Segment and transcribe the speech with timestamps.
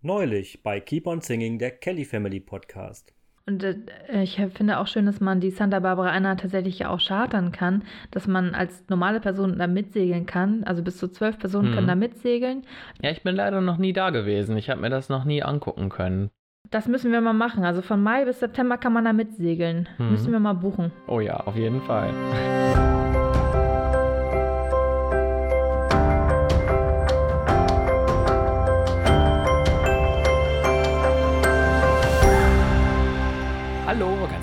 [0.00, 3.12] Neulich bei Keep on Singing, der Kelly Family Podcast.
[3.46, 3.76] Und äh,
[4.22, 8.26] ich finde auch schön, dass man die Santa Barbara Anna tatsächlich auch chartern kann, dass
[8.28, 10.62] man als normale Person da mitsegeln kann.
[10.64, 11.74] Also bis zu zwölf Personen Mhm.
[11.74, 12.62] können da mitsegeln.
[13.02, 14.56] Ja, ich bin leider noch nie da gewesen.
[14.56, 16.30] Ich habe mir das noch nie angucken können.
[16.70, 17.64] Das müssen wir mal machen.
[17.64, 19.88] Also von Mai bis September kann man da mitsegeln.
[19.96, 20.10] Mhm.
[20.10, 20.92] Müssen wir mal buchen.
[21.06, 22.12] Oh ja, auf jeden Fall.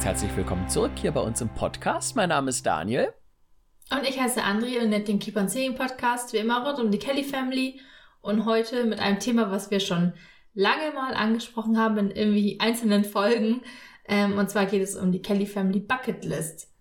[0.05, 2.16] herzlich willkommen zurück hier bei uns im Podcast.
[2.16, 3.12] Mein Name ist Daniel.
[3.90, 6.91] Und ich heiße André und nenne den Keep on Seeing Podcast, wie immer rund um
[6.91, 7.82] die Kelly Family.
[8.22, 10.13] Und heute mit einem Thema, was wir schon
[10.54, 13.63] lange mal angesprochen haben in irgendwie einzelnen Folgen.
[14.08, 16.72] Ähm, und zwar geht es um die Kelly Family Bucket List.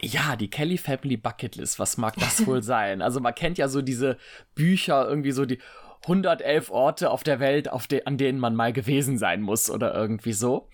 [0.00, 3.02] Ja, die Kelly Family Bucket List, was mag das wohl sein?
[3.02, 4.16] Also man kennt ja so diese
[4.54, 5.58] Bücher, irgendwie so die
[6.04, 9.92] 111 Orte auf der Welt, auf de an denen man mal gewesen sein muss oder
[9.92, 10.68] irgendwie so.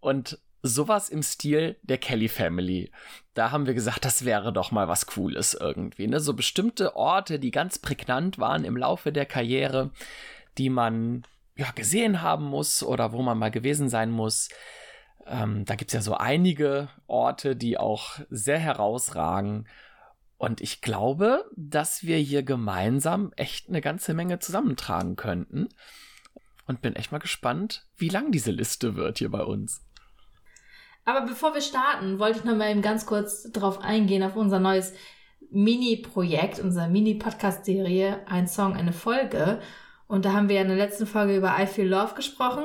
[0.00, 2.90] Und sowas im Stil der Kelly Family.
[3.34, 6.06] Da haben wir gesagt, das wäre doch mal was Cooles irgendwie.
[6.06, 6.20] Ne?
[6.20, 9.90] So bestimmte Orte, die ganz prägnant waren im Laufe der Karriere,
[10.56, 14.48] die man ja gesehen haben muss oder wo man mal gewesen sein muss.
[15.26, 19.68] Ähm, da gibt es ja so einige Orte, die auch sehr herausragen.
[20.38, 25.68] Und ich glaube, dass wir hier gemeinsam echt eine ganze Menge zusammentragen könnten.
[26.66, 29.84] Und bin echt mal gespannt, wie lang diese Liste wird hier bei uns.
[31.04, 34.58] Aber bevor wir starten, wollte ich noch mal eben ganz kurz drauf eingehen, auf unser
[34.58, 34.94] neues
[35.50, 39.60] Mini-Projekt, unsere Mini-Podcast-Serie, ein Song, eine Folge.
[40.06, 42.64] Und da haben wir ja in der letzten Folge über I Feel Love gesprochen.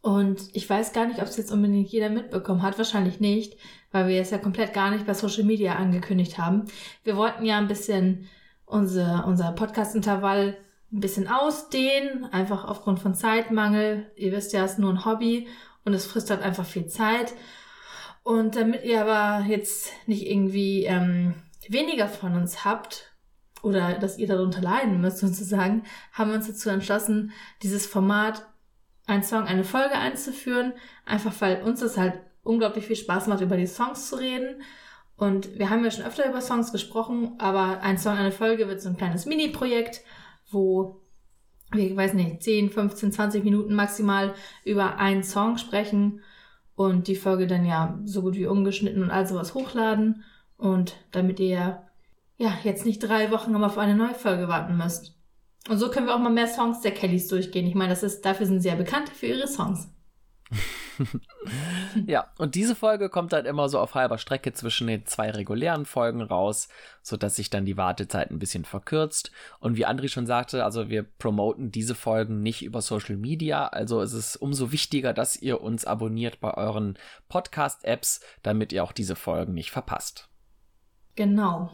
[0.00, 2.76] Und ich weiß gar nicht, ob es jetzt unbedingt jeder mitbekommen hat.
[2.76, 3.56] Wahrscheinlich nicht,
[3.90, 6.64] weil wir es ja komplett gar nicht bei Social Media angekündigt haben.
[7.04, 8.28] Wir wollten ja ein bisschen
[8.66, 10.58] unser, unser Podcast-Intervall
[10.92, 14.10] ein bisschen ausdehnen, einfach aufgrund von Zeitmangel.
[14.16, 15.48] Ihr wisst ja, es ist nur ein Hobby
[15.84, 17.34] und es frisst halt einfach viel Zeit.
[18.22, 21.34] Und damit ihr aber jetzt nicht irgendwie ähm,
[21.68, 23.12] weniger von uns habt
[23.62, 27.32] oder dass ihr darunter leiden müsst sozusagen, haben wir uns dazu entschlossen,
[27.62, 28.46] dieses Format
[29.06, 30.72] ein Song, eine Folge einzuführen,
[31.04, 34.62] einfach weil uns das halt unglaublich viel Spaß macht, über die Songs zu reden.
[35.16, 38.80] Und wir haben ja schon öfter über Songs gesprochen, aber ein Song, eine Folge wird
[38.80, 40.02] so ein kleines Mini-Projekt,
[40.50, 41.03] wo
[41.76, 46.20] ich weiß nicht, 10, 15, 20 Minuten maximal über einen Song sprechen
[46.76, 50.24] und die Folge dann ja so gut wie ungeschnitten und all sowas hochladen.
[50.56, 51.82] Und damit ihr
[52.36, 55.16] ja jetzt nicht drei Wochen immer auf eine neue Folge warten müsst.
[55.68, 57.66] Und so können wir auch mal mehr Songs der Kellys durchgehen.
[57.66, 59.88] Ich meine, das ist, dafür sind sie ja bekannt für ihre Songs.
[62.06, 65.86] Ja, und diese Folge kommt dann immer so auf halber Strecke zwischen den zwei regulären
[65.86, 66.68] Folgen raus,
[67.02, 69.30] sodass sich dann die Wartezeit ein bisschen verkürzt.
[69.60, 74.00] Und wie Andri schon sagte, also wir promoten diese Folgen nicht über Social Media, also
[74.00, 79.16] es ist umso wichtiger, dass ihr uns abonniert bei euren Podcast-Apps, damit ihr auch diese
[79.16, 80.28] Folgen nicht verpasst.
[81.14, 81.70] Genau.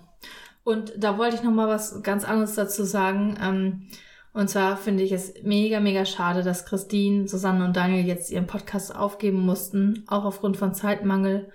[0.62, 3.38] Und da wollte ich noch mal was ganz anderes dazu sagen.
[3.40, 3.88] Ähm,
[4.32, 8.46] und zwar finde ich es mega, mega schade, dass Christine, Susanne und Daniel jetzt ihren
[8.46, 11.50] Podcast aufgeben mussten, auch aufgrund von Zeitmangel.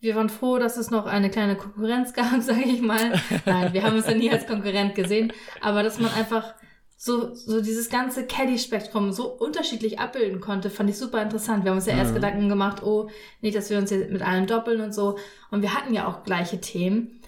[0.00, 3.20] Wir waren froh, dass es noch eine kleine Konkurrenz gab, sage ich mal.
[3.46, 6.54] Nein, wir haben uns ja nie als Konkurrent gesehen, aber dass man einfach
[6.98, 11.64] so, so dieses ganze Caddy-Spektrum so unterschiedlich abbilden konnte, fand ich super interessant.
[11.64, 12.16] Wir haben uns ja erst Mhm.
[12.16, 13.10] Gedanken gemacht, oh,
[13.42, 15.18] nicht, dass wir uns jetzt mit allen doppeln und so.
[15.50, 17.20] Und wir hatten ja auch gleiche Themen,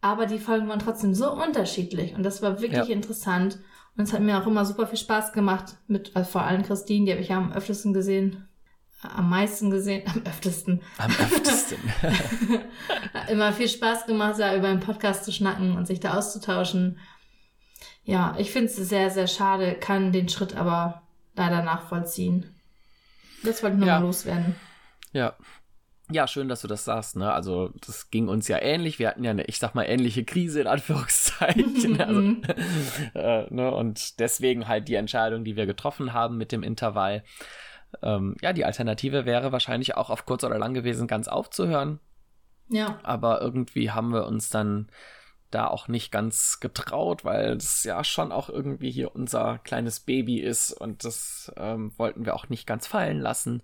[0.00, 2.94] aber die Folgen waren trotzdem so unterschiedlich und das war wirklich Ja.
[2.94, 3.58] interessant.
[3.96, 7.04] Und es hat mir auch immer super viel Spaß gemacht mit, also vor allem Christine,
[7.06, 8.48] die habe ich ja am öftesten gesehen,
[9.02, 10.80] am meisten gesehen, am öftesten.
[10.98, 11.78] Am öftesten.
[13.28, 16.98] Immer viel Spaß gemacht, da über einen Podcast zu schnacken und sich da auszutauschen.
[18.04, 21.02] Ja, ich finde es sehr, sehr schade, kann den Schritt aber
[21.34, 22.54] leider nachvollziehen.
[23.42, 23.98] Das wollte ich nur Ja.
[24.00, 24.56] mal loswerden.
[25.12, 25.34] ja.
[26.12, 27.32] Ja, schön, dass du das sagst, ne?
[27.32, 28.98] Also, das ging uns ja ähnlich.
[28.98, 32.00] Wir hatten ja eine, ich sag mal, ähnliche Krise in Anführungszeichen.
[32.00, 32.20] also,
[33.14, 33.72] äh, ne?
[33.72, 37.24] Und deswegen halt die Entscheidung, die wir getroffen haben mit dem Intervall.
[38.02, 42.00] Ähm, ja, die Alternative wäre wahrscheinlich auch auf kurz oder lang gewesen, ganz aufzuhören.
[42.68, 44.88] Ja, Aber irgendwie haben wir uns dann
[45.50, 50.38] da auch nicht ganz getraut, weil das ja schon auch irgendwie hier unser kleines Baby
[50.38, 53.62] ist und das ähm, wollten wir auch nicht ganz fallen lassen.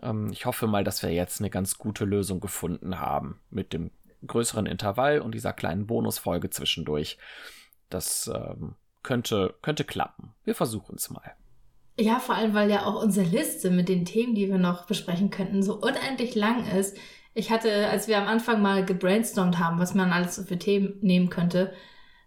[0.00, 3.90] Ähm, ich hoffe mal, dass wir jetzt eine ganz gute Lösung gefunden haben mit dem
[4.26, 7.18] größeren Intervall und dieser kleinen Bonusfolge zwischendurch.
[7.90, 10.34] Das ähm, könnte, könnte klappen.
[10.44, 11.34] Wir versuchen es mal.
[11.98, 15.30] Ja, vor allem, weil ja auch unsere Liste mit den Themen, die wir noch besprechen
[15.30, 16.96] könnten, so unendlich lang ist.
[17.34, 20.98] Ich hatte, als wir am Anfang mal gebrainstormt haben, was man alles so für Themen
[21.00, 21.72] nehmen könnte,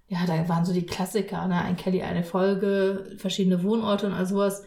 [0.08, 1.60] ja, da waren so die Klassiker, ne?
[1.62, 4.64] Ein Kelly, eine Folge, verschiedene Wohnorte und all sowas.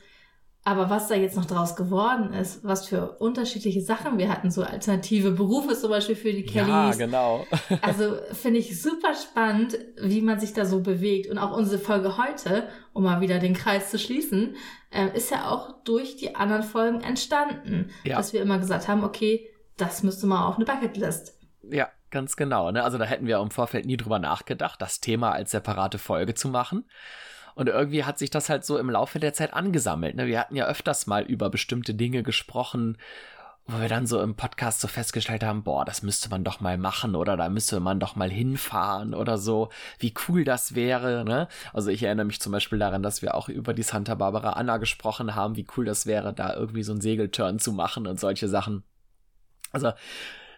[0.68, 4.62] Aber was da jetzt noch draus geworden ist, was für unterschiedliche Sachen wir hatten, so
[4.62, 6.68] alternative Berufe zum Beispiel für die Kellys.
[6.68, 7.46] Ja, genau.
[7.80, 11.30] also finde ich super spannend, wie man sich da so bewegt.
[11.30, 14.56] Und auch unsere Folge heute, um mal wieder den Kreis zu schließen,
[14.90, 17.88] äh, ist ja auch durch die anderen Folgen entstanden.
[18.04, 18.18] Ja.
[18.18, 19.48] Dass wir immer gesagt haben, okay,
[19.78, 21.38] das müsste mal auf eine Bucketlist.
[21.62, 22.70] Ja, ganz genau.
[22.72, 22.84] Ne?
[22.84, 26.50] Also da hätten wir im Vorfeld nie drüber nachgedacht, das Thema als separate Folge zu
[26.50, 26.84] machen.
[27.58, 30.14] Und irgendwie hat sich das halt so im Laufe der Zeit angesammelt.
[30.14, 30.28] Ne?
[30.28, 32.98] Wir hatten ja öfters mal über bestimmte Dinge gesprochen,
[33.66, 36.78] wo wir dann so im Podcast so festgestellt haben, boah, das müsste man doch mal
[36.78, 41.24] machen oder da müsste man doch mal hinfahren oder so, wie cool das wäre.
[41.24, 41.48] Ne?
[41.72, 44.76] Also ich erinnere mich zum Beispiel daran, dass wir auch über die Santa Barbara Anna
[44.76, 48.48] gesprochen haben, wie cool das wäre, da irgendwie so einen Segelturn zu machen und solche
[48.48, 48.84] Sachen.
[49.72, 49.94] Also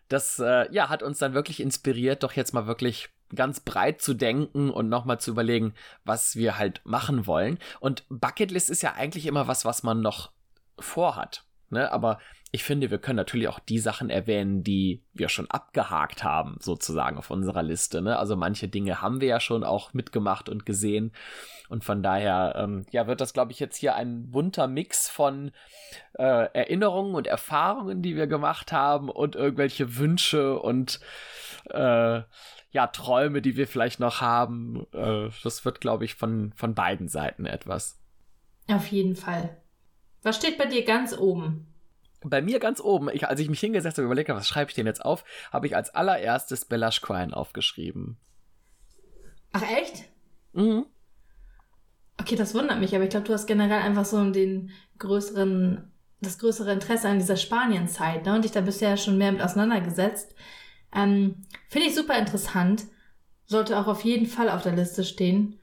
[0.08, 4.14] das äh, ja hat uns dann wirklich inspiriert, doch jetzt mal wirklich ganz breit zu
[4.14, 5.74] denken und nochmal zu überlegen,
[6.04, 7.58] was wir halt machen wollen.
[7.80, 10.32] Und Bucketlist ist ja eigentlich immer was, was man noch
[10.78, 11.44] vorhat.
[11.70, 11.90] Ne?
[11.92, 12.18] Aber
[12.52, 17.16] ich finde, wir können natürlich auch die Sachen erwähnen, die wir schon abgehakt haben, sozusagen
[17.16, 18.02] auf unserer Liste.
[18.02, 18.18] Ne?
[18.18, 21.12] Also manche Dinge haben wir ja schon auch mitgemacht und gesehen.
[21.68, 25.52] Und von daher, ähm, ja, wird das, glaube ich, jetzt hier ein bunter Mix von
[26.18, 30.98] äh, Erinnerungen und Erfahrungen, die wir gemacht haben und irgendwelche Wünsche und
[31.66, 32.22] äh,
[32.70, 34.86] ja, Träume, die wir vielleicht noch haben.
[34.92, 37.98] Äh, das wird, glaube ich, von, von beiden Seiten etwas.
[38.68, 39.56] Auf jeden Fall.
[40.22, 41.66] Was steht bei dir ganz oben?
[42.22, 44.70] Bei mir ganz oben, ich, als ich mich hingesetzt habe und überlegt habe, was schreibe
[44.70, 48.18] ich denn jetzt auf, habe ich als allererstes Belash Quine aufgeschrieben.
[49.52, 50.04] Ach echt?
[50.52, 50.84] Mhm.
[52.20, 55.90] Okay, das wundert mich, aber ich glaube, du hast generell einfach so den größeren,
[56.20, 58.34] das größere Interesse an dieser Spanienzeit, ne?
[58.34, 60.34] Und dich da bisher schon mehr mit auseinandergesetzt.
[60.94, 61.36] Ähm,
[61.68, 62.84] Finde ich super interessant.
[63.46, 65.58] Sollte auch auf jeden Fall auf der Liste stehen.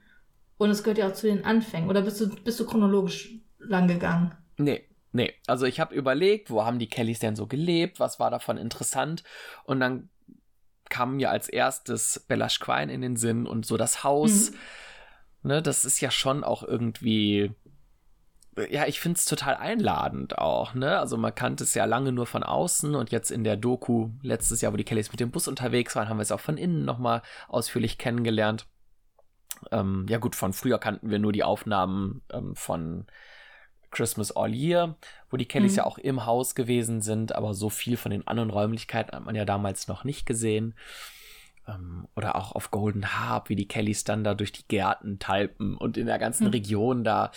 [0.56, 1.88] Und es gehört ja auch zu den Anfängen.
[1.88, 4.34] Oder bist du, bist du chronologisch lang gegangen?
[4.56, 5.32] Nee, nee.
[5.46, 8.00] Also ich habe überlegt, wo haben die Kellys denn so gelebt?
[8.00, 9.22] Was war davon interessant?
[9.64, 10.10] Und dann
[10.88, 14.50] kam mir als erstes Bellash Quine in den Sinn und so das Haus.
[14.50, 14.56] Mhm.
[15.44, 17.52] Ne, das ist ja schon auch irgendwie
[18.70, 20.98] ja, ich finde es total einladend auch, ne?
[20.98, 24.60] Also man kannte es ja lange nur von außen und jetzt in der Doku letztes
[24.60, 26.84] Jahr, wo die Kellys mit dem Bus unterwegs waren, haben wir es auch von innen
[26.84, 28.66] nochmal ausführlich kennengelernt.
[29.70, 33.06] Ähm, ja gut, von früher kannten wir nur die Aufnahmen ähm, von
[33.90, 34.96] Christmas All Year,
[35.30, 35.78] wo die Kellys mhm.
[35.78, 39.34] ja auch im Haus gewesen sind, aber so viel von den anderen Räumlichkeiten hat man
[39.34, 40.74] ja damals noch nicht gesehen.
[41.66, 45.76] Ähm, oder auch auf Golden Harp, wie die Kellys dann da durch die Gärten talpen
[45.76, 46.52] und in der ganzen mhm.
[46.52, 47.30] Region da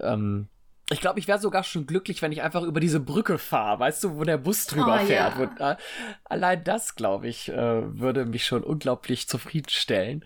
[0.00, 0.48] ähm,
[0.90, 4.04] ich glaube, ich wäre sogar schon glücklich, wenn ich einfach über diese Brücke fahre, weißt
[4.04, 5.36] du, wo der Bus drüber oh, fährt.
[5.36, 5.42] Ja.
[5.42, 5.76] Und, äh,
[6.24, 10.24] allein das, glaube ich, äh, würde mich schon unglaublich zufriedenstellen.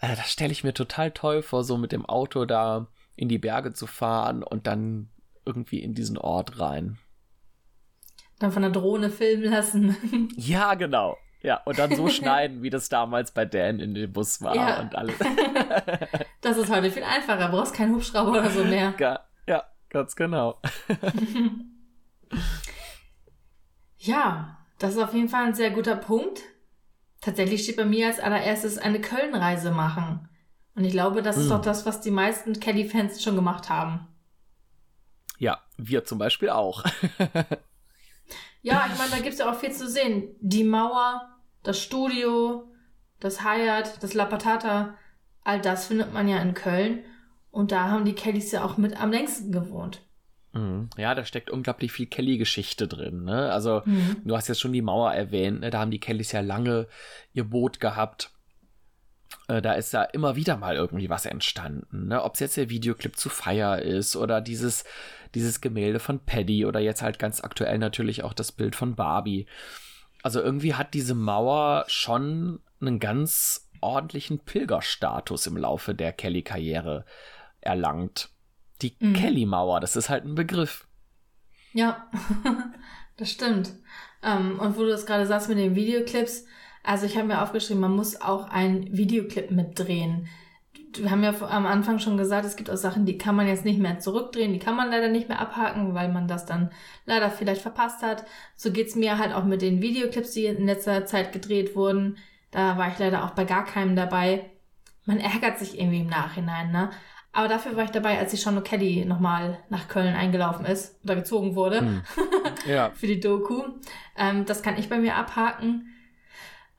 [0.00, 2.86] Äh, das stelle ich mir total toll vor, so mit dem Auto da
[3.16, 5.08] in die Berge zu fahren und dann
[5.46, 6.98] irgendwie in diesen Ort rein.
[8.38, 9.96] Dann von der Drohne filmen lassen.
[10.36, 11.16] ja, genau.
[11.42, 14.80] Ja, und dann so schneiden, wie das damals bei Dan in dem Bus war ja.
[14.80, 15.16] und alles.
[16.40, 17.48] das ist heute viel einfacher.
[17.48, 18.94] Brauchst keinen Hubschrauber oder so mehr.
[18.98, 19.20] Ja,
[19.94, 20.60] Ganz genau.
[23.98, 26.42] ja, das ist auf jeden Fall ein sehr guter Punkt.
[27.20, 30.28] Tatsächlich steht bei mir als allererstes eine Köln-Reise machen.
[30.74, 31.52] Und ich glaube, das ist hm.
[31.52, 34.08] auch das, was die meisten Kelly-Fans schon gemacht haben.
[35.38, 36.82] Ja, wir zum Beispiel auch.
[38.62, 40.34] ja, ich meine, da gibt es ja auch viel zu sehen.
[40.40, 42.68] Die Mauer, das Studio,
[43.20, 44.98] das Hyatt, das La Patata,
[45.44, 47.04] all das findet man ja in Köln.
[47.54, 50.02] Und da haben die Kellys ja auch mit am längsten gewohnt.
[50.54, 50.90] Mhm.
[50.96, 53.22] Ja, da steckt unglaublich viel Kelly-Geschichte drin.
[53.22, 53.52] Ne?
[53.52, 54.16] Also, mhm.
[54.24, 55.70] du hast jetzt schon die Mauer erwähnt, ne?
[55.70, 56.88] da haben die Kellys ja lange
[57.32, 58.32] ihr Boot gehabt.
[59.46, 62.08] Äh, da ist ja immer wieder mal irgendwie was entstanden.
[62.08, 62.24] Ne?
[62.24, 64.82] Ob es jetzt der Videoclip zu Fire ist oder dieses,
[65.36, 69.46] dieses Gemälde von Paddy oder jetzt halt ganz aktuell natürlich auch das Bild von Barbie.
[70.24, 77.04] Also irgendwie hat diese Mauer schon einen ganz ordentlichen Pilgerstatus im Laufe der Kelly-Karriere
[77.64, 78.30] erlangt.
[78.82, 79.14] Die mhm.
[79.14, 80.86] Kelly-Mauer, das ist halt ein Begriff.
[81.72, 82.08] Ja,
[83.16, 83.72] das stimmt.
[84.22, 86.44] Ähm, und wo du das gerade sagst mit den Videoclips,
[86.82, 90.28] also ich habe mir aufgeschrieben, man muss auch einen Videoclip mitdrehen.
[90.96, 93.64] Wir haben ja am Anfang schon gesagt, es gibt auch Sachen, die kann man jetzt
[93.64, 96.70] nicht mehr zurückdrehen, die kann man leider nicht mehr abhaken, weil man das dann
[97.04, 98.24] leider vielleicht verpasst hat.
[98.54, 102.18] So geht's mir halt auch mit den Videoclips, die in letzter Zeit gedreht wurden.
[102.52, 104.50] Da war ich leider auch bei gar keinem dabei.
[105.04, 106.90] Man ärgert sich irgendwie im Nachhinein, ne?
[107.34, 111.16] Aber dafür war ich dabei, als die Sean Kelly nochmal nach Köln eingelaufen ist oder
[111.16, 111.80] gezogen wurde.
[111.80, 112.02] Hm.
[112.66, 112.92] Ja.
[112.94, 113.62] für die Doku.
[114.16, 115.92] Ähm, das kann ich bei mir abhaken.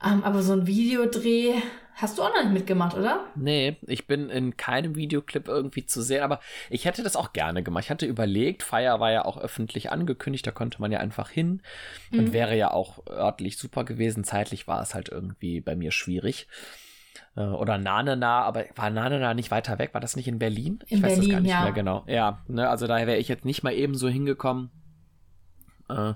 [0.04, 1.62] Ähm, aber so ein Videodreh,
[1.94, 3.26] hast du auch noch nicht mitgemacht, oder?
[3.36, 7.62] Nee, ich bin in keinem Videoclip irgendwie zu sehen, aber ich hätte das auch gerne
[7.62, 7.86] gemacht.
[7.86, 11.62] Ich hatte überlegt, Fire war ja auch öffentlich angekündigt, da konnte man ja einfach hin
[12.10, 12.20] mhm.
[12.20, 14.24] und wäre ja auch örtlich super gewesen.
[14.24, 16.48] Zeitlich war es halt irgendwie bei mir schwierig.
[17.36, 19.94] Äh, oder Nanena, aber war Nanena nicht weiter weg?
[19.94, 20.80] War das nicht in Berlin?
[20.88, 21.64] In ich weiß Berlin, das gar nicht ja.
[21.64, 22.04] mehr genau.
[22.08, 24.72] Ja, ne, also da wäre ich jetzt nicht mal eben so hingekommen.
[25.90, 26.14] Äh,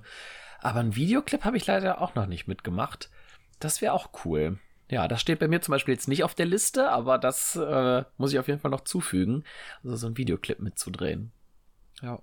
[0.61, 3.09] aber einen Videoclip habe ich leider auch noch nicht mitgemacht.
[3.59, 4.57] Das wäre auch cool.
[4.89, 8.03] Ja, das steht bei mir zum Beispiel jetzt nicht auf der Liste, aber das äh,
[8.17, 9.43] muss ich auf jeden Fall noch zufügen.
[9.83, 11.31] Also so einen Videoclip mitzudrehen.
[12.01, 12.19] Ja.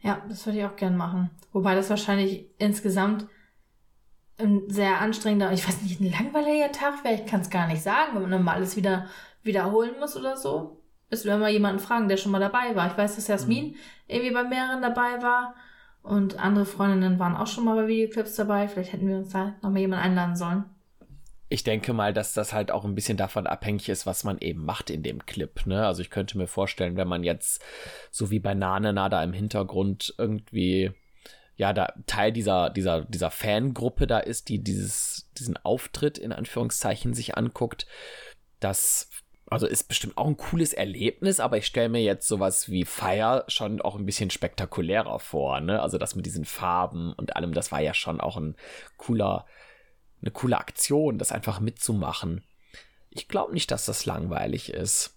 [0.00, 1.30] Ja, das würde ich auch gern machen.
[1.52, 3.26] Wobei das wahrscheinlich insgesamt
[4.42, 7.82] ein sehr anstrengender, ich weiß nicht, ein langweiliger Tag wäre, ich kann es gar nicht
[7.82, 9.06] sagen, wenn man dann mal alles wieder
[9.42, 10.82] wiederholen muss oder so.
[11.10, 12.90] Müssen wir mal jemanden fragen, der schon mal dabei war.
[12.90, 13.76] Ich weiß, dass Jasmin mhm.
[14.06, 15.54] irgendwie bei mehreren dabei war
[16.02, 18.66] und andere Freundinnen waren auch schon mal bei Videoclips dabei.
[18.68, 20.64] Vielleicht hätten wir uns da nochmal jemanden einladen sollen.
[21.48, 24.64] Ich denke mal, dass das halt auch ein bisschen davon abhängig ist, was man eben
[24.64, 25.66] macht in dem Clip.
[25.66, 25.86] Ne?
[25.86, 27.62] Also ich könnte mir vorstellen, wenn man jetzt
[28.10, 30.92] so wie bei Nanena da im Hintergrund irgendwie
[31.62, 37.14] ja, da Teil dieser, dieser, dieser Fangruppe da ist, die dieses, diesen Auftritt in Anführungszeichen
[37.14, 37.86] sich anguckt,
[38.58, 39.10] das
[39.48, 43.44] also ist bestimmt auch ein cooles Erlebnis, aber ich stelle mir jetzt sowas wie Fire
[43.46, 45.80] schon auch ein bisschen spektakulärer vor, ne?
[45.80, 48.56] Also das mit diesen Farben und allem, das war ja schon auch ein
[48.96, 49.46] cooler,
[50.20, 52.42] eine coole Aktion, das einfach mitzumachen.
[53.10, 55.16] Ich glaube nicht, dass das langweilig ist.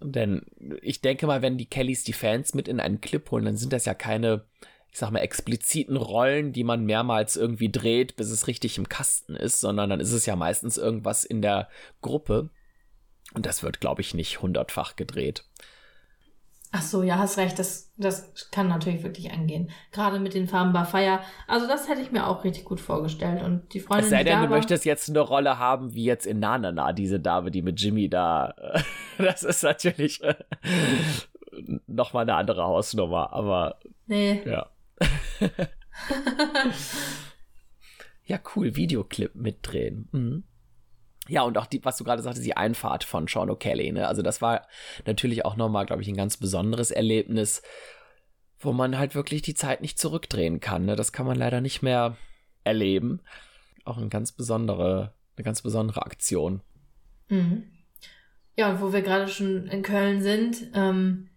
[0.00, 0.46] Denn
[0.82, 3.72] ich denke mal, wenn die Kellys die Fans mit in einen Clip holen, dann sind
[3.72, 4.44] das ja keine,
[4.94, 9.34] ich sag mal, expliziten Rollen, die man mehrmals irgendwie dreht, bis es richtig im Kasten
[9.34, 11.68] ist, sondern dann ist es ja meistens irgendwas in der
[12.00, 12.50] Gruppe.
[13.34, 15.46] Und das wird, glaube ich, nicht hundertfach gedreht.
[16.70, 17.58] Ach so, ja, hast recht.
[17.58, 19.72] Das, das kann natürlich wirklich angehen.
[19.90, 21.18] Gerade mit den Farben bei Fire.
[21.48, 23.42] Also das hätte ich mir auch richtig gut vorgestellt.
[23.42, 26.24] Und die Freundin, Es sei denn, du war, möchtest jetzt eine Rolle haben, wie jetzt
[26.24, 28.54] in Nanana, diese Dame, die mit Jimmy da.
[29.18, 30.36] Das ist natürlich äh,
[31.88, 33.80] nochmal eine andere Hausnummer, aber.
[34.06, 34.40] Nee.
[34.46, 34.68] Ja.
[38.24, 38.76] ja, cool.
[38.76, 40.08] Videoclip mitdrehen.
[40.12, 40.44] Mhm.
[41.26, 44.08] Ja, und auch die, was du gerade sagtest, die Einfahrt von Sean O'Kelly, ne?
[44.08, 44.66] Also das war
[45.06, 47.62] natürlich auch nochmal, glaube ich, ein ganz besonderes Erlebnis,
[48.58, 50.84] wo man halt wirklich die Zeit nicht zurückdrehen kann.
[50.84, 50.96] Ne?
[50.96, 52.16] Das kann man leider nicht mehr
[52.62, 53.20] erleben.
[53.84, 56.62] Auch eine ganz besondere, eine ganz besondere Aktion.
[57.28, 57.64] Mhm.
[58.56, 61.28] Ja, und wo wir gerade schon in Köln sind, ähm,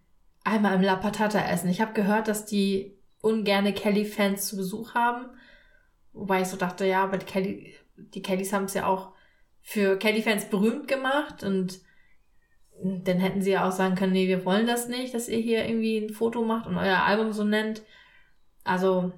[0.44, 1.68] einmal im La Patata essen.
[1.68, 2.97] Ich habe gehört, dass die
[3.28, 5.26] ungerne Kelly-Fans zu Besuch haben.
[6.12, 9.12] Wobei ich so dachte, ja, aber die, Kelly, die Kellys haben es ja auch
[9.60, 11.80] für Kelly-Fans berühmt gemacht und
[12.82, 15.66] dann hätten sie ja auch sagen können, nee, wir wollen das nicht, dass ihr hier
[15.66, 17.82] irgendwie ein Foto macht und euer Album so nennt.
[18.64, 19.12] Also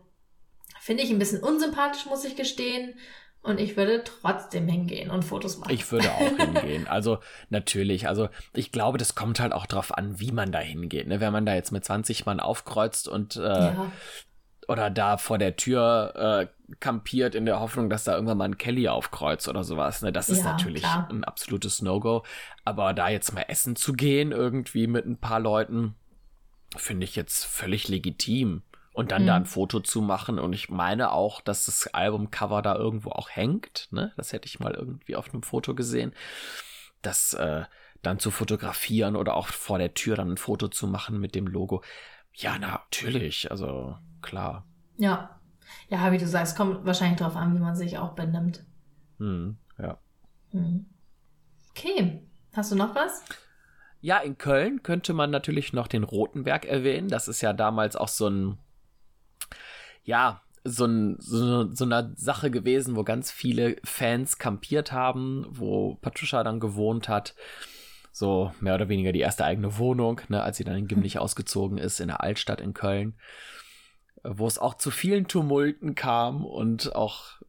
[0.80, 2.94] finde ich ein bisschen unsympathisch, muss ich gestehen.
[3.42, 5.72] Und ich würde trotzdem hingehen und Fotos machen.
[5.72, 6.86] Ich würde auch hingehen.
[6.88, 7.18] Also
[7.48, 8.06] natürlich.
[8.06, 11.06] Also ich glaube, das kommt halt auch drauf an, wie man da hingeht.
[11.08, 11.20] Ne?
[11.20, 13.92] Wenn man da jetzt mit 20 Mann aufkreuzt und äh, ja.
[14.68, 18.58] oder da vor der Tür äh, kampiert in der Hoffnung, dass da irgendwann mal ein
[18.58, 20.02] Kelly aufkreuzt oder sowas.
[20.02, 20.12] Ne?
[20.12, 21.08] Das ist Ja, natürlich klar.
[21.10, 22.24] ein absolutes No-Go.
[22.66, 25.94] Aber da jetzt mal essen zu gehen, irgendwie mit ein paar Leuten,
[26.76, 28.62] finde ich jetzt völlig legitim.
[28.92, 29.26] Und dann Mhm.
[29.26, 30.38] da ein Foto zu machen.
[30.38, 33.88] Und ich meine auch, dass das Albumcover da irgendwo auch hängt.
[33.92, 34.12] Ne?
[34.16, 36.12] Das hätte ich mal irgendwie auf einem Foto gesehen.
[37.02, 37.64] Das äh,
[38.02, 41.46] dann zu fotografieren oder auch vor der Tür dann ein Foto zu machen mit dem
[41.46, 41.82] Logo.
[42.34, 43.50] Ja, natürlich.
[43.50, 44.66] Also klar.
[44.96, 45.38] Ja.
[45.88, 48.64] Ja, wie du sagst, kommt wahrscheinlich drauf an, wie man sich auch benimmt.
[49.18, 49.98] Hm, ja.
[50.52, 50.86] Mhm.
[51.70, 52.26] Okay.
[52.54, 53.24] Hast du noch was?
[54.00, 57.08] Ja, in Köln könnte man natürlich noch den Rotenberg erwähnen.
[57.08, 58.58] Das ist ja damals auch so ein,
[60.10, 65.94] ja, so, ein, so, so eine Sache gewesen, wo ganz viele Fans kampiert haben, wo
[66.02, 67.34] Patricia dann gewohnt hat.
[68.12, 71.78] So mehr oder weniger die erste eigene Wohnung, ne, als sie dann in Gimlich ausgezogen
[71.78, 73.14] ist, in der Altstadt in Köln.
[74.24, 77.40] Wo es auch zu vielen Tumulten kam und auch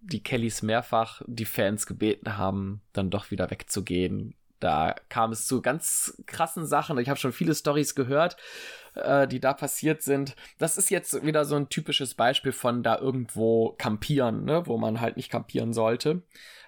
[0.00, 4.34] die Kellys mehrfach die Fans gebeten haben, dann doch wieder wegzugehen.
[4.58, 6.98] Da kam es zu ganz krassen Sachen.
[6.98, 8.36] Ich habe schon viele Stories gehört,
[9.04, 10.36] äh, die da passiert sind.
[10.58, 14.66] Das ist jetzt wieder so ein typisches Beispiel von da irgendwo kampieren, ne?
[14.66, 16.22] wo man halt nicht kampieren sollte.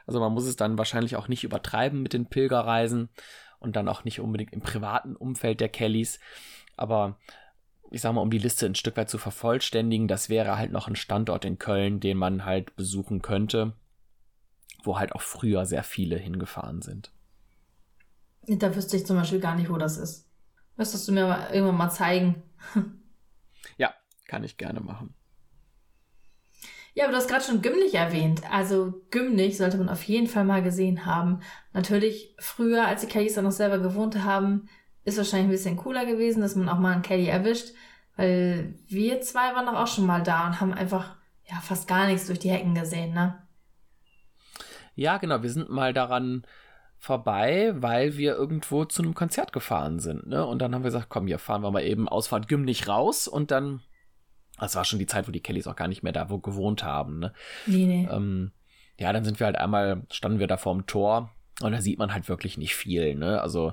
[0.06, 3.08] Also man muss es dann wahrscheinlich auch nicht übertreiben mit den Pilgerreisen
[3.58, 6.18] und dann auch nicht unbedingt im privaten Umfeld der Kellys.
[6.76, 7.18] Aber
[7.90, 10.88] ich sag mal, um die Liste ein Stück weit zu vervollständigen, das wäre halt noch
[10.88, 13.75] ein Standort in Köln, den man halt besuchen könnte,
[14.82, 17.12] wo halt auch früher sehr viele hingefahren sind.
[18.46, 20.29] Da wüsste ich zum Beispiel gar nicht, wo das ist.
[20.77, 22.43] Müsstest du mir mal irgendwann mal zeigen.
[23.77, 23.95] Ja,
[24.27, 25.15] kann ich gerne machen.
[26.95, 28.43] Ja, aber du hast gerade schon Gümlich erwähnt.
[28.50, 31.41] Also Gümlich sollte man auf jeden Fall mal gesehen haben.
[31.73, 34.69] Natürlich früher, als die Kellys da noch selber gewohnt haben,
[35.05, 37.75] ist wahrscheinlich ein bisschen cooler gewesen, dass man auch mal einen Kelly erwischt,
[38.17, 41.17] weil wir zwei waren doch auch schon mal da und haben einfach
[41.49, 43.41] ja fast gar nichts durch die Hecken gesehen, ne?
[44.95, 45.43] Ja, genau.
[45.43, 46.45] Wir sind mal daran
[47.00, 50.47] vorbei, weil wir irgendwo zu einem Konzert gefahren sind, ne?
[50.47, 53.50] Und dann haben wir gesagt, komm, hier fahren wir mal eben Ausfahrt Gymnich raus und
[53.50, 53.80] dann
[54.61, 56.85] das war schon die Zeit, wo die Kellys auch gar nicht mehr da wo gewohnt
[56.85, 57.19] haben.
[57.19, 57.33] Ne?
[57.66, 58.09] Nee, nee.
[58.11, 58.52] Ähm,
[58.99, 61.30] ja, dann sind wir halt einmal, standen wir da vorm Tor
[61.62, 63.14] und da sieht man halt wirklich nicht viel.
[63.14, 63.40] Ne?
[63.40, 63.73] Also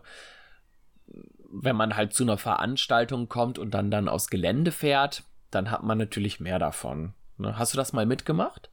[1.49, 5.83] wenn man halt zu einer Veranstaltung kommt und dann dann aufs Gelände fährt, dann hat
[5.83, 7.13] man natürlich mehr davon.
[7.37, 7.57] Ne?
[7.57, 8.69] Hast du das mal mitgemacht?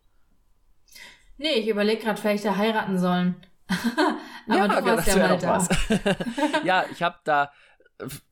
[1.36, 3.34] Nee, ich überlege gerade, vielleicht da heiraten sollen.
[4.48, 5.68] Aber ja, du warst ja mal da.
[6.64, 7.50] ja, ich habe da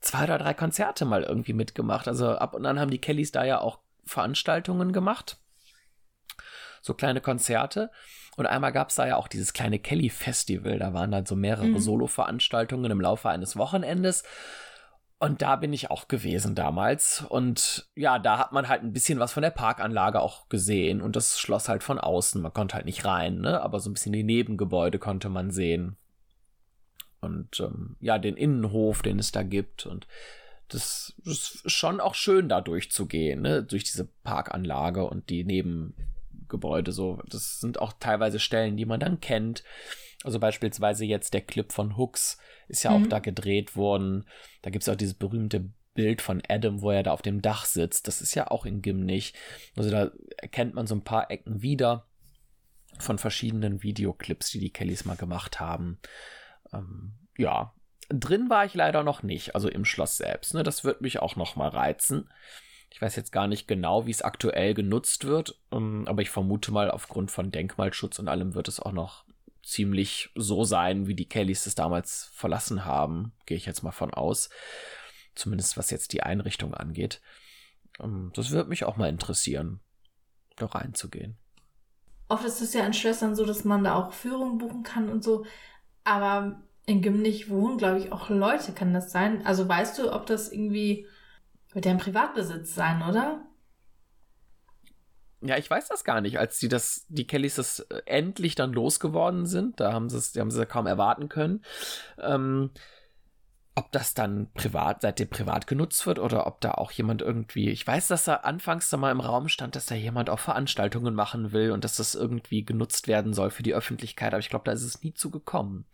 [0.00, 2.08] zwei oder drei Konzerte mal irgendwie mitgemacht.
[2.08, 5.38] Also ab und an haben die Kellys da ja auch Veranstaltungen gemacht.
[6.80, 7.90] So kleine Konzerte.
[8.36, 10.78] Und einmal gab es da ja auch dieses kleine Kelly-Festival.
[10.78, 11.78] Da waren dann so mehrere mhm.
[11.78, 14.24] Solo-Veranstaltungen im Laufe eines Wochenendes.
[15.22, 17.24] Und da bin ich auch gewesen damals.
[17.28, 21.00] Und ja, da hat man halt ein bisschen was von der Parkanlage auch gesehen.
[21.00, 22.42] Und das Schloss halt von außen.
[22.42, 23.60] Man konnte halt nicht rein, ne?
[23.60, 25.96] Aber so ein bisschen die Nebengebäude konnte man sehen
[27.20, 29.86] und ähm, ja, den Innenhof, den es da gibt.
[29.86, 30.08] Und
[30.68, 33.62] das, ist schon auch schön, da durchzugehen, ne?
[33.62, 36.90] durch diese Parkanlage und die Nebengebäude.
[36.90, 39.62] So, das sind auch teilweise Stellen, die man dann kennt.
[40.24, 42.38] Also beispielsweise jetzt der Clip von Hooks
[42.72, 43.04] ist ja mhm.
[43.04, 44.26] auch da gedreht worden.
[44.62, 47.66] Da gibt es auch dieses berühmte Bild von Adam, wo er da auf dem Dach
[47.66, 48.08] sitzt.
[48.08, 49.34] Das ist ja auch in Gimnich.
[49.76, 52.06] Also da erkennt man so ein paar Ecken wieder
[52.98, 55.98] von verschiedenen Videoclips, die die Kellys mal gemacht haben.
[56.72, 57.74] Ähm, ja,
[58.08, 60.54] drin war ich leider noch nicht, also im Schloss selbst.
[60.54, 60.62] Ne?
[60.62, 62.30] Das wird mich auch noch mal reizen.
[62.90, 66.72] Ich weiß jetzt gar nicht genau, wie es aktuell genutzt wird, ähm, aber ich vermute
[66.72, 69.24] mal, aufgrund von Denkmalschutz und allem wird es auch noch
[69.62, 73.32] ziemlich so sein, wie die Kellys es damals verlassen haben.
[73.46, 74.50] Gehe ich jetzt mal von aus.
[75.34, 77.20] Zumindest was jetzt die Einrichtung angeht.
[78.00, 79.80] Ähm, das wird mich auch mal interessieren,
[80.56, 81.38] da reinzugehen.
[82.28, 85.22] Oft ist es ja in Schlössern so, dass man da auch Führungen buchen kann und
[85.22, 85.44] so.
[86.04, 89.46] Aber in Gimlich wohnen, glaube ich, auch Leute, kann das sein?
[89.46, 91.06] Also weißt du, ob das irgendwie
[91.74, 93.46] mit deren Privatbesitz sein, oder?
[95.42, 96.38] Ja, ich weiß das gar nicht.
[96.38, 100.34] Als die das, die Kellys das äh, endlich dann losgeworden sind, da haben sie es,
[100.36, 101.64] haben sie kaum erwarten können.
[102.18, 102.70] Ähm,
[103.74, 107.86] ob das dann privat, seitdem privat genutzt wird oder ob da auch jemand irgendwie, ich
[107.86, 111.52] weiß, dass da anfangs da mal im Raum stand, dass da jemand auch Veranstaltungen machen
[111.52, 114.72] will und dass das irgendwie genutzt werden soll für die Öffentlichkeit, aber ich glaube, da
[114.72, 115.86] ist es nie zugekommen.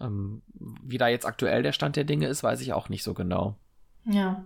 [0.00, 0.42] Ähm,
[0.82, 3.56] wie da jetzt aktuell der Stand der Dinge ist, weiß ich auch nicht so genau.
[4.04, 4.44] Ja.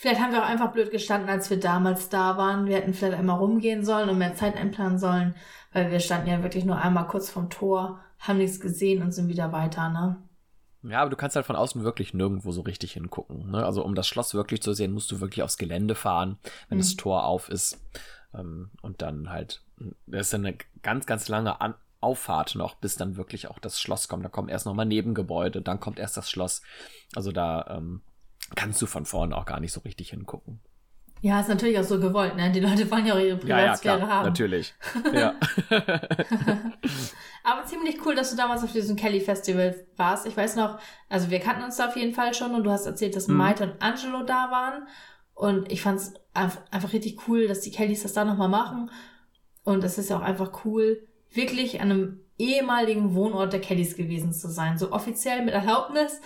[0.00, 2.66] Vielleicht haben wir auch einfach blöd gestanden, als wir damals da waren.
[2.66, 5.34] Wir hätten vielleicht einmal rumgehen sollen und mehr Zeit einplanen sollen,
[5.72, 9.26] weil wir standen ja wirklich nur einmal kurz vom Tor, haben nichts gesehen und sind
[9.26, 10.22] wieder weiter, ne?
[10.84, 13.50] Ja, aber du kannst halt von außen wirklich nirgendwo so richtig hingucken.
[13.50, 13.66] Ne?
[13.66, 16.82] Also um das Schloss wirklich zu sehen, musst du wirklich aufs Gelände fahren, wenn mhm.
[16.82, 17.84] das Tor auf ist.
[18.32, 19.64] Ähm, und dann halt,
[20.06, 24.06] das ist eine ganz, ganz lange An Auffahrt noch, bis dann wirklich auch das Schloss
[24.06, 24.24] kommt.
[24.24, 26.62] Da kommen erst nochmal Nebengebäude, dann kommt erst das Schloss.
[27.16, 28.02] Also da ähm,
[28.54, 30.60] kannst du von vorne auch gar nicht so richtig hingucken.
[31.20, 32.52] Ja, ist natürlich auch so gewollt, ne?
[32.52, 34.26] Die Leute wollen ja auch ihre Privatsphäre ja, ja, klar, haben.
[34.26, 34.74] Natürlich.
[35.12, 35.34] Ja.
[37.44, 40.26] Aber ziemlich cool, dass du damals auf diesem Kelly Festival warst.
[40.26, 42.86] Ich weiß noch, also wir kannten uns da auf jeden Fall schon und du hast
[42.86, 43.36] erzählt, dass mhm.
[43.36, 44.86] Maite und Angelo da waren.
[45.34, 48.90] Und ich fand es einfach richtig cool, dass die Kellys das da nochmal machen.
[49.64, 54.32] Und es ist ja auch einfach cool, wirklich an einem ehemaligen Wohnort der Kellys gewesen
[54.32, 54.78] zu sein.
[54.78, 56.20] So offiziell mit Erlaubnis.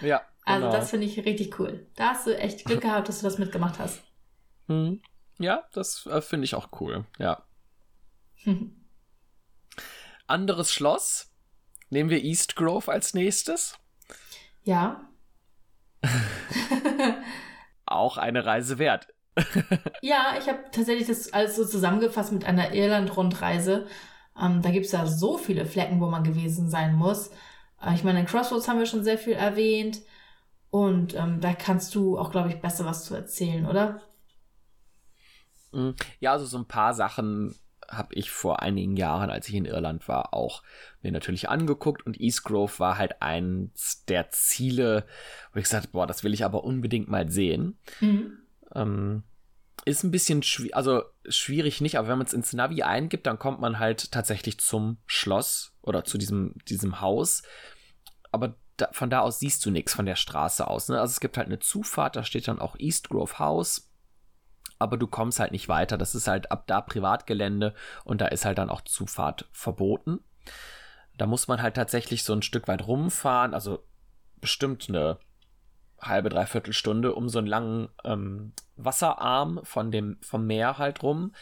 [0.00, 0.22] Ja.
[0.44, 0.76] Also genau.
[0.76, 1.86] das finde ich richtig cool.
[1.94, 4.02] Da hast du echt Glück gehabt, dass du das mitgemacht hast.
[4.66, 5.00] Mhm.
[5.38, 7.04] Ja, das äh, finde ich auch cool.
[7.18, 7.42] Ja.
[10.26, 11.30] Anderes Schloss.
[11.90, 13.78] Nehmen wir East Grove als nächstes.
[14.64, 15.08] Ja.
[17.86, 19.08] auch eine Reise wert.
[20.00, 23.86] ja, ich habe tatsächlich das alles so zusammengefasst mit einer Irland-Rundreise.
[24.40, 27.28] Ähm, da gibt es ja so viele Flecken, wo man gewesen sein muss.
[27.82, 30.02] Äh, ich meine, in Crossroads haben wir schon sehr viel erwähnt.
[30.72, 34.00] Und ähm, da kannst du auch, glaube ich, besser was zu erzählen, oder?
[35.70, 35.94] Mhm.
[36.18, 37.54] Ja, also so ein paar Sachen
[37.86, 40.62] habe ich vor einigen Jahren, als ich in Irland war, auch
[41.02, 45.04] mir natürlich angeguckt und East Grove war halt eins der Ziele,
[45.52, 47.76] wo ich gesagt habe, boah, das will ich aber unbedingt mal sehen.
[48.00, 48.38] Mhm.
[48.74, 49.24] Ähm,
[49.84, 53.38] ist ein bisschen schwierig, also schwierig nicht, aber wenn man es ins Navi eingibt, dann
[53.38, 57.42] kommt man halt tatsächlich zum Schloss oder zu diesem, diesem Haus.
[58.30, 60.88] Aber da, von da aus siehst du nichts von der Straße aus.
[60.88, 61.00] Ne?
[61.00, 63.88] Also es gibt halt eine Zufahrt, da steht dann auch East Grove House.
[64.78, 65.96] aber du kommst halt nicht weiter.
[65.96, 70.20] Das ist halt ab da Privatgelände und da ist halt dann auch Zufahrt verboten.
[71.16, 73.84] Da muss man halt tatsächlich so ein Stück weit rumfahren, also
[74.40, 75.18] bestimmt eine
[76.00, 81.32] halbe, dreiviertel Stunde um so einen langen ähm, Wasserarm von dem, vom Meer halt rum,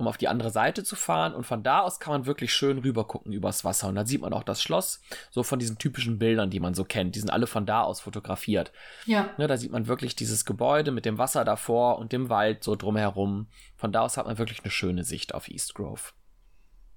[0.00, 1.34] um auf die andere Seite zu fahren.
[1.34, 3.88] Und von da aus kann man wirklich schön rüber gucken übers Wasser.
[3.88, 6.84] Und dann sieht man auch das Schloss, so von diesen typischen Bildern, die man so
[6.84, 7.14] kennt.
[7.14, 8.72] Die sind alle von da aus fotografiert.
[9.04, 9.30] Ja.
[9.36, 12.74] Ne, da sieht man wirklich dieses Gebäude mit dem Wasser davor und dem Wald so
[12.74, 13.48] drumherum.
[13.76, 16.12] Von da aus hat man wirklich eine schöne Sicht auf East Grove.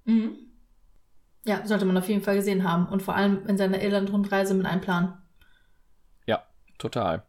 [0.06, 0.38] Mhm.
[1.46, 2.88] Ja, sollte man auf jeden Fall gesehen haben.
[2.88, 5.14] Und vor allem in seiner Irland-Rundreise mit einplanen.
[6.26, 6.44] Ja,
[6.78, 7.24] total.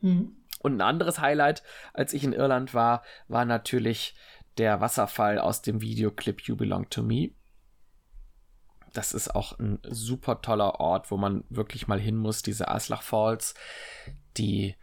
[0.00, 0.36] Mhm.
[0.62, 1.62] Und ein anderes Highlight,
[1.94, 4.14] als ich in Irland war, war natürlich
[4.58, 7.30] der Wasserfall aus dem Videoclip You Belong to Me.
[8.92, 12.42] Das ist auch ein super toller Ort, wo man wirklich mal hin muss.
[12.42, 13.54] Diese Aslach Falls,
[14.36, 14.74] die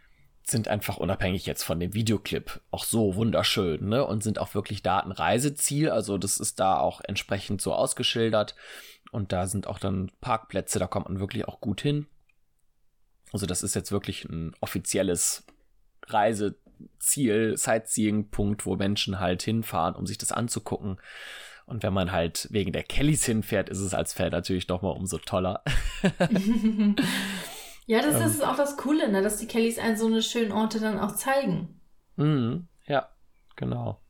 [0.42, 4.06] sind einfach unabhängig jetzt von dem Videoclip auch so wunderschön, ne?
[4.06, 5.90] Und sind auch wirklich da ein Reiseziel.
[5.90, 8.54] Also das ist da auch entsprechend so ausgeschildert.
[9.12, 12.06] Und da sind auch dann Parkplätze, da kommt man wirklich auch gut hin.
[13.32, 15.44] Also das ist jetzt wirklich ein offizielles
[16.80, 20.98] Reiseziel, Sightseeing-Punkt, wo Menschen halt hinfahren, um sich das anzugucken.
[21.66, 24.90] Und wenn man halt wegen der Kellys hinfährt, ist es als Fan natürlich noch mal
[24.90, 25.62] umso toller.
[27.86, 28.26] ja, das Ähm.
[28.26, 29.22] ist auch das Coole, ne?
[29.22, 31.80] dass die Kellys einen so eine schönen Orte dann auch zeigen.
[32.16, 33.08] Mhm, ja,
[33.56, 34.00] genau.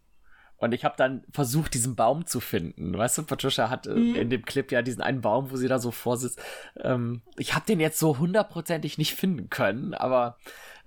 [0.56, 2.96] Und ich habe dann versucht, diesen Baum zu finden.
[2.96, 4.14] Weißt du, Patricia hat äh, Mhm.
[4.16, 6.40] in dem Clip ja diesen einen Baum, wo sie da so vorsitzt.
[6.80, 10.36] Ähm, ich habe den jetzt so hundertprozentig nicht finden können, aber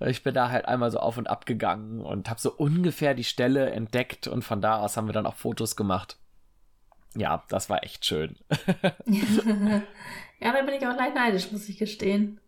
[0.07, 3.23] ich bin da halt einmal so auf und ab gegangen und habe so ungefähr die
[3.23, 6.17] Stelle entdeckt und von da aus haben wir dann auch Fotos gemacht.
[7.15, 8.37] Ja, das war echt schön.
[9.05, 9.83] ja,
[10.39, 12.39] da bin ich auch leicht neidisch, muss ich gestehen.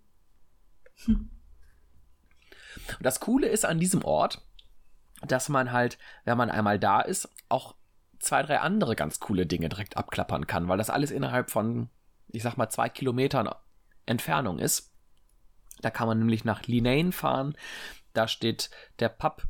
[1.07, 1.29] Und
[3.01, 4.41] das Coole ist an diesem Ort,
[5.21, 7.75] dass man halt, wenn man einmal da ist, auch
[8.19, 11.89] zwei, drei andere ganz coole Dinge direkt abklappern kann, weil das alles innerhalb von,
[12.29, 13.49] ich sag mal, zwei Kilometern
[14.05, 14.92] Entfernung ist.
[15.83, 17.55] Da kann man nämlich nach Linane fahren.
[18.13, 18.69] Da steht
[18.99, 19.43] der Pub,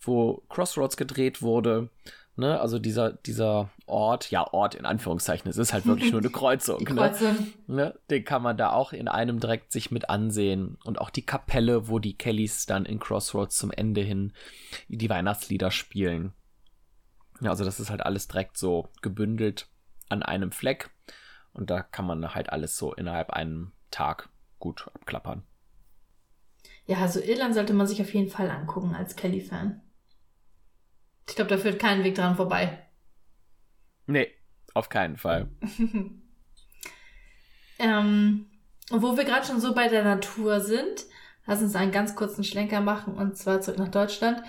[0.00, 1.90] wo Crossroads gedreht wurde.
[2.36, 6.30] Ne, also dieser, dieser Ort, ja, Ort in Anführungszeichen, es ist halt wirklich nur eine
[6.30, 6.78] Kreuzung.
[6.78, 6.84] Ne?
[6.84, 7.52] Kreuzung.
[7.66, 10.78] Ne, den kann man da auch in einem direkt sich mit ansehen.
[10.84, 14.34] Und auch die Kapelle, wo die Kellys dann in Crossroads zum Ende hin
[14.86, 16.32] die Weihnachtslieder spielen.
[17.40, 19.66] Ja, also das ist halt alles direkt so gebündelt
[20.08, 20.90] an einem Fleck.
[21.52, 24.28] Und da kann man halt alles so innerhalb einem Tag
[24.60, 25.42] gut abklappern.
[26.88, 29.80] Ja, also Irland sollte man sich auf jeden Fall angucken als Kelly-Fan.
[31.28, 32.78] Ich glaube, da führt kein Weg dran vorbei.
[34.06, 34.28] Nee,
[34.74, 35.48] auf keinen Fall.
[37.78, 38.46] Ähm,
[38.90, 41.06] und wo wir gerade schon so bei der Natur sind,
[41.46, 44.42] lass uns einen ganz kurzen Schlenker machen und zwar zurück nach Deutschland.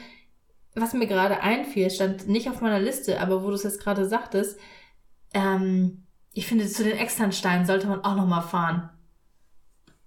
[0.75, 4.07] Was mir gerade einfiel, stand nicht auf meiner Liste, aber wo du es jetzt gerade
[4.07, 4.59] sagtest,
[5.33, 8.89] ähm, ich finde, zu den Externsteinen sollte man auch nochmal fahren.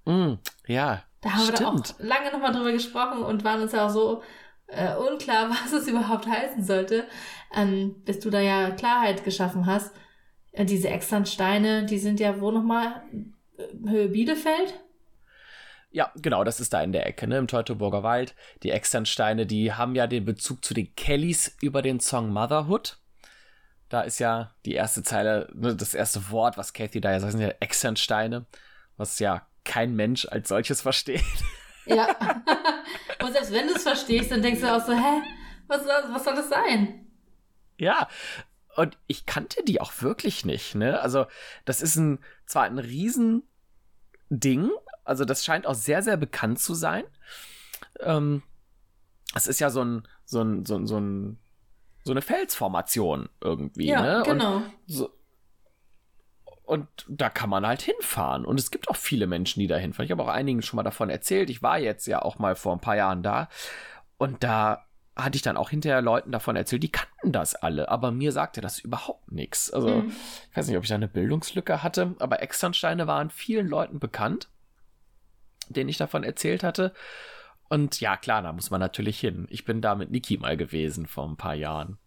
[0.04, 0.34] Mm,
[0.66, 1.94] ja, Da haben wir da stimmt.
[1.94, 4.22] auch lange nochmal drüber gesprochen und waren uns ja auch so
[4.66, 7.04] äh, unklar, was es überhaupt heißen sollte,
[7.54, 9.94] ähm, bis du da ja Klarheit geschaffen hast.
[10.50, 13.02] Äh, diese externen Steine, die sind ja wo nochmal?
[13.56, 14.80] Äh, Höhe Bielefeld?
[15.90, 18.34] Ja, genau, das ist da in der Ecke, ne, im Teutoburger Wald.
[18.62, 22.98] Die Externsteine, die haben ja den Bezug zu den Kellys über den Song Motherhood.
[23.90, 27.32] Da ist ja die erste Zeile, ne, das erste Wort, was Kathy da ja sagt,
[27.32, 28.46] sind ja Externsteine,
[28.96, 31.24] was ja kein Mensch als solches versteht.
[31.86, 32.08] Ja.
[33.22, 35.22] und selbst wenn du es verstehst, dann denkst du auch so, hä?
[35.66, 37.06] Was soll, was soll das sein?
[37.78, 38.08] Ja,
[38.76, 41.00] und ich kannte die auch wirklich nicht, ne?
[41.00, 41.26] Also,
[41.64, 43.42] das ist ein, zwar ein Riesending,
[45.04, 47.04] also das scheint auch sehr, sehr bekannt zu sein.
[48.00, 48.42] Ähm,
[49.34, 51.38] es ist ja so ein, so ein, so ein, so ein,
[52.04, 54.22] so eine Felsformation irgendwie, ja, ne?
[54.24, 54.56] genau.
[54.56, 55.10] Und, so,
[56.72, 58.44] und da kann man halt hinfahren.
[58.44, 60.06] Und es gibt auch viele Menschen, die da hinfahren.
[60.06, 61.50] Ich habe auch einigen schon mal davon erzählt.
[61.50, 63.48] Ich war jetzt ja auch mal vor ein paar Jahren da.
[64.16, 68.10] Und da hatte ich dann auch hinterher Leuten davon erzählt, die kannten das alle, aber
[68.10, 69.70] mir sagte das überhaupt nichts.
[69.70, 70.12] Also, Mhm.
[70.50, 74.48] ich weiß nicht, ob ich da eine Bildungslücke hatte, aber Externsteine waren vielen Leuten bekannt,
[75.68, 76.94] denen ich davon erzählt hatte.
[77.68, 79.46] Und ja, klar, da muss man natürlich hin.
[79.50, 81.98] Ich bin da mit Niki mal gewesen vor ein paar Jahren.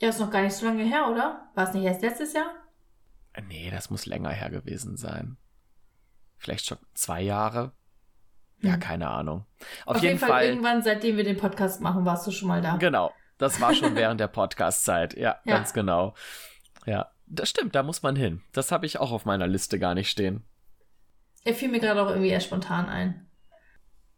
[0.00, 1.48] Ja, ist noch gar nicht so lange her, oder?
[1.54, 2.50] War es nicht erst letztes Jahr?
[3.48, 5.36] Nee, das muss länger her gewesen sein.
[6.38, 7.72] Vielleicht schon zwei Jahre.
[8.62, 8.80] Ja, Hm.
[8.80, 9.44] keine Ahnung.
[9.84, 10.46] Auf, Auf, jeden, Fall.
[10.46, 12.76] irgendwann, seitdem wir den Podcast machen, warst du schon mal da.
[12.76, 13.12] Genau.
[13.38, 15.14] Das war schon während der Podcast-Zeit.
[15.14, 15.56] Ja, Ja.
[15.56, 16.14] ganz genau.
[16.86, 18.42] Ja, das stimmt, da muss man hin.
[18.52, 20.44] Das habe ich auch auf meiner Liste gar nicht stehen.
[21.44, 23.28] Er fiel mir gerade auch irgendwie eher spontan ein.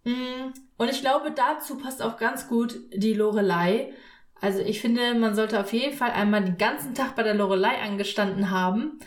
[0.04, 3.92] Mm, Und ich glaube, dazu passt auch ganz gut die Lorelei,
[4.40, 7.77] Also ich finde, man sollte auf jeden Fall einmal den ganzen Tag bei der Lorelei
[7.83, 9.01] angestanden haben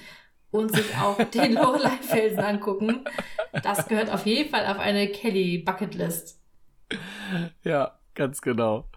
[0.51, 3.05] und sich auch den Lorelei-Felsen angucken.
[3.63, 6.39] Das gehört auf jeden Fall auf eine Kelly-Bucketlist.
[7.63, 8.89] Ja, ganz genau.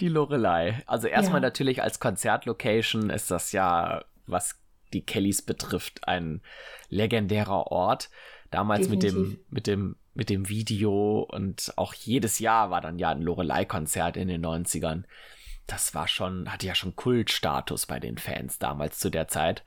[0.00, 0.82] Die Lorelei.
[0.86, 1.48] Also erstmal Ja.
[1.48, 4.58] natürlich als Konzertlocation ist das ja, was
[4.92, 6.40] die Kellys betrifft, ein
[6.88, 8.10] legendärer Ort.
[8.50, 13.10] Damals mit dem, mit dem, mit dem Video und auch jedes Jahr war dann ja
[13.10, 15.04] ein Lorelei-Konzert in den 90ern.
[15.66, 19.64] Das war schon, hatte ja schon Kultstatus bei den Fans damals zu der Zeit.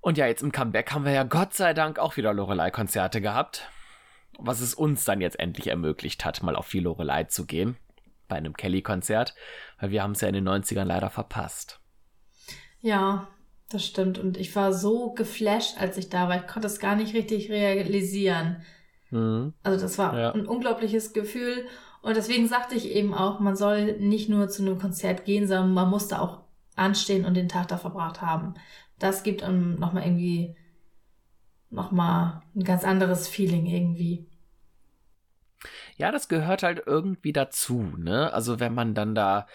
[0.00, 3.68] Und ja, jetzt im Comeback haben wir ja Gott sei Dank auch wieder Lorelei-Konzerte gehabt.
[4.38, 7.76] Was es uns dann jetzt endlich ermöglicht hat, mal auf die Lorelei zu gehen.
[8.28, 9.34] Bei einem Kelly-Konzert.
[9.78, 11.80] Weil wir haben es ja in den 90ern leider verpasst.
[12.80, 13.28] Ja,
[13.68, 14.18] das stimmt.
[14.18, 16.36] Und ich war so geflasht, als ich da war.
[16.36, 18.62] Ich konnte es gar nicht richtig realisieren.
[19.10, 19.54] Mhm.
[19.62, 20.32] Also das war Ja.
[20.32, 21.66] ein unglaubliches Gefühl.
[22.02, 25.72] Und deswegen sagte ich eben auch, man soll nicht nur zu einem Konzert gehen, sondern
[25.72, 26.40] man muss da auch
[26.74, 28.54] anstehen und den Tag da verbracht haben.
[28.98, 30.56] Das gibt einem nochmal irgendwie
[31.70, 34.26] nochmal ein ganz anderes Feeling irgendwie.
[35.96, 38.32] Ja, das gehört halt irgendwie dazu, ne?
[38.32, 39.46] Also wenn man dann da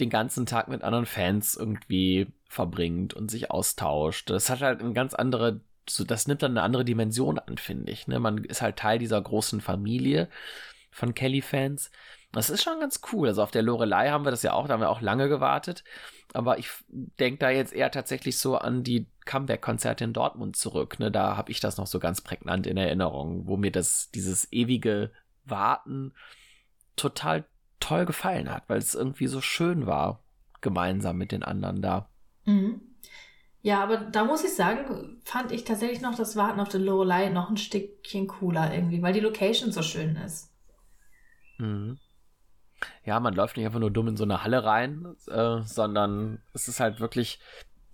[0.00, 4.94] den ganzen Tag mit anderen Fans irgendwie verbringt und sich austauscht, das hat halt eine
[4.94, 5.60] ganz andere,
[6.06, 8.08] das nimmt dann eine andere Dimension an, finde ich.
[8.08, 8.18] Ne?
[8.18, 10.30] Man ist halt Teil dieser großen Familie
[10.90, 11.90] von Kelly-Fans.
[12.32, 13.28] Das ist schon ganz cool.
[13.28, 15.84] Also auf der Lorelei haben wir das ja auch, da haben wir auch lange gewartet.
[16.32, 20.98] Aber ich denke da jetzt eher tatsächlich so an die Comeback-Konzerte in Dortmund zurück.
[21.00, 21.10] Ne?
[21.10, 25.10] Da habe ich das noch so ganz prägnant in Erinnerung, wo mir das, dieses ewige
[25.44, 26.12] Warten
[26.96, 27.44] total
[27.80, 30.22] toll gefallen hat, weil es irgendwie so schön war,
[30.60, 32.08] gemeinsam mit den anderen da.
[32.44, 32.80] Mhm.
[33.62, 37.28] Ja, aber da muss ich sagen, fand ich tatsächlich noch das Warten auf der Lorelei
[37.28, 40.49] noch ein Stückchen cooler irgendwie, weil die Location so schön ist.
[41.60, 41.98] Mhm.
[43.04, 46.66] Ja, man läuft nicht einfach nur dumm in so eine Halle rein, äh, sondern es
[46.66, 47.38] ist halt wirklich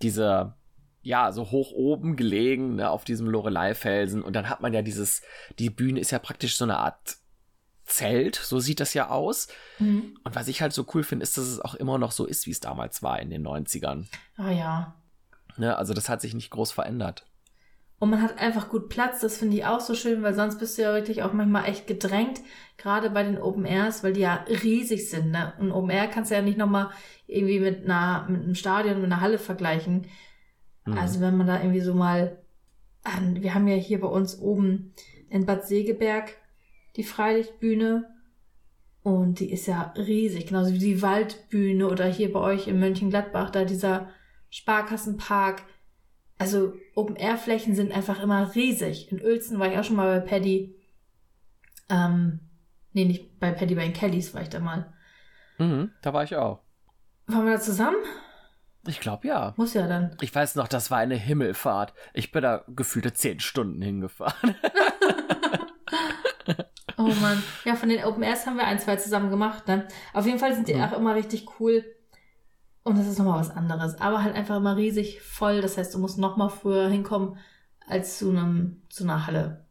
[0.02, 0.56] dieser,
[1.02, 4.22] ja, so hoch oben gelegen, ne, auf diesem Lorelei-Felsen.
[4.22, 5.22] Und dann hat man ja dieses,
[5.58, 7.16] die Bühne ist ja praktisch so eine Art
[7.84, 9.46] Zelt, so sieht das ja aus.
[9.78, 10.18] Mhm.
[10.24, 12.46] Und was ich halt so cool finde, ist, dass es auch immer noch so ist,
[12.46, 14.06] wie es damals war in den 90ern.
[14.36, 14.94] Ah ja.
[15.56, 15.76] Ne?
[15.76, 17.26] Also das hat sich nicht groß verändert.
[17.98, 20.76] Und man hat einfach gut Platz, das finde ich auch so schön, weil sonst bist
[20.76, 22.42] du ja wirklich auch manchmal echt gedrängt,
[22.76, 25.30] gerade bei den Open Airs, weil die ja riesig sind.
[25.30, 25.54] Ne?
[25.58, 26.90] Und Open Air kannst du ja nicht nochmal
[27.26, 30.06] irgendwie mit, einer, mit einem Stadion, mit einer Halle vergleichen.
[30.84, 30.98] Mhm.
[30.98, 32.38] Also wenn man da irgendwie so mal,
[33.02, 34.92] an, wir haben ja hier bei uns oben
[35.30, 36.34] in Bad Segeberg
[36.96, 38.10] die Freilichtbühne
[39.02, 43.50] und die ist ja riesig, genauso wie die Waldbühne oder hier bei euch in Mönchengladbach,
[43.50, 44.08] da dieser
[44.50, 45.62] Sparkassenpark.
[46.38, 49.10] Also Open-Air-Flächen sind einfach immer riesig.
[49.10, 50.74] In Uelzen war ich auch schon mal bei Paddy.
[51.88, 52.40] Ähm,
[52.92, 54.92] nee, nicht bei Paddy, bei den Kellys war ich da mal.
[55.58, 56.60] Mhm, da war ich auch.
[57.26, 57.96] Waren wir da zusammen?
[58.86, 59.54] Ich glaube ja.
[59.56, 60.16] Muss ja dann.
[60.20, 61.92] Ich weiß noch, das war eine Himmelfahrt.
[62.14, 64.54] Ich bin da gefühlte zehn Stunden hingefahren.
[66.98, 67.42] Oh Mann.
[67.66, 69.68] Ja, von den Open Airs haben wir ein, zwei zusammen gemacht.
[69.68, 69.86] Ne?
[70.14, 70.82] Auf jeden Fall sind die Mhm.
[70.82, 71.84] auch immer richtig cool.
[72.86, 74.00] Und das ist nochmal was anderes.
[74.00, 75.60] Aber halt einfach immer riesig voll.
[75.60, 77.36] Das heißt, du musst nochmal früher hinkommen
[77.84, 79.66] als zu einem, zu einer Halle.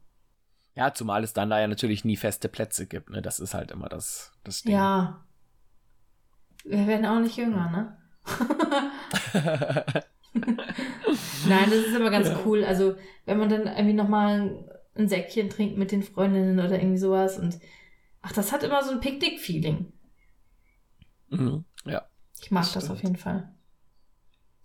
[0.73, 3.09] Ja, zumal es dann da ja natürlich nie feste Plätze gibt.
[3.09, 3.21] Ne?
[3.21, 4.73] Das ist halt immer das, das Ding.
[4.73, 5.23] Ja.
[6.65, 7.97] Wir werden auch nicht jünger, ne?
[11.47, 12.65] Nein, das ist immer ganz cool.
[12.65, 16.97] Also, wenn man dann irgendwie nochmal ein, ein Säckchen trinkt mit den Freundinnen oder irgendwie
[16.97, 17.59] sowas und
[18.21, 19.93] ach, das hat immer so ein Picknick-Feeling.
[21.29, 21.63] mhm.
[21.85, 22.09] Ja.
[22.41, 23.49] Ich mag Das das, auf jeden Fall.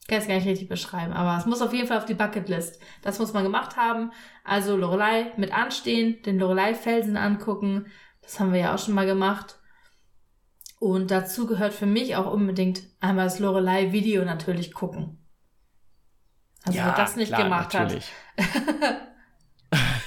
[0.00, 2.14] Ich kann es gar nicht richtig beschreiben, aber es muss auf jeden Fall auf die
[2.14, 2.80] Bucketlist.
[3.02, 4.12] Das muss man gemacht haben.
[4.44, 7.86] Also Lorelei mit anstehen, den Lorelei-Felsen angucken.
[8.22, 9.58] Das haben wir ja auch schon mal gemacht.
[10.78, 15.18] Und dazu gehört für mich auch unbedingt einmal das Lorelei-Video natürlich gucken.
[16.64, 18.10] Also ja, wer das nicht klar, gemacht natürlich.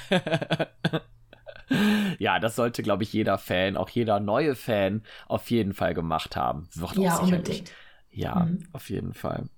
[2.24, 6.36] ja, das sollte, glaube ich, jeder Fan, auch jeder neue Fan, auf jeden Fall gemacht
[6.38, 6.70] haben.
[6.74, 6.96] Wird.
[6.98, 7.72] Ja, unbedingt.
[8.10, 8.68] Ja, Mhm.
[8.72, 9.50] auf jeden Fall.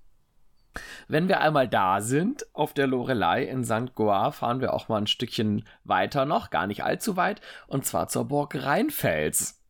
[1.08, 3.94] Wenn wir einmal da sind, auf der Lorelei in St.
[3.94, 8.08] Goar, fahren wir auch mal ein Stückchen weiter noch, gar nicht allzu weit, und zwar
[8.08, 9.62] zur Burg Rheinfels.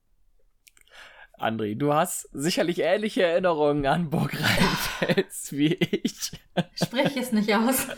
[1.38, 6.32] André, du hast sicherlich ähnliche Erinnerungen an Burg Rheinfels wie ich.
[6.82, 7.88] Sprich es nicht aus.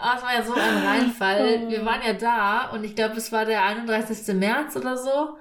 [0.00, 1.60] Aber es war ja so ein Reinfall.
[1.68, 4.34] Wir waren ja da und ich glaube, es war der 31.
[4.34, 5.36] März oder so.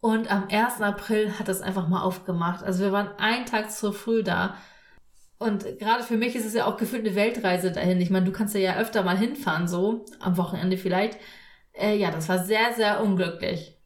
[0.00, 0.82] Und am 1.
[0.82, 2.62] April hat es einfach mal aufgemacht.
[2.62, 4.56] Also wir waren einen Tag zu früh da.
[5.38, 8.00] Und gerade für mich ist es ja auch gefühlt eine Weltreise dahin.
[8.00, 11.18] Ich meine, du kannst ja, ja öfter mal hinfahren, so am Wochenende vielleicht.
[11.72, 13.76] Äh, ja, das war sehr, sehr unglücklich.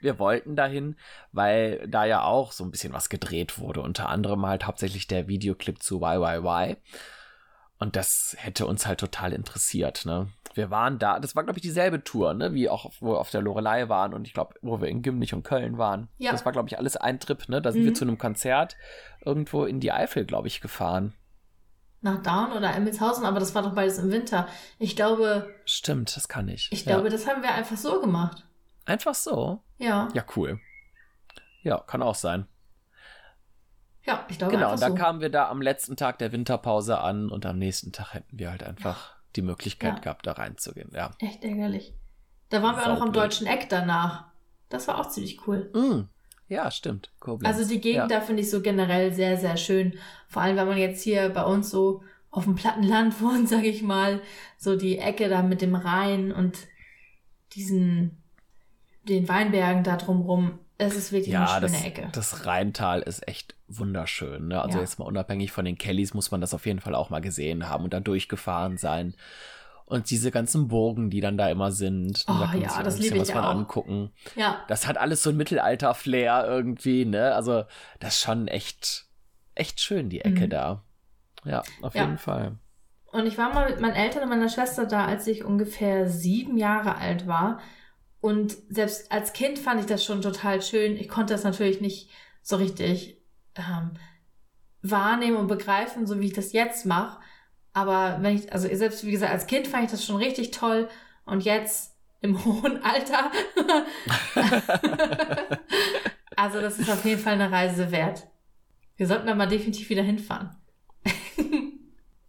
[0.00, 0.96] wir wollten dahin,
[1.30, 3.82] weil da ja auch so ein bisschen was gedreht wurde.
[3.82, 6.76] Unter anderem halt hauptsächlich der Videoclip zu YYY.
[7.82, 10.28] Und das hätte uns halt total interessiert, ne?
[10.54, 12.54] Wir waren da, das war, glaube ich, dieselbe Tour, ne?
[12.54, 15.34] Wie auch, wo wir auf der Lorelei waren und ich glaube, wo wir in Gimnich
[15.34, 16.06] und Köln waren.
[16.16, 16.30] Ja.
[16.30, 17.60] Das war, glaube ich, alles ein Trip, ne?
[17.60, 17.86] Da sind mhm.
[17.86, 18.76] wir zu einem Konzert
[19.24, 21.12] irgendwo in die Eifel, glaube ich, gefahren.
[22.02, 24.46] Nach Down oder Emmelshausen, aber das war doch beides im Winter.
[24.78, 25.52] Ich glaube.
[25.64, 26.68] Stimmt, das kann ich.
[26.70, 26.92] Ich ja.
[26.92, 28.46] glaube, das haben wir einfach so gemacht.
[28.84, 29.60] Einfach so?
[29.78, 30.06] Ja.
[30.14, 30.60] Ja, cool.
[31.64, 32.46] Ja, kann auch sein.
[34.04, 34.98] Ja, ich glaube Genau, und dann so.
[34.98, 38.50] kamen wir da am letzten Tag der Winterpause an und am nächsten Tag hätten wir
[38.50, 39.16] halt einfach ja.
[39.36, 40.00] die Möglichkeit ja.
[40.00, 40.90] gehabt, da reinzugehen.
[40.94, 41.10] Ja.
[41.20, 41.94] Echt ärgerlich.
[42.48, 44.26] Da waren wir auch noch am deutschen Eck danach.
[44.68, 45.70] Das war auch ziemlich cool.
[45.74, 46.08] Mm.
[46.48, 47.10] Ja, stimmt.
[47.18, 47.56] Koblenz.
[47.56, 48.18] Also die Gegend ja.
[48.18, 49.94] da finde ich so generell sehr, sehr schön.
[50.28, 53.68] Vor allem, wenn man jetzt hier bei uns so auf dem platten Land wohnt, sage
[53.68, 54.20] ich mal,
[54.58, 56.58] so die Ecke da mit dem Rhein und
[57.52, 58.22] diesen,
[59.08, 60.58] den Weinbergen da drumrum.
[60.78, 62.08] Es ist wirklich ja, eine schöne das, Ecke.
[62.12, 64.48] Das Rheintal ist echt wunderschön.
[64.48, 64.60] Ne?
[64.60, 64.82] Also ja.
[64.82, 67.68] jetzt mal unabhängig von den Kellys muss man das auf jeden Fall auch mal gesehen
[67.68, 69.14] haben und da durchgefahren sein.
[69.84, 72.24] Und diese ganzen Burgen, die dann da immer sind.
[72.26, 73.50] Oh, da ja, das liebe ich was man auch.
[73.50, 74.10] angucken.
[74.36, 74.64] Ja.
[74.68, 77.34] Das hat alles so ein Mittelalter-Flair irgendwie, ne?
[77.34, 77.64] Also,
[78.00, 79.04] das ist schon echt,
[79.54, 80.50] echt schön, die Ecke mhm.
[80.50, 80.82] da.
[81.44, 82.04] Ja, auf ja.
[82.04, 82.56] jeden Fall.
[83.10, 86.56] Und ich war mal mit meinen Eltern und meiner Schwester da, als ich ungefähr sieben
[86.56, 87.60] Jahre alt war.
[88.22, 90.96] Und selbst als Kind fand ich das schon total schön.
[90.96, 92.08] Ich konnte das natürlich nicht
[92.40, 93.20] so richtig
[93.56, 93.90] ähm,
[94.80, 97.20] wahrnehmen und begreifen, so wie ich das jetzt mache.
[97.72, 100.88] Aber wenn ich, also selbst wie gesagt, als Kind fand ich das schon richtig toll.
[101.24, 103.32] Und jetzt im hohen Alter.
[106.36, 108.28] also das ist auf jeden Fall eine Reise wert.
[108.96, 110.54] Wir sollten da mal definitiv wieder hinfahren.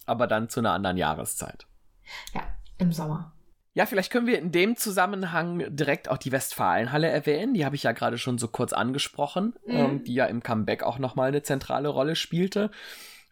[0.08, 1.68] Aber dann zu einer anderen Jahreszeit.
[2.34, 2.42] Ja,
[2.80, 3.34] im Sommer.
[3.76, 7.56] Ja, vielleicht können wir in dem Zusammenhang direkt auch die Westfalenhalle erwähnen.
[7.56, 9.76] Die habe ich ja gerade schon so kurz angesprochen, mhm.
[9.76, 12.70] ähm, die ja im Comeback auch nochmal eine zentrale Rolle spielte.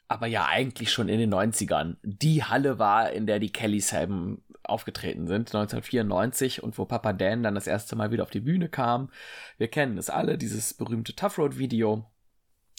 [0.07, 1.97] Aber ja, eigentlich schon in den 90ern.
[2.01, 7.43] Die Halle war, in der die Kellys eben aufgetreten sind, 1994 und wo Papa Dan
[7.43, 9.09] dann das erste Mal wieder auf die Bühne kam.
[9.57, 12.05] Wir kennen es alle, dieses berühmte Tough Road Video.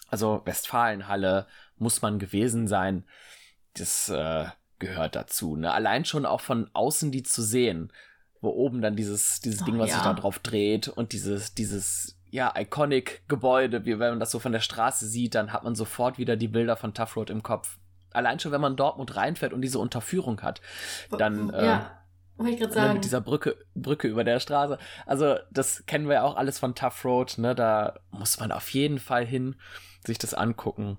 [0.08, 1.46] Also Westfalenhalle
[1.76, 3.04] muss man gewesen sein.
[3.74, 4.46] Das äh,
[4.82, 5.56] gehört dazu.
[5.56, 5.72] Ne?
[5.72, 7.92] Allein schon auch von außen die zu sehen,
[8.40, 9.96] wo oben dann dieses, dieses oh, Ding, was ja.
[9.96, 14.38] sich da drauf dreht und dieses, dieses, ja, iconic Gebäude, wie wenn man das so
[14.38, 17.42] von der Straße sieht, dann hat man sofort wieder die Bilder von Tough Road im
[17.42, 17.78] Kopf.
[18.10, 20.60] Allein schon, wenn man Dortmund reinfährt und diese Unterführung hat,
[21.16, 22.02] dann, ja.
[22.38, 22.94] Äh, ich gerade sagen.
[22.94, 24.78] Mit dieser Brücke, Brücke über der Straße.
[25.06, 27.54] Also, das kennen wir ja auch alles von Tough Road, ne?
[27.54, 29.54] Da muss man auf jeden Fall hin,
[30.04, 30.98] sich das angucken.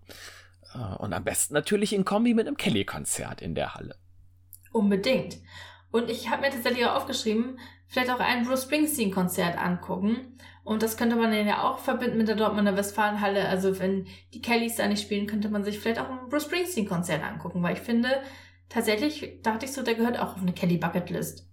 [0.74, 3.96] Äh, und am besten natürlich in Kombi mit einem Kelly-Konzert in der Halle.
[4.72, 5.38] Unbedingt.
[5.92, 10.38] Und ich habe mir tatsächlich auch aufgeschrieben, vielleicht auch ein Bruce Springsteen-Konzert angucken.
[10.64, 13.48] Und das könnte man ja auch verbinden mit der Dortmunder Westfalenhalle.
[13.48, 17.24] Also wenn die Kellys da nicht spielen, könnte man sich vielleicht auch ein Bruce Springsteen-Konzert
[17.24, 17.62] angucken.
[17.62, 18.10] Weil ich finde,
[18.70, 21.48] tatsächlich dachte ich so, der gehört auch auf eine Kelly-Bucketlist.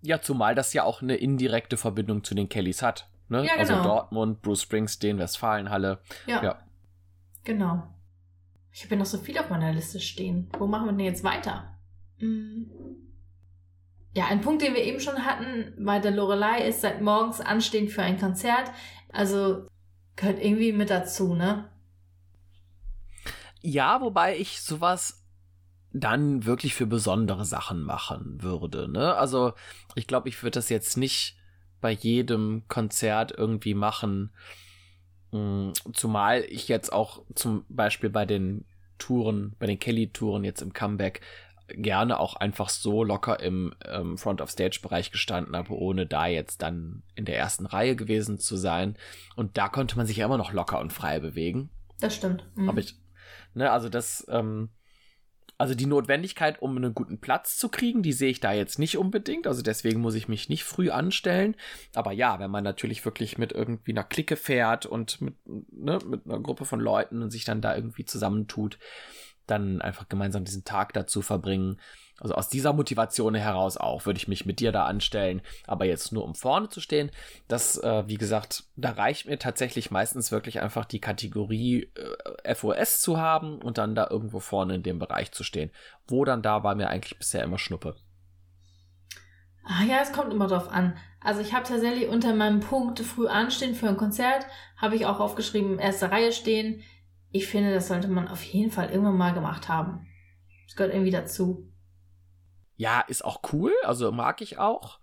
[0.00, 3.08] Ja, zumal das ja auch eine indirekte Verbindung zu den Kellys hat.
[3.28, 3.44] Ne?
[3.44, 3.82] Ja, also genau.
[3.82, 6.00] Also Dortmund, Bruce Springsteen, Westfalenhalle.
[6.26, 6.42] Ja.
[6.42, 6.63] ja.
[7.44, 7.82] Genau.
[8.72, 10.48] Ich habe ja noch so viel auf meiner Liste stehen.
[10.58, 11.78] Wo machen wir denn jetzt weiter?
[12.18, 12.70] Hm.
[14.14, 17.88] Ja, ein Punkt, den wir eben schon hatten bei der Lorelei ist seit morgens anstehen
[17.88, 18.70] für ein Konzert.
[19.12, 19.66] Also
[20.16, 21.68] gehört irgendwie mit dazu, ne?
[23.60, 25.24] Ja, wobei ich sowas
[25.92, 29.14] dann wirklich für besondere Sachen machen würde, ne?
[29.14, 29.52] Also,
[29.94, 31.36] ich glaube, ich würde das jetzt nicht
[31.80, 34.32] bei jedem Konzert irgendwie machen,
[35.92, 38.64] zumal ich jetzt auch zum Beispiel bei den
[38.98, 41.20] Touren, bei den Kelly-Touren jetzt im Comeback
[41.68, 47.24] gerne auch einfach so locker im ähm, Front-of-Stage-Bereich gestanden habe, ohne da jetzt dann in
[47.24, 48.96] der ersten Reihe gewesen zu sein.
[49.34, 51.70] Und da konnte man sich ja immer noch locker und frei bewegen.
[52.00, 52.44] Das stimmt.
[52.54, 52.68] Mhm.
[52.68, 52.96] Aber ich,
[53.54, 54.68] ne, also das, ähm,
[55.64, 58.98] also die Notwendigkeit, um einen guten Platz zu kriegen, die sehe ich da jetzt nicht
[58.98, 59.46] unbedingt.
[59.46, 61.56] Also deswegen muss ich mich nicht früh anstellen.
[61.94, 66.26] Aber ja, wenn man natürlich wirklich mit irgendwie einer Clique fährt und mit, ne, mit
[66.26, 68.78] einer Gruppe von Leuten und sich dann da irgendwie zusammentut,
[69.46, 71.80] dann einfach gemeinsam diesen Tag dazu verbringen,
[72.20, 75.42] also aus dieser Motivation heraus auch würde ich mich mit dir da anstellen.
[75.66, 77.10] Aber jetzt nur um vorne zu stehen,
[77.48, 81.90] das, äh, wie gesagt, da reicht mir tatsächlich meistens wirklich einfach die Kategorie
[82.44, 85.70] äh, FOS zu haben und dann da irgendwo vorne in dem Bereich zu stehen.
[86.06, 87.96] Wo dann da war mir eigentlich bisher immer Schnuppe.
[89.64, 90.96] Ah ja, es kommt immer drauf an.
[91.20, 94.46] Also ich habe tatsächlich unter meinem Punkt früh anstehen für ein Konzert,
[94.76, 96.82] habe ich auch aufgeschrieben, erste Reihe stehen.
[97.30, 100.06] Ich finde, das sollte man auf jeden Fall irgendwann mal gemacht haben.
[100.66, 101.73] Das gehört irgendwie dazu
[102.84, 104.98] ja, ist auch cool, also mag ich auch.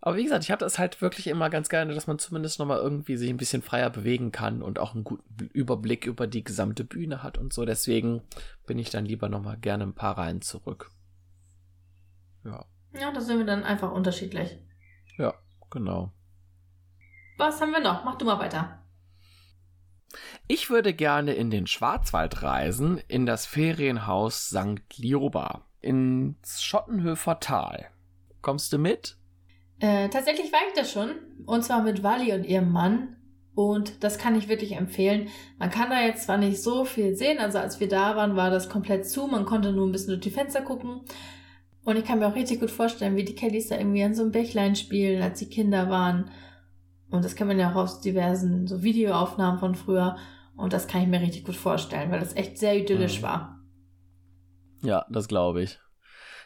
[0.00, 2.78] Aber wie gesagt, ich habe das halt wirklich immer ganz gerne, dass man zumindest nochmal
[2.78, 6.82] irgendwie sich ein bisschen freier bewegen kann und auch einen guten Überblick über die gesamte
[6.82, 7.64] Bühne hat und so.
[7.64, 8.20] Deswegen
[8.66, 10.90] bin ich dann lieber nochmal gerne ein paar Reihen zurück.
[12.44, 12.66] Ja.
[12.98, 14.58] Ja, da sind wir dann einfach unterschiedlich.
[15.16, 15.34] Ja,
[15.70, 16.12] genau.
[17.38, 18.04] Was haben wir noch?
[18.04, 18.84] Mach du mal weiter.
[20.48, 24.96] Ich würde gerne in den Schwarzwald reisen, in das Ferienhaus St.
[24.96, 27.86] Lioba, ins Schottenhöfer Tal.
[28.40, 29.16] Kommst du mit?
[29.80, 31.10] Äh, tatsächlich war ich das schon.
[31.46, 33.16] Und zwar mit Wally und ihrem Mann.
[33.54, 35.28] Und das kann ich wirklich empfehlen.
[35.58, 38.50] Man kann da jetzt zwar nicht so viel sehen, also als wir da waren, war
[38.50, 39.28] das komplett zu.
[39.28, 41.02] Man konnte nur ein bisschen durch die Fenster gucken.
[41.84, 44.22] Und ich kann mir auch richtig gut vorstellen, wie die Kellys da irgendwie an so
[44.22, 46.30] einem Bächlein spielen, als sie Kinder waren.
[47.10, 50.16] Und das kann man ja auch aus diversen so Videoaufnahmen von früher.
[50.56, 53.24] Und das kann ich mir richtig gut vorstellen, weil das echt sehr idyllisch mhm.
[53.24, 53.53] war.
[54.84, 55.80] Ja, das glaube ich.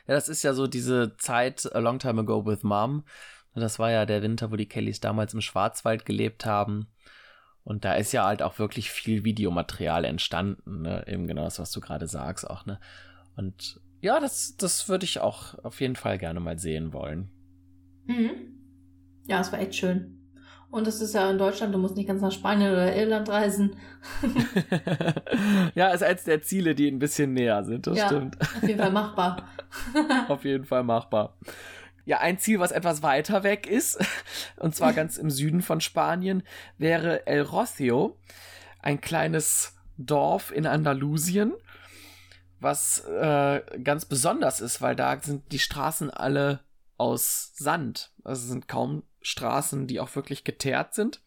[0.07, 3.05] Ja, das ist ja so diese Zeit A Long Time Ago with Mom.
[3.55, 6.87] Das war ja der Winter, wo die Kellys damals im Schwarzwald gelebt haben.
[7.65, 11.05] Und da ist ja halt auch wirklich viel Videomaterial entstanden, ne?
[11.07, 12.81] Eben genau das, was du gerade sagst auch, ne?
[13.37, 17.31] Und ja, das, das würde ich auch auf jeden Fall gerne mal sehen wollen.
[18.07, 18.55] Mhm.
[19.27, 20.18] Ja, es war echt schön.
[20.71, 23.77] Und es ist ja in Deutschland, du musst nicht ganz nach Spanien oder Irland reisen.
[25.75, 28.39] ja, ist eins der Ziele, die ein bisschen näher sind, das ja, stimmt.
[28.41, 29.49] Auf jeden Fall machbar.
[30.29, 31.37] auf jeden Fall machbar.
[32.05, 33.99] Ja, ein Ziel, was etwas weiter weg ist,
[34.57, 36.43] und zwar ganz im Süden von Spanien,
[36.77, 38.19] wäre El Rocio,
[38.81, 41.55] ein kleines Dorf in Andalusien,
[42.61, 46.61] was äh, ganz besonders ist, weil da sind die Straßen alle
[46.99, 48.13] aus Sand.
[48.25, 51.21] Also sind kaum Straßen, die auch wirklich geteert sind.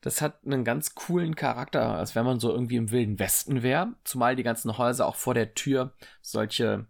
[0.00, 3.94] Das hat einen ganz coolen Charakter, als wenn man so irgendwie im wilden Westen wäre.
[4.04, 6.86] Zumal die ganzen Häuser auch vor der Tür solche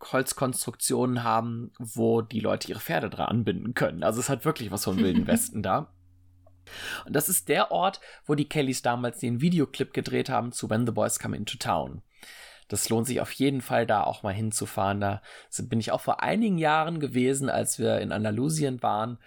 [0.00, 4.04] Holzkonstruktionen haben, wo die Leute ihre Pferde dran anbinden können.
[4.04, 5.92] Also es hat wirklich was vom wilden Westen da.
[7.06, 10.86] Und das ist der Ort, wo die Kellys damals den Videoclip gedreht haben zu When
[10.86, 12.02] the Boys Come into Town.
[12.68, 15.00] Das lohnt sich auf jeden Fall, da auch mal hinzufahren.
[15.00, 15.22] Da
[15.58, 19.18] bin ich auch vor einigen Jahren gewesen, als wir in Andalusien waren.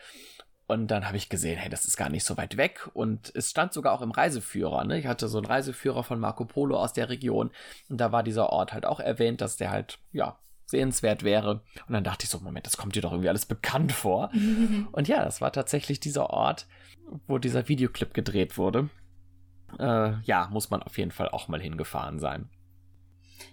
[0.72, 2.90] Und dann habe ich gesehen, hey, das ist gar nicht so weit weg.
[2.94, 4.86] Und es stand sogar auch im Reiseführer.
[4.86, 5.00] Ne?
[5.00, 7.52] Ich hatte so einen Reiseführer von Marco Polo aus der Region.
[7.90, 11.62] Und da war dieser Ort halt auch erwähnt, dass der halt, ja, sehenswert wäre.
[11.88, 14.32] Und dann dachte ich so, Moment, das kommt dir doch irgendwie alles bekannt vor.
[14.94, 16.68] und ja, das war tatsächlich dieser Ort,
[17.28, 18.90] wo dieser Videoclip gedreht wurde.
[19.78, 22.50] Äh, ja, muss man auf jeden Fall auch mal hingefahren sein.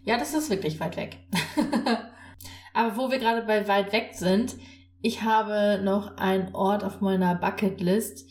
[0.04, 1.18] Ja, das ist wirklich weit weg.
[2.74, 4.54] Aber wo wir gerade bei weit weg sind,
[5.00, 8.28] ich habe noch einen Ort auf meiner Bucketlist,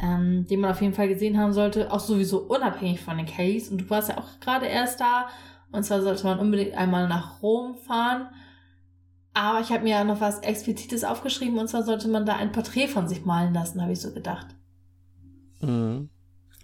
[0.00, 3.68] ähm, den man auf jeden Fall gesehen haben sollte, auch sowieso unabhängig von den Kellys.
[3.68, 5.28] Und du warst ja auch gerade erst da.
[5.72, 8.28] Und zwar sollte man unbedingt einmal nach Rom fahren.
[9.32, 11.58] Aber ich habe mir ja noch was Explizites aufgeschrieben.
[11.58, 14.48] Und zwar sollte man da ein Porträt von sich malen lassen, habe ich so gedacht.
[15.60, 16.10] Mhm.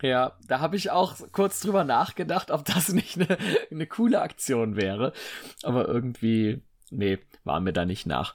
[0.03, 3.39] Ja, da habe ich auch kurz drüber nachgedacht, ob das nicht eine,
[3.71, 5.13] eine coole Aktion wäre.
[5.63, 8.35] Aber irgendwie, nee, war mir da nicht nach.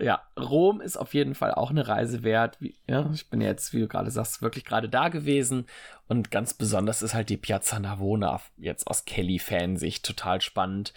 [0.00, 2.58] Ja, Rom ist auf jeden Fall auch eine Reise wert.
[2.86, 5.66] Ja, ich bin jetzt, wie du gerade sagst, wirklich gerade da gewesen.
[6.08, 10.94] Und ganz besonders ist halt die Piazza Navona jetzt aus Kelly-Fansicht total spannend.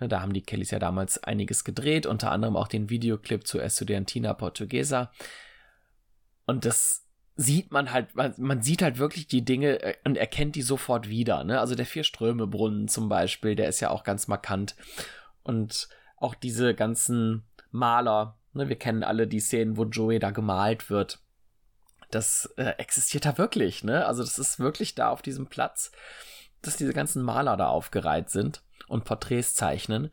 [0.00, 3.58] Ne, da haben die Kellys ja damals einiges gedreht, unter anderem auch den Videoclip zu
[3.58, 5.10] Estudiantina Portuguesa.
[6.46, 10.56] Und das sieht man halt, man, man, sieht halt wirklich die Dinge äh, und erkennt
[10.56, 11.44] die sofort wieder.
[11.44, 11.60] Ne?
[11.60, 14.76] Also der Vier-Ströme-Brunnen zum Beispiel, der ist ja auch ganz markant.
[15.42, 18.68] Und auch diese ganzen Maler, ne?
[18.68, 21.20] wir kennen alle die Szenen, wo Joey da gemalt wird.
[22.10, 24.06] Das äh, existiert da wirklich, ne?
[24.06, 25.92] Also das ist wirklich da auf diesem Platz,
[26.62, 30.10] dass diese ganzen Maler da aufgereiht sind und Porträts zeichnen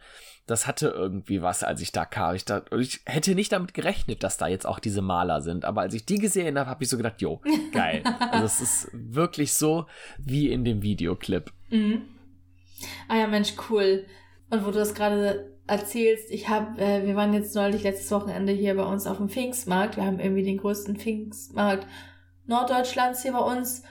[0.47, 2.35] das hatte irgendwie was, als ich da kam.
[2.35, 5.65] Ich, da, ich hätte nicht damit gerechnet, dass da jetzt auch diese Maler sind.
[5.65, 7.41] Aber als ich die gesehen habe, habe ich so gedacht, jo,
[7.71, 8.03] geil.
[8.31, 9.87] also es ist wirklich so
[10.19, 11.51] wie in dem Videoclip.
[11.69, 12.03] Mhm.
[13.07, 14.05] Ah ja, Mensch, cool.
[14.51, 18.53] Und wo du das gerade erzählst, ich habe, äh, wir waren jetzt neulich letztes Wochenende
[18.53, 19.97] hier bei uns auf dem Pfingstmarkt.
[19.97, 21.87] Wir haben irgendwie den größten Pfingstmarkt
[22.45, 23.83] Norddeutschlands hier bei uns.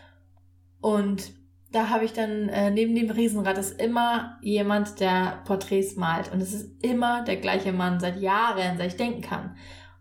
[0.80, 1.32] Und
[1.72, 6.30] da habe ich dann äh, neben dem Riesenrad ist immer jemand, der Porträts malt.
[6.32, 9.56] Und es ist immer der gleiche Mann seit Jahren, seit ich denken kann.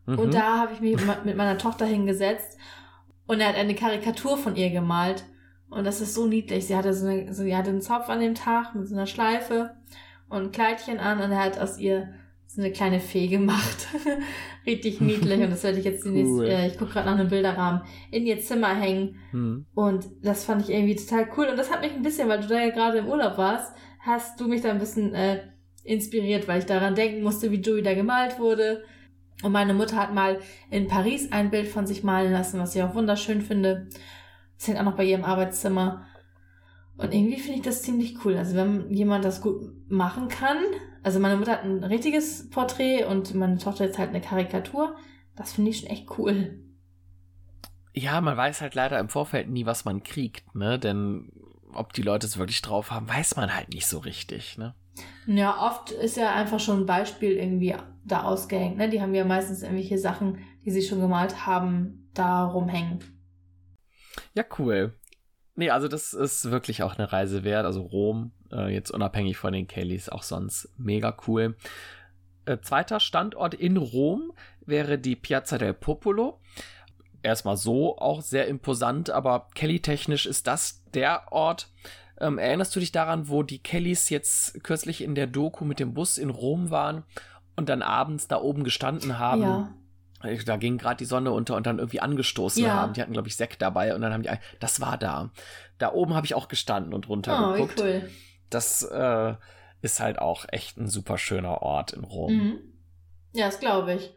[0.06, 0.20] Mhm.
[0.20, 2.58] Und da habe ich mich mit meiner Tochter hingesetzt
[3.26, 5.24] und er hat eine Karikatur von ihr gemalt.
[5.70, 6.68] Und das ist so niedlich.
[6.68, 9.08] Sie hatte so, eine, so sie hatte einen Zopf an dem Tag mit so einer
[9.08, 9.72] Schleife
[10.34, 12.14] und ein Kleidchen an und er hat aus ihr
[12.48, 13.88] so eine kleine Fee gemacht.
[14.66, 15.40] Richtig niedlich.
[15.40, 16.46] Und das werde ich jetzt demnächst, cool.
[16.46, 17.82] äh, ich gucke gerade nach einem Bilderrahmen,
[18.12, 19.16] in ihr Zimmer hängen.
[19.32, 19.66] Hm.
[19.74, 21.48] Und das fand ich irgendwie total cool.
[21.48, 24.40] Und das hat mich ein bisschen, weil du da ja gerade im Urlaub warst, hast
[24.40, 25.42] du mich da ein bisschen äh,
[25.84, 28.84] inspiriert, weil ich daran denken musste, wie Joey da gemalt wurde.
[29.42, 32.84] Und meine Mutter hat mal in Paris ein Bild von sich malen lassen, was ich
[32.84, 33.88] auch wunderschön finde.
[34.58, 36.06] Das hängt auch noch bei ihrem Arbeitszimmer.
[37.04, 38.38] Und irgendwie finde ich das ziemlich cool.
[38.38, 40.58] Also wenn jemand das gut machen kann,
[41.04, 44.96] also meine Mutter hat ein richtiges Porträt und meine Tochter jetzt halt eine Karikatur,
[45.36, 46.64] das finde ich schon echt cool.
[47.94, 50.80] Ja, man weiß halt leider im Vorfeld nie, was man kriegt, ne?
[50.80, 51.30] Denn
[51.74, 54.74] ob die Leute es wirklich drauf haben, weiß man halt nicht so richtig, ne?
[55.28, 57.76] Ja, oft ist ja einfach schon ein Beispiel irgendwie
[58.06, 58.90] da ausgehängt, ne?
[58.90, 63.00] Die haben ja meistens irgendwelche Sachen, die sie schon gemalt haben, da rumhängen.
[64.34, 64.94] Ja, cool.
[65.56, 67.66] Nee, also das ist wirklich auch eine Reise wert.
[67.66, 71.56] Also Rom, äh, jetzt unabhängig von den Kellys, auch sonst mega cool.
[72.46, 74.34] Äh, zweiter Standort in Rom
[74.66, 76.40] wäre die Piazza del Popolo
[77.24, 81.70] erstmal so auch sehr imposant, aber Kelly-technisch ist das der Ort.
[82.20, 85.94] Ähm, erinnerst du dich daran, wo die Kellys jetzt kürzlich in der Doku mit dem
[85.94, 87.04] Bus in Rom waren
[87.56, 89.42] und dann abends da oben gestanden haben?
[89.42, 89.74] Ja.
[90.46, 92.74] Da ging gerade die Sonne unter und dann irgendwie angestoßen Ja.
[92.74, 92.94] haben.
[92.94, 95.32] Die hatten, glaube ich, Sekt dabei und dann haben die, das war da.
[95.78, 97.78] Da oben habe ich auch gestanden und Oh, runtergeguckt.
[97.78, 98.10] wie cool.
[98.50, 99.34] Das äh,
[99.82, 102.34] ist halt auch echt ein super schöner Ort in Rom.
[102.34, 102.60] Mhm.
[103.34, 104.14] Ja, das glaube ich.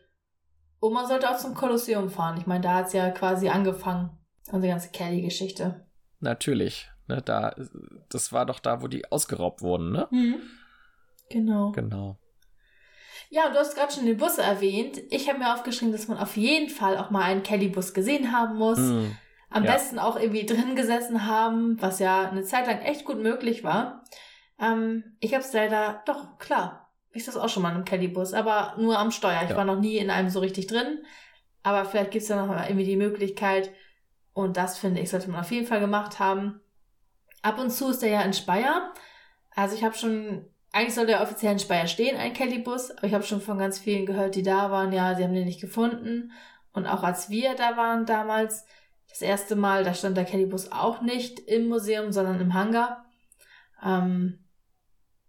[0.78, 2.36] Und man sollte auch zum Kolosseum fahren.
[2.38, 4.10] Ich meine, da hat es ja quasi angefangen.
[4.52, 5.86] Unsere ganze Kelly-Geschichte.
[6.20, 6.88] Natürlich.
[7.08, 7.54] Ne, da,
[8.08, 10.06] das war doch da, wo die ausgeraubt wurden, ne?
[10.10, 10.36] Mhm.
[11.30, 11.72] Genau.
[11.72, 12.18] Genau.
[13.30, 15.00] Ja, du hast gerade schon den Bus erwähnt.
[15.10, 18.56] Ich habe mir aufgeschrieben, dass man auf jeden Fall auch mal einen Kelly-Bus gesehen haben
[18.56, 18.78] muss.
[18.78, 19.10] Mm.
[19.50, 19.72] Am Ja.
[19.72, 24.04] besten auch irgendwie drin gesessen haben, was ja eine Zeit lang echt gut möglich war.
[24.60, 26.92] Ähm, ich habe es leider, doch, klar.
[27.12, 29.40] Ich saß auch schon mal in einem Kelly-Bus, aber nur am Steuer.
[29.44, 29.56] Ich Ja.
[29.56, 31.04] war noch nie in einem so richtig drin.
[31.62, 33.72] Aber vielleicht gibt es ja noch mal irgendwie die Möglichkeit.
[34.34, 36.60] Und das, finde ich, sollte man auf jeden Fall gemacht haben.
[37.42, 38.92] Ab und zu ist der ja in Speyer.
[39.54, 40.46] Also ich habe schon,
[40.76, 42.90] eigentlich soll der offiziell in Speyer stehen, ein Kelly-Bus.
[42.90, 45.46] Aber ich habe schon von ganz vielen gehört, die da waren, ja, sie haben den
[45.46, 46.32] nicht gefunden.
[46.72, 48.66] Und auch als wir da waren damals,
[49.08, 53.06] das erste Mal, da stand der Kellybus auch nicht im Museum, sondern im Hangar.
[53.82, 54.44] Ähm,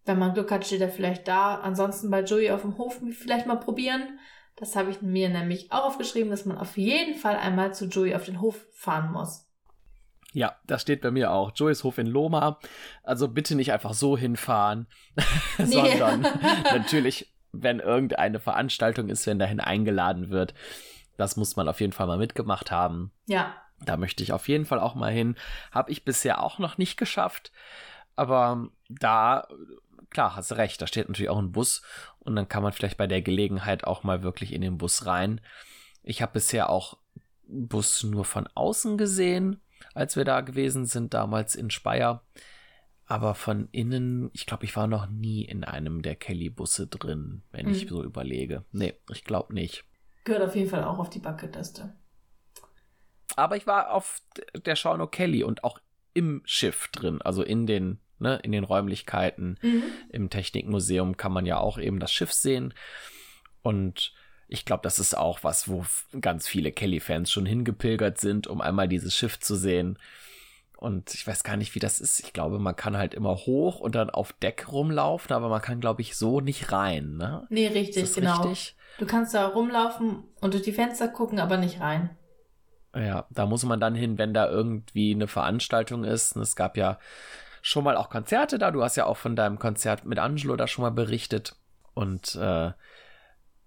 [0.04, 1.56] wenn man Glück hat, steht er vielleicht da.
[1.56, 4.20] Ansonsten bei Joey auf dem Hof vielleicht mal probieren.
[4.58, 8.16] Das habe ich mir nämlich auch aufgeschrieben, dass man auf jeden Fall einmal zu Joey
[8.16, 9.47] auf den Hof fahren muss.
[10.38, 11.52] Ja, das steht bei mir auch.
[11.56, 12.60] Joey's Hof in Loma.
[13.02, 14.86] Also bitte nicht einfach so hinfahren,
[15.58, 16.22] sondern
[16.64, 20.54] natürlich, wenn irgendeine Veranstaltung ist, wenn dahin eingeladen wird.
[21.18, 23.12] Das muss man auf jeden Fall mal mitgemacht haben.
[23.26, 25.38] Ja, Da möchte ich auf jeden Fall auch mal hin.
[25.72, 27.52] Habe ich bisher auch noch nicht geschafft.
[28.16, 29.48] Aber da,
[30.12, 31.82] klar, hast du recht, da steht natürlich auch ein Bus
[32.20, 35.42] und dann kann man vielleicht bei der Gelegenheit auch mal wirklich in den Bus rein.
[36.04, 37.00] Ich habe bisher auch
[37.48, 39.62] Bus nur von außen gesehen,
[39.94, 42.24] als wir da gewesen sind, damals in Speyer.
[43.06, 47.70] Aber von innen, ich glaube, ich war noch nie in einem der Kelly-Busse drin, wenn
[47.70, 47.90] ich Mhm.
[47.90, 48.66] so überlege.
[48.72, 49.86] Nee, ich glaube nicht.
[50.26, 51.96] gehört auf jeden Fall auch auf die Bucketliste.
[53.38, 54.20] Aber ich war auf
[54.66, 55.80] der Shauno Kelly und auch
[56.14, 59.58] im Schiff drin, also in den, ne, in den Räumlichkeiten.
[59.62, 59.84] Mhm.
[60.10, 62.74] Im Technikmuseum kann man ja auch eben das Schiff sehen.
[63.62, 64.14] Und
[64.48, 65.86] ich glaube, das ist auch was, wo
[66.20, 70.00] ganz viele Kelly-Fans schon hingepilgert sind, um einmal dieses Schiff zu sehen.
[70.78, 72.20] Und ich weiß gar nicht, wie das ist.
[72.20, 75.80] Ich glaube, man kann halt immer hoch und dann auf Deck rumlaufen, aber man kann,
[75.80, 77.18] glaube ich, so nicht rein.
[77.18, 77.48] Ne?
[77.50, 78.42] Nee, richtig, genau.
[78.44, 78.76] richtig?
[79.00, 82.12] Du kannst da rumlaufen und durch die Fenster gucken, aber nicht rein.
[82.96, 86.36] Ja, da muss man dann hin, wenn da irgendwie eine Veranstaltung ist.
[86.36, 87.00] Und es gab ja
[87.62, 88.72] schon mal auch Konzerte da.
[88.72, 91.56] Du hast ja auch von deinem Konzert mit Angelo da schon mal berichtet.
[91.94, 92.72] Und äh,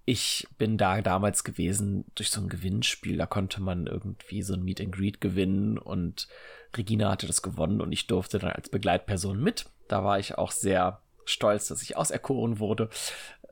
[0.04, 3.16] ich bin da damals gewesen durch so ein Gewinnspiel.
[3.16, 6.28] Da konnte man irgendwie so ein Meet and Greet gewinnen und
[6.76, 9.66] Regina hatte das gewonnen und ich durfte dann als Begleitperson mit.
[9.88, 12.88] Da war ich auch sehr stolz, dass ich auserkoren wurde.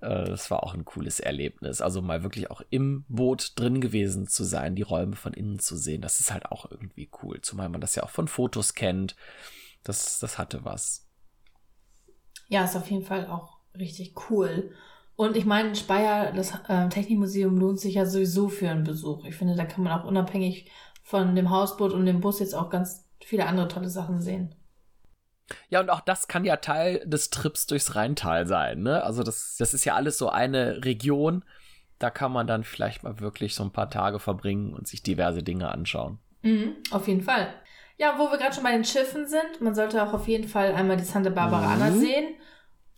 [0.01, 1.80] Äh, Das war auch ein cooles Erlebnis.
[1.80, 5.76] Also mal wirklich auch im Boot drin gewesen zu sein, die Räume von innen zu
[5.76, 6.01] sehen.
[6.03, 7.40] Das ist halt auch irgendwie cool.
[7.40, 9.16] Zumal man das ja auch von Fotos kennt.
[9.82, 11.07] Das, das hatte was.
[12.49, 14.74] Ja, ist auf jeden Fall auch richtig cool.
[15.18, 19.24] Und ich meine, Speyer, das äh, Technikmuseum lohnt sich ja sowieso für einen Besuch.
[19.24, 20.70] Ich finde, da kann man auch unabhängig
[21.02, 24.54] von dem Hausboot und dem Bus jetzt auch ganz viele andere tolle Sachen sehen.
[25.70, 29.02] Ja, und auch das kann ja Teil des Trips durchs Rheintal sein, ne?
[29.02, 31.44] Also das, das ist ja alles so eine Region.
[31.98, 35.42] Da kann man dann vielleicht mal wirklich so ein paar Tage verbringen und sich diverse
[35.42, 36.20] Dinge anschauen.
[36.42, 37.52] Mhm, auf jeden Fall.
[37.96, 40.74] Ja, wo wir gerade schon bei den Schiffen sind, man sollte auch auf jeden Fall
[40.74, 41.98] einmal die Santa Barbara Mhm.
[41.98, 42.36] Sehen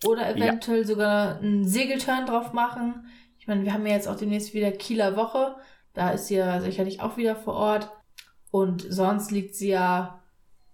[0.05, 3.05] oder eventuell sogar einen Segelturn drauf machen.
[3.37, 5.55] Ich meine, wir haben ja jetzt auch demnächst wieder Kieler Woche.
[5.93, 7.91] Da ist sie ja sicherlich auch wieder vor Ort.
[8.51, 10.21] Und sonst liegt sie ja,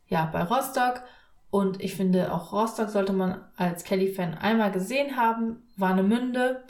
[0.07, 1.03] ja bei Rostock.
[1.49, 5.63] Und ich finde, auch Rostock sollte man als Kelly-Fan einmal gesehen haben.
[5.75, 6.63] Warnemünde.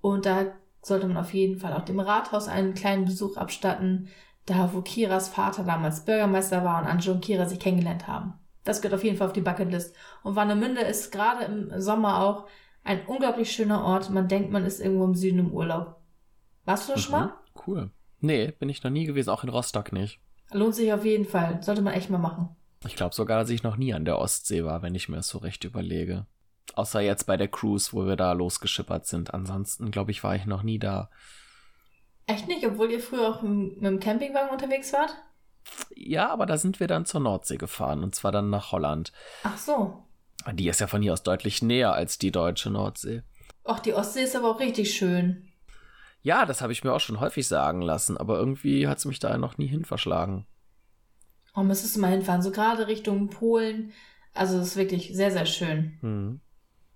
[0.00, 0.46] Und da
[0.82, 4.08] sollte man auf jeden Fall auch dem Rathaus einen kleinen Besuch abstatten,
[4.46, 8.34] da wo Kiras Vater damals Bürgermeister war und Anjo und Kira sich kennengelernt haben.
[8.70, 9.96] Das gehört auf jeden Fall auf die Bucketlist.
[10.22, 12.46] Und Warnemünde ist gerade im Sommer auch
[12.84, 14.10] ein unglaublich schöner Ort.
[14.10, 15.96] Man denkt, man ist irgendwo im Süden im Urlaub.
[16.66, 17.24] Warst du da schon mal?
[17.26, 17.32] Mhm,
[17.66, 17.90] Cool.
[18.20, 20.20] Nee, bin ich noch nie gewesen, auch in Rostock nicht.
[20.52, 21.60] Lohnt sich auf jeden Fall.
[21.64, 22.50] Sollte man echt mal machen.
[22.86, 25.26] Ich glaube sogar, dass ich noch nie an der Ostsee war, wenn ich mir das
[25.28, 26.26] so recht überlege.
[26.76, 29.34] Außer jetzt bei der Cruise, wo wir da losgeschippert sind.
[29.34, 31.10] Ansonsten, glaube ich, war ich noch nie da.
[32.26, 35.12] Echt nicht, obwohl ihr früher auch mit dem Campingwagen unterwegs wart?
[36.02, 39.12] Ja, aber da sind wir dann zur Nordsee gefahren und zwar dann nach Holland.
[39.42, 40.02] Ach so.
[40.52, 43.22] Die ist ja von hier aus deutlich näher als die deutsche Nordsee.
[43.64, 45.46] Ach, die Ostsee ist aber auch richtig schön.
[46.22, 49.18] Ja, das habe ich mir auch schon häufig sagen lassen, aber irgendwie hat es mich
[49.18, 50.46] da noch nie hin verschlagen.
[51.54, 53.92] Oh, müsstest du mal hinfahren, so gerade Richtung Polen.
[54.32, 55.98] Also, es ist wirklich sehr, sehr schön.
[56.00, 56.40] Hm.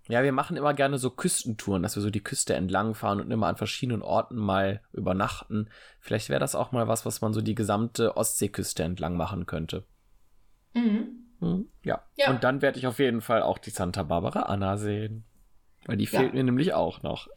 [0.09, 3.30] Ja, wir machen immer gerne so Küstentouren, dass wir so die Küste entlang fahren und
[3.30, 5.70] immer an verschiedenen Orten mal übernachten.
[5.98, 9.84] Vielleicht wäre das auch mal was, was man so die gesamte Ostseeküste entlang machen könnte.
[10.74, 11.09] Mhm.
[11.40, 12.05] Hm, ja.
[12.16, 12.30] Ja.
[12.30, 15.24] Und dann werde ich auf jeden Fall auch die Santa Barbara Anna sehen.
[15.86, 16.20] Weil die Ja.
[16.20, 17.28] fehlt mir nämlich auch noch.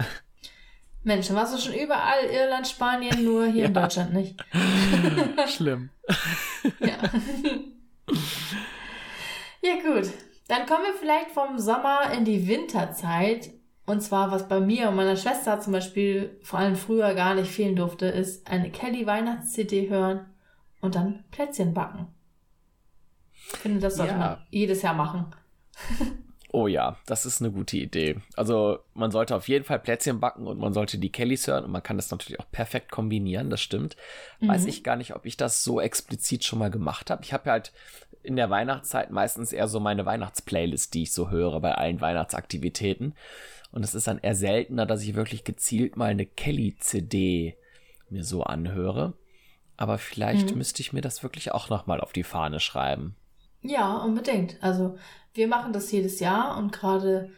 [1.04, 3.82] Mensch, dann warst du schon überall, Irland, Spanien, nur hier in Ja.
[3.82, 4.44] Deutschland nicht.
[5.56, 5.90] Schlimm.
[6.80, 6.98] Ja.
[9.62, 10.10] ja, gut.
[10.48, 13.52] Dann kommen wir vielleicht vom Sommer in die Winterzeit.
[13.86, 17.50] Und zwar, was bei mir und meiner Schwester zum Beispiel vor allem früher gar nicht
[17.52, 20.26] fehlen durfte, ist eine Kelly-Weihnachts-CD hören
[20.82, 22.08] und dann Plätzchen backen.
[23.54, 24.18] Ich finde, das sollte Ja.
[24.20, 25.34] man jedes Jahr machen.
[26.54, 28.16] Oh ja, das ist eine gute Idee.
[28.38, 31.72] Also man sollte auf jeden Fall Plätzchen backen und man sollte die Kellys hören und
[31.72, 33.98] man kann das natürlich auch perfekt kombinieren, das stimmt.
[34.40, 34.70] Weiß Mhm.
[34.70, 37.22] ich gar nicht, ob ich das so explizit schon mal gemacht habe.
[37.22, 37.74] Ich habe ja halt
[38.28, 43.16] in der Weihnachtszeit meistens eher so meine Weihnachtsplaylist, die ich so höre bei allen Weihnachtsaktivitäten.
[43.72, 47.58] Und es ist dann eher seltener, dass ich wirklich gezielt mal eine Kelly-CD
[48.10, 49.14] mir so anhöre.
[49.78, 50.58] Aber vielleicht Mhm.
[50.58, 53.16] müsste ich mir das wirklich auch nochmal auf die Fahne schreiben.
[53.62, 54.58] Ja, unbedingt.
[54.62, 54.98] Also
[55.34, 57.30] wir machen das jedes Jahr und gerade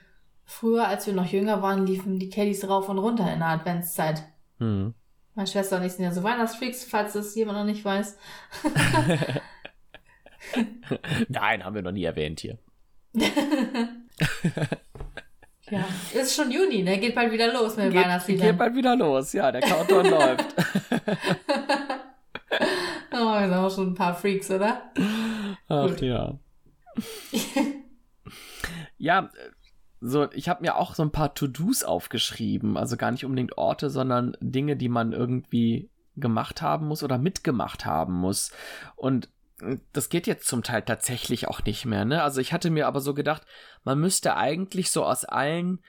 [0.45, 4.23] früher, als wir noch jünger waren, liefen die Kellys rauf und runter in der Adventszeit.
[4.59, 4.93] Hm.
[5.35, 8.17] Meine Schwester und ich sind ja so Weihnachtsfreaks, falls das jemand noch nicht weiß.
[11.27, 12.57] Nein, haben wir noch nie erwähnt hier.
[15.71, 16.97] Ja, ist schon Juni, ne?
[16.97, 18.47] Geht bald wieder los mit den Geht, Weihnachtsliedern.
[18.47, 20.55] geht bald wieder los, ja, der Countdown läuft.
[23.11, 24.91] oh, wir sind auch schon ein paar Freaks, oder?
[25.67, 26.01] Ach Gut.
[26.01, 26.39] ja.
[28.97, 29.29] ja,
[30.01, 32.77] so, ich habe mir auch so ein paar To-Dos aufgeschrieben.
[32.77, 37.85] Also gar nicht unbedingt Orte, sondern Dinge, die man irgendwie gemacht haben muss oder mitgemacht
[37.85, 38.51] haben muss.
[38.95, 39.29] Und
[39.93, 42.23] das geht jetzt zum Teil tatsächlich auch nicht mehr, ne?
[42.23, 43.43] Also ich hatte mir aber so gedacht,
[43.83, 45.79] man müsste eigentlich so aus allen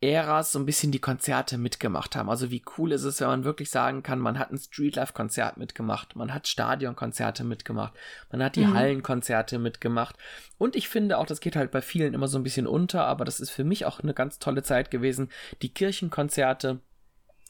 [0.00, 2.28] Äras so ein bisschen die Konzerte mitgemacht haben.
[2.28, 6.14] Also wie cool ist es, wenn man wirklich sagen kann, man hat ein Streetlife-Konzert mitgemacht,
[6.14, 7.94] man hat Stadionkonzerte mitgemacht,
[8.30, 8.74] man hat die Mhm.
[8.74, 10.16] Hallenkonzerte mitgemacht.
[10.58, 13.24] Und ich finde auch, das geht halt bei vielen immer so ein bisschen unter, aber
[13.24, 15.30] das ist für mich auch eine ganz tolle Zeit gewesen,
[15.62, 16.80] die Kirchenkonzerte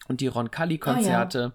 [0.07, 1.55] und die Roncalli-Konzerte.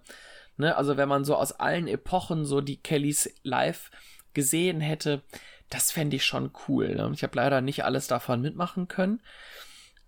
[0.60, 3.90] Ne, also wenn man so aus allen Epochen so die Kellys live
[4.34, 5.22] gesehen hätte,
[5.70, 6.94] das fände ich schon cool.
[6.94, 7.10] Ne?
[7.14, 9.20] Ich habe leider nicht alles davon mitmachen können,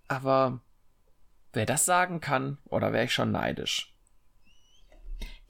[0.08, 0.60] aber
[1.54, 3.94] wer das sagen kann, oder wäre ich schon neidisch.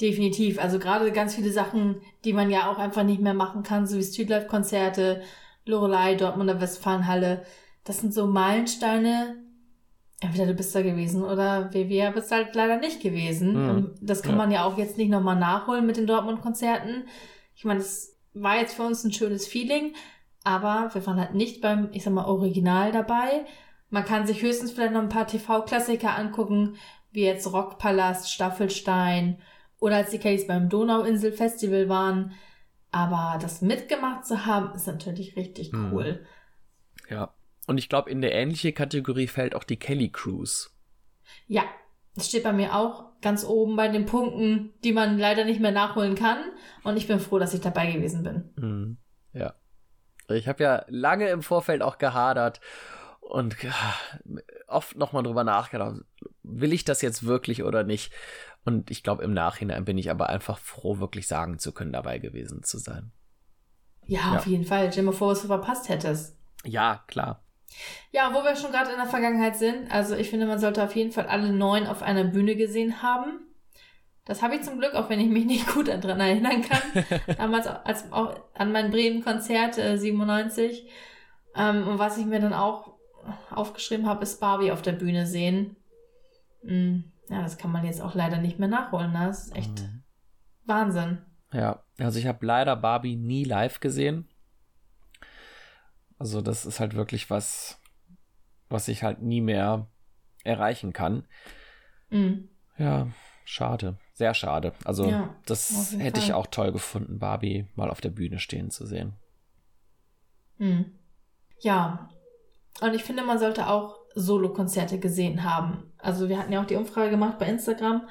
[0.00, 0.60] Definitiv.
[0.60, 3.98] Also gerade ganz viele Sachen, die man ja auch einfach nicht mehr machen kann, so
[3.98, 5.22] wie Streetlife-Konzerte,
[5.64, 7.44] Lorelei, Dortmunder Westfalenhalle.
[7.82, 9.36] Das sind so Meilensteine.
[10.22, 13.52] Entweder du bist da gewesen oder wir bist halt leider nicht gewesen.
[13.54, 13.94] Mhm.
[14.00, 14.38] Das kann Ja.
[14.38, 17.04] man ja auch jetzt nicht nochmal nachholen mit den Dortmund-Konzerten.
[17.54, 19.94] Ich meine, das war jetzt für uns ein schönes Feeling,
[20.44, 23.44] aber wir waren halt nicht beim, ich sag mal, Original dabei.
[23.90, 26.76] Man kann sich höchstens vielleicht noch ein paar TV-Klassiker angucken,
[27.10, 29.38] wie jetzt Rockpalast, Staffelstein
[29.80, 32.32] oder als die Kellys beim Donauinsel-Festival waren.
[32.90, 35.92] Aber das mitgemacht zu haben, ist natürlich richtig Mhm.
[35.92, 36.26] cool.
[37.10, 37.34] Ja.
[37.66, 40.68] Und ich glaube, in der ähnliche Kategorie fällt auch die Kelly Cruise.
[41.46, 41.62] Ja,
[42.14, 45.70] das steht bei mir auch ganz oben bei den Punkten, die man leider nicht mehr
[45.70, 46.38] nachholen kann.
[46.82, 48.50] Und ich bin froh, dass ich dabei gewesen bin.
[48.56, 48.96] Mhm.
[49.32, 49.54] Ja.
[50.28, 52.60] Ich habe ja lange im Vorfeld auch gehadert
[53.20, 53.74] und ja,
[54.66, 56.00] oft nochmal drüber nachgedacht,
[56.42, 58.12] will ich das jetzt wirklich oder nicht?
[58.64, 62.18] Und ich glaube, im Nachhinein bin ich aber einfach froh, wirklich sagen zu können, dabei
[62.18, 63.12] gewesen zu sein.
[64.06, 64.38] Ja, Ja.
[64.38, 64.90] auf jeden Fall.
[64.92, 66.36] Stell dir mal vor, was du verpasst hättest.
[66.64, 67.44] Ja, klar.
[68.10, 70.94] Ja, wo wir schon gerade in der Vergangenheit sind, also ich finde, man sollte auf
[70.94, 73.40] jeden Fall alle neun auf einer Bühne gesehen haben.
[74.24, 77.04] Das habe ich zum Glück, auch wenn ich mich nicht gut daran erinnern kann.
[77.36, 80.86] Damals als auch an mein Bremen-Konzert äh, 97.
[81.56, 82.92] Ähm, und was ich mir dann auch
[83.50, 85.76] aufgeschrieben habe, ist Barbie auf der Bühne sehen.
[86.62, 89.12] Mm, ja, das kann man jetzt auch leider nicht mehr nachholen.
[89.12, 89.26] Ne?
[89.26, 90.02] Das ist echt Mhm.
[90.64, 91.18] Wahnsinn.
[91.52, 94.28] Ja, also ich habe leider Barbie nie live gesehen.
[96.22, 97.80] Also das ist halt wirklich was,
[98.68, 99.90] was ich halt nie mehr
[100.44, 101.26] erreichen kann.
[102.10, 102.48] Mhm.
[102.78, 103.08] Ja,
[103.44, 103.98] schade.
[104.12, 104.72] Sehr schade.
[104.84, 106.36] Also Ja, das hätte ich Fall.
[106.36, 109.14] auch toll gefunden, Barbie mal auf der Bühne stehen zu sehen.
[110.58, 110.96] Mhm.
[111.58, 112.08] Ja,
[112.80, 115.92] und ich finde, man sollte auch Solo-Konzerte gesehen haben.
[115.98, 118.08] Also wir hatten ja auch die Umfrage gemacht bei Instagram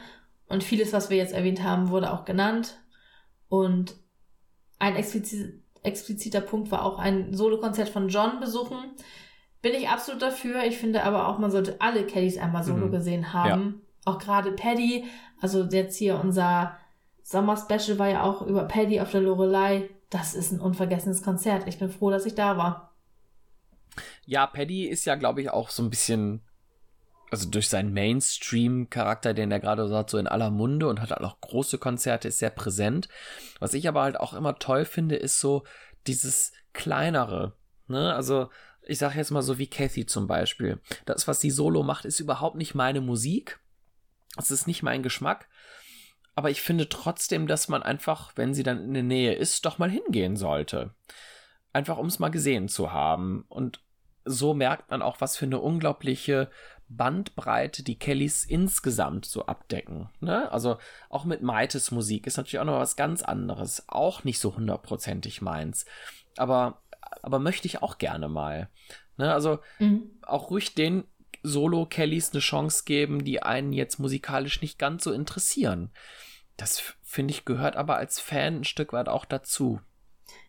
[0.48, 2.78] und vieles, was wir jetzt erwähnt haben, wurde auch genannt.
[3.48, 3.96] Und
[4.80, 8.78] ein explizi expliziter Punkt war auch ein Solo-Konzert von John besuchen.
[9.62, 10.64] Bin ich absolut dafür.
[10.66, 12.92] Ich finde aber auch, man sollte alle Kellys einmal solo Mhm.
[12.92, 13.82] gesehen haben.
[14.06, 15.06] Auch gerade Paddy.
[15.40, 16.78] Also jetzt hier unser
[17.24, 19.90] Sommer-Special war ja auch über Paddy auf der Lorelei.
[20.10, 21.68] Das ist ein unvergessenes Konzert.
[21.68, 22.96] Ich bin froh, dass ich da war.
[24.26, 26.42] Ja, Paddy ist ja, glaube ich, auch so ein bisschen,
[27.32, 31.12] also durch seinen Mainstream-Charakter, den er gerade so hat, so in aller Munde und hat
[31.12, 33.08] halt auch große Konzerte, ist sehr präsent.
[33.60, 35.64] Was ich aber halt auch immer toll finde, ist so
[36.08, 37.54] dieses kleinere.
[37.88, 38.14] Ne?
[38.14, 38.50] Also,
[38.82, 40.82] ich sage jetzt mal so wie Kathy zum Beispiel.
[41.06, 43.60] Das, was sie solo macht, ist überhaupt nicht meine Musik.
[44.38, 45.48] Es ist nicht mein Geschmack.
[46.36, 49.78] Aber ich finde trotzdem, dass man einfach, wenn sie dann in der Nähe ist, doch
[49.78, 50.94] mal hingehen sollte.
[51.72, 53.46] Einfach um es mal gesehen zu haben.
[53.48, 53.82] Und
[54.26, 56.50] so merkt man auch, was für eine unglaubliche
[56.98, 60.10] Bandbreite die Kellys insgesamt so abdecken.
[60.20, 60.52] Ne?
[60.52, 60.78] Also
[61.10, 63.86] auch mit Maites Musik ist natürlich auch noch was ganz anderes.
[63.88, 65.86] Auch nicht so hundertprozentig meins.
[66.38, 66.82] Aber,
[67.22, 68.70] aber möchte ich auch gerne mal.
[69.18, 69.34] Ne?
[69.34, 70.12] Also Mhm.
[70.22, 71.06] auch ruhig den
[71.44, 75.92] Solo-Kellys eine Chance geben, die einen jetzt musikalisch nicht ganz so interessieren.
[76.58, 79.80] Das finde ich gehört aber als Fan ein Stück weit auch dazu.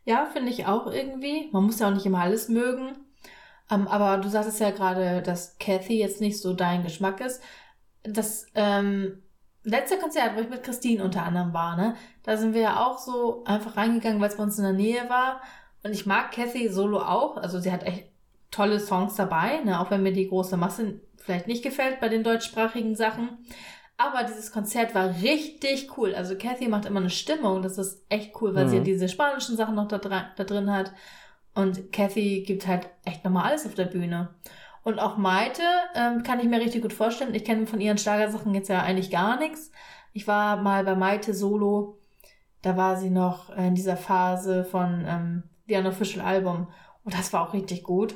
[0.05, 1.49] Ja, finde ich auch irgendwie.
[1.53, 2.97] Man muss ja auch nicht immer alles mögen.
[3.73, 7.41] Ähm, aber du sagtest ja gerade, dass Kathy jetzt nicht so dein Geschmack ist.
[8.03, 9.23] Das ähm,
[9.65, 11.95] letzte Konzert, wo ich mit Christine unter anderem war, ne,
[12.25, 15.09] da sind wir ja auch so einfach reingegangen, weil es bei uns in der Nähe
[15.09, 15.41] war.
[15.85, 17.37] Und ich mag Kathy solo auch.
[17.37, 18.05] Also sie hat echt
[18.51, 22.25] tolle Songs dabei, ne, auch wenn mir die große Masse vielleicht nicht gefällt bei den
[22.25, 23.39] deutschsprachigen Sachen.
[23.97, 26.15] Aber dieses Konzert war richtig cool.
[26.15, 27.63] Also Kathy macht immer eine Stimmung.
[27.63, 28.81] Das ist echt cool, weil sie Mhm.
[28.81, 30.93] ja diese spanischen Sachen noch da, da drin hat.
[31.55, 34.35] Und Kathy gibt halt echt nochmal alles auf der Bühne.
[34.85, 35.63] Und auch Maite
[35.95, 37.35] ähm, kann ich mir richtig gut vorstellen.
[37.35, 39.71] Ich kenne von ihren Schlagersachen jetzt ja eigentlich gar nichts.
[40.13, 41.99] Ich war mal bei Maite Solo.
[42.63, 46.69] Da war sie noch in dieser Phase von ähm, The Unofficial Album.
[47.05, 48.15] Und das war auch richtig gut.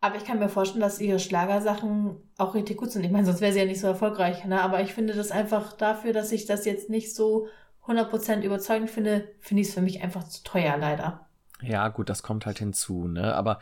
[0.00, 3.04] Aber ich kann mir vorstellen, dass ihre Schlagersachen auch richtig gut sind.
[3.04, 4.44] Ich meine, sonst wäre sie ja nicht so erfolgreich.
[4.44, 4.60] Ne?
[4.60, 7.48] Aber ich finde das einfach dafür, dass ich das jetzt nicht so
[7.86, 11.26] 100% überzeugend finde, finde ich es für mich einfach zu teuer, leider.
[11.62, 13.34] Ja, gut, das kommt halt hinzu, ne?
[13.34, 13.60] Aber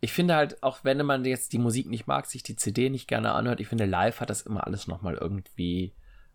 [0.00, 3.08] ich finde halt, auch wenn man jetzt die Musik nicht mag, sich die CD nicht
[3.08, 5.94] gerne anhört, ich finde, live hat das immer alles nochmal irgendwie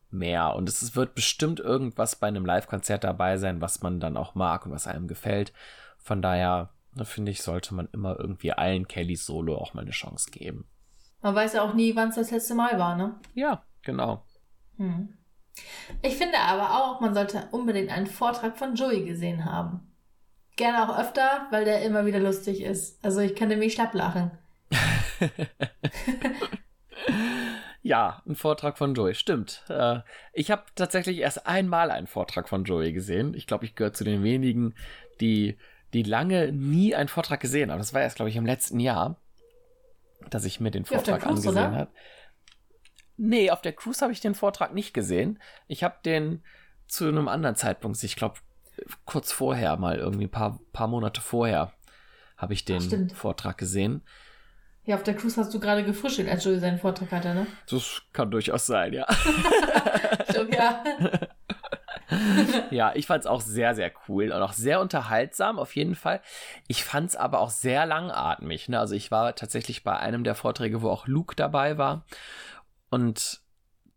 [0.10, 0.56] mehr.
[0.56, 4.66] Und es wird bestimmt irgendwas bei einem Live-Konzert dabei sein, was man dann auch mag
[4.66, 5.54] und was einem gefällt.
[5.98, 9.92] Von daher, ne, finde ich, sollte man immer irgendwie allen Kellys Solo auch mal eine
[9.92, 10.68] Chance geben.
[11.22, 13.20] Man weiß ja auch nie, wann es das letzte Mal war, ne?
[13.34, 14.26] Ja, genau.
[14.78, 15.18] Hm.
[16.02, 19.93] Ich finde aber auch, man sollte unbedingt einen Vortrag von Joey gesehen haben.
[20.56, 23.04] Gerne auch öfter, weil der immer wieder lustig ist.
[23.04, 24.32] Also ich kann nämlich schlapp lachen.
[27.86, 29.64] Ja, ein Vortrag von Joey, stimmt.
[29.68, 30.00] Äh,
[30.32, 33.34] ich habe tatsächlich erst einmal einen Vortrag von Joey gesehen.
[33.34, 34.74] Ich glaube, ich gehöre zu den wenigen,
[35.20, 35.58] die,
[35.92, 37.80] die lange nie einen Vortrag gesehen haben.
[37.80, 39.18] Das war erst, glaube ich, im letzten Jahr,
[40.30, 41.92] dass ich mir den Ja, Vortrag Cruise, angesehen habe.
[43.18, 45.38] Nee, auf der Cruise habe ich den Vortrag nicht gesehen.
[45.68, 46.42] Ich habe den
[46.88, 48.40] zu einem anderen Zeitpunkt, ich glaube,
[49.06, 51.74] kurz vorher mal, irgendwie ein paar, paar Monate vorher,
[52.38, 53.14] habe ich den stimmt.
[53.14, 54.02] Vortrag gesehen.
[54.86, 57.48] Ja, auf der Cruise hast du gerade gefrühstückt, als Joey seinen Vortrag hatte, ne?
[57.70, 59.06] Das kann durchaus sein, ja.
[60.30, 60.84] Stimmt, ja.
[62.70, 66.22] Ja, ich fand's auch sehr, sehr cool und auch sehr unterhaltsam, auf jeden Fall.
[66.68, 68.70] Ich fand's aber auch sehr langatmig.
[68.70, 68.80] Ne?
[68.80, 72.06] Also ich war tatsächlich bei einem der Vorträge, wo auch Luke dabei war.
[72.90, 73.42] Und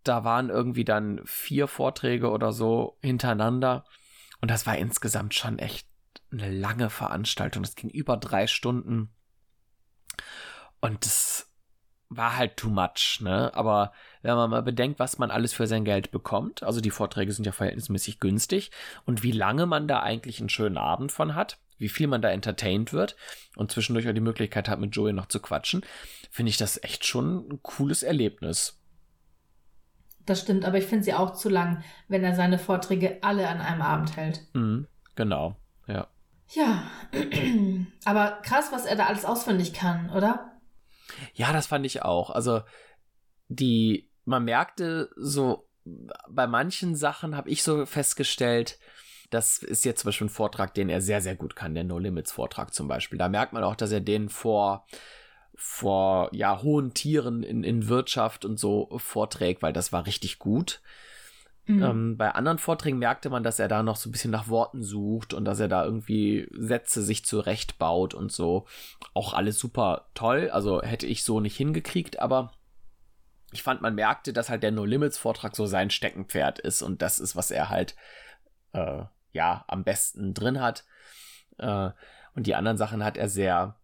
[0.04, 3.84] da waren irgendwie dann vier Vorträge oder so hintereinander.
[4.40, 5.88] Und das war insgesamt schon echt
[6.30, 7.62] eine lange Veranstaltung.
[7.62, 9.10] Das ging über drei Stunden.
[10.80, 11.50] Und das
[12.08, 13.52] war halt too much, ne?
[13.54, 17.32] Aber wenn man mal bedenkt, was man alles für sein Geld bekommt, also die Vorträge
[17.32, 18.70] sind ja verhältnismäßig günstig
[19.04, 22.30] und wie lange man da eigentlich einen schönen Abend von hat, wie viel man da
[22.30, 23.16] entertained wird
[23.56, 25.84] und zwischendurch auch die Möglichkeit hat, mit Joey noch zu quatschen,
[26.30, 28.80] finde ich das echt schon ein cooles Erlebnis.
[30.26, 33.60] Das stimmt, aber ich finde sie auch zu lang, wenn er seine Vorträge alle an
[33.60, 34.40] einem Abend hält.
[34.54, 35.56] Mhm, genau,
[35.86, 36.08] ja.
[36.50, 36.82] Ja,
[38.04, 40.52] aber krass, was er da alles auswendig kann, oder?
[41.34, 42.30] Ja, das fand ich auch.
[42.30, 42.62] Also
[43.48, 45.68] die, man merkte so,
[46.28, 48.78] bei manchen Sachen habe ich so festgestellt,
[49.30, 51.98] das ist jetzt zum Beispiel ein Vortrag, den er sehr, sehr gut kann, der No
[51.98, 53.18] Limits Vortrag zum Beispiel.
[53.18, 54.86] Da merkt man auch, dass er den vor,
[55.56, 60.80] vor ja, hohen Tieren in, in Wirtschaft und so vorträgt, weil das war richtig gut.
[61.66, 61.82] Mhm.
[61.82, 64.82] Ähm, bei anderen Vorträgen merkte man, dass er da noch so ein bisschen nach Worten
[64.82, 68.66] sucht und dass er da irgendwie Sätze sich zurechtbaut und so.
[69.14, 70.48] Auch alles super toll.
[70.50, 72.52] Also hätte ich so nicht hingekriegt, aber
[73.52, 77.02] ich fand, man merkte, dass halt der No Limits Vortrag so sein Steckenpferd ist und
[77.02, 77.96] das ist, was er halt
[78.72, 79.02] äh,
[79.32, 80.84] ja am besten drin hat.
[81.58, 81.90] Äh,
[82.34, 83.76] und die anderen Sachen hat er sehr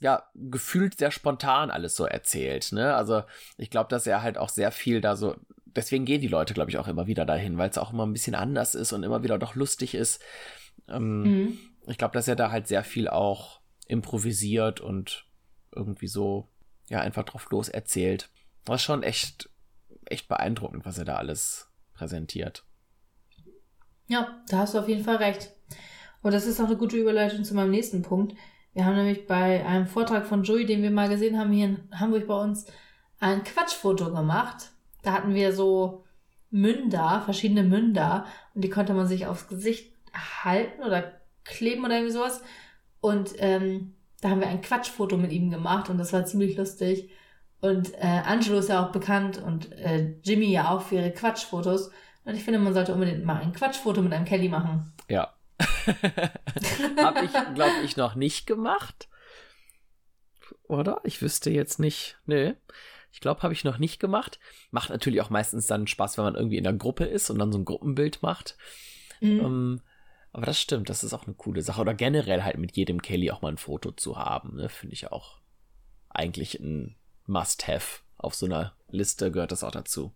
[0.00, 2.94] ja, gefühlt sehr spontan alles so erzählt, ne?
[2.94, 3.22] Also,
[3.56, 5.36] ich glaube, dass er halt auch sehr viel da so
[5.76, 8.12] deswegen gehen die Leute, glaube ich, auch immer wieder dahin, weil es auch immer ein
[8.12, 10.22] bisschen anders ist und immer wieder doch lustig ist.
[10.88, 11.58] Ähm, mhm.
[11.86, 15.26] Ich glaube, dass er da halt sehr viel auch improvisiert und
[15.74, 16.48] irgendwie so,
[16.88, 18.30] ja, einfach drauf los erzählt.
[18.64, 19.50] War schon echt,
[20.06, 22.64] echt beeindruckend, was er da alles präsentiert.
[24.06, 25.50] Ja, da hast du auf jeden Fall recht.
[26.22, 28.34] Und das ist auch eine gute Überleitung zu meinem nächsten Punkt.
[28.74, 31.88] Wir haben nämlich bei einem Vortrag von Joey, den wir mal gesehen haben hier in
[31.94, 32.66] Hamburg bei uns,
[33.20, 36.04] ein Quatschfoto gemacht da hatten wir so
[36.50, 41.12] Münder, verschiedene Münder und die konnte man sich aufs Gesicht halten oder
[41.44, 42.42] kleben oder irgendwie sowas.
[43.00, 47.10] Und ähm, da haben wir ein Quatschfoto mit ihm gemacht und das war ziemlich lustig.
[47.60, 51.90] Und äh, Angelo ist ja auch bekannt und äh, Jimmy ja auch für ihre Quatschfotos.
[52.24, 54.92] Und ich finde, man sollte unbedingt mal ein Quatschfoto mit einem Kelly machen.
[55.08, 55.33] Ja.
[56.98, 59.08] Habe ich, glaube ich, noch nicht gemacht.
[60.64, 61.00] Oder?
[61.04, 62.18] Ich wüsste jetzt nicht.
[62.26, 62.54] Nee.
[63.12, 64.40] Ich glaube, habe ich noch nicht gemacht.
[64.72, 67.52] Macht natürlich auch meistens dann Spaß, wenn man irgendwie in der Gruppe ist und dann
[67.52, 68.56] so ein Gruppenbild macht.
[69.20, 69.40] Mhm.
[69.40, 69.80] Um, ähm,
[70.32, 71.80] aber das stimmt, das ist auch eine coole Sache.
[71.80, 74.68] Oder generell halt mit jedem Kelly auch mal ein Foto zu haben, ne?
[74.68, 75.38] finde ich auch
[76.08, 76.96] eigentlich ein
[77.26, 78.00] Must-Have.
[78.16, 80.12] Auf so einer Liste gehört das auch dazu.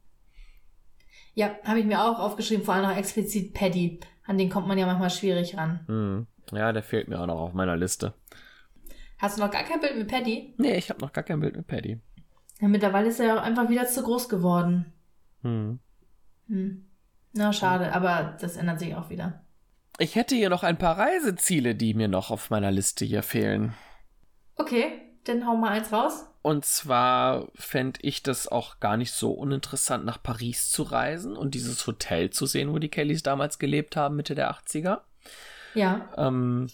[1.34, 4.00] Ja, habe ich mir auch aufgeschrieben, vor allem noch explizit Paddy.
[4.28, 5.80] An den kommt man ja manchmal schwierig ran.
[5.88, 6.26] Mhm.
[6.52, 8.12] Ja, der fehlt mir auch noch auf meiner Liste.
[9.18, 10.54] Hast du noch gar kein Bild mit Paddy?
[10.58, 11.98] Nee, ich habe noch gar kein Bild mit Paddy.
[12.60, 14.92] Ja, mittlerweile ist er ja auch einfach wieder zu groß geworden.
[15.42, 15.78] Hm.
[16.46, 16.84] Hm.
[17.32, 19.42] Na, schade, aber das ändert sich auch wieder.
[19.98, 23.72] Ich hätte hier noch ein paar Reiseziele, die mir noch auf meiner Liste hier fehlen.
[24.56, 26.26] Okay, dann hau mal eins raus.
[26.42, 31.54] Und zwar fände ich das auch gar nicht so uninteressant, nach Paris zu reisen und
[31.54, 35.00] dieses Hotel zu sehen, wo die Kellys damals gelebt haben, Mitte der 80er.
[35.74, 36.08] Ja.
[36.16, 36.68] Ähm,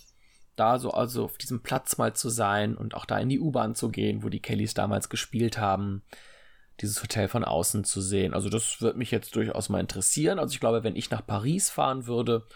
[0.57, 3.75] da so also auf diesem Platz mal zu sein und auch da in die U-Bahn
[3.75, 6.03] zu gehen, wo die Kellys damals gespielt haben,
[6.81, 8.35] dieses Hotel von außen zu sehen.
[8.35, 10.39] Also das würde mich jetzt durchaus mal interessieren.
[10.39, 12.47] Also ich glaube, wenn ich nach Paris fahren würde,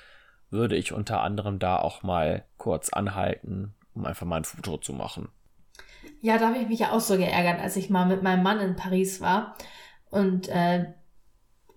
[0.51, 4.92] würde ich unter anderem da auch mal kurz anhalten, um einfach mal ein Foto zu
[4.92, 5.28] machen.
[6.20, 8.60] Ja, da habe ich mich ja auch so geärgert, als ich mal mit meinem Mann
[8.60, 9.56] in Paris war.
[10.10, 10.86] Und äh,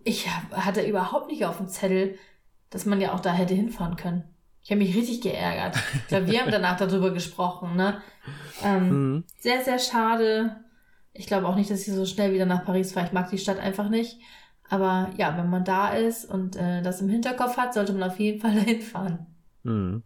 [0.03, 2.17] ich hatte überhaupt nicht auf dem Zettel,
[2.69, 4.23] dass man ja auch da hätte hinfahren können.
[4.63, 5.75] Ich habe mich richtig geärgert.
[5.95, 7.75] Ich glaube, wir haben danach darüber gesprochen.
[7.75, 8.01] Ne?
[8.63, 9.23] Ähm, mhm.
[9.39, 10.57] Sehr, sehr schade.
[11.13, 13.07] Ich glaube auch nicht, dass ich so schnell wieder nach Paris fahre.
[13.07, 14.19] Ich mag die Stadt einfach nicht.
[14.69, 18.19] Aber ja, wenn man da ist und äh, das im Hinterkopf hat, sollte man auf
[18.19, 19.25] jeden Fall dahin fahren.
[19.63, 20.03] Mhm.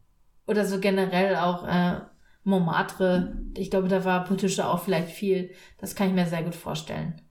[0.48, 2.02] Oder so generell auch äh,
[2.46, 3.38] Montmartre.
[3.58, 5.54] Ich glaube, da war politische auch vielleicht viel.
[5.78, 7.22] Das kann ich mir sehr gut vorstellen.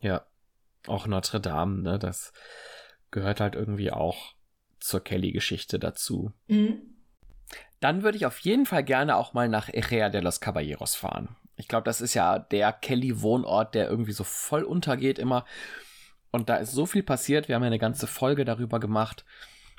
[0.00, 0.26] Ja,
[0.86, 1.98] auch Notre Dame, ne?
[1.98, 2.32] Das
[3.10, 4.34] gehört halt irgendwie auch
[4.80, 6.32] zur Kelly-Geschichte dazu.
[6.48, 6.82] Mhm.
[7.80, 11.36] Dann würde ich auf jeden Fall gerne auch mal nach Echea de los Caballeros fahren.
[11.56, 15.44] Ich glaube, das ist ja der Kelly-Wohnort, der irgendwie so voll untergeht immer.
[16.30, 17.48] Und da ist so viel passiert.
[17.48, 19.24] Wir haben ja eine ganze Folge darüber gemacht.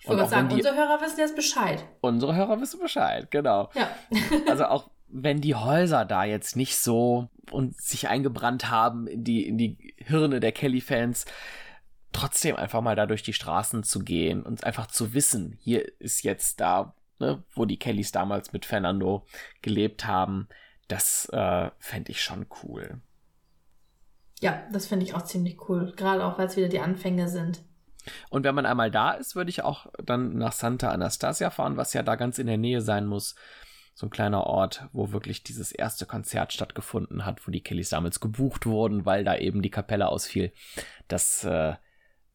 [0.03, 1.85] Ich würde sagen, die, unsere Hörer wissen jetzt Bescheid.
[2.01, 3.69] Unsere Hörer wissen Bescheid, genau.
[3.73, 3.89] Ja.
[4.49, 9.47] also auch wenn die Häuser da jetzt nicht so und sich eingebrannt haben in die,
[9.47, 11.25] in die Hirne der Kelly-Fans,
[12.11, 16.23] trotzdem einfach mal da durch die Straßen zu gehen und einfach zu wissen, hier ist
[16.23, 19.25] jetzt da, ne, wo die Kellys damals mit Fernando
[19.61, 20.49] gelebt haben,
[20.87, 23.01] das äh, fände ich schon cool.
[24.41, 27.63] Ja, das finde ich auch ziemlich cool, gerade auch weil es wieder die Anfänge sind.
[28.29, 31.93] Und wenn man einmal da ist, würde ich auch dann nach Santa Anastasia fahren, was
[31.93, 33.35] ja da ganz in der Nähe sein muss.
[33.95, 38.19] So ein kleiner Ort, wo wirklich dieses erste Konzert stattgefunden hat, wo die Kellys damals
[38.19, 40.51] gebucht wurden, weil da eben die Kapelle ausfiel.
[41.07, 41.75] Das äh,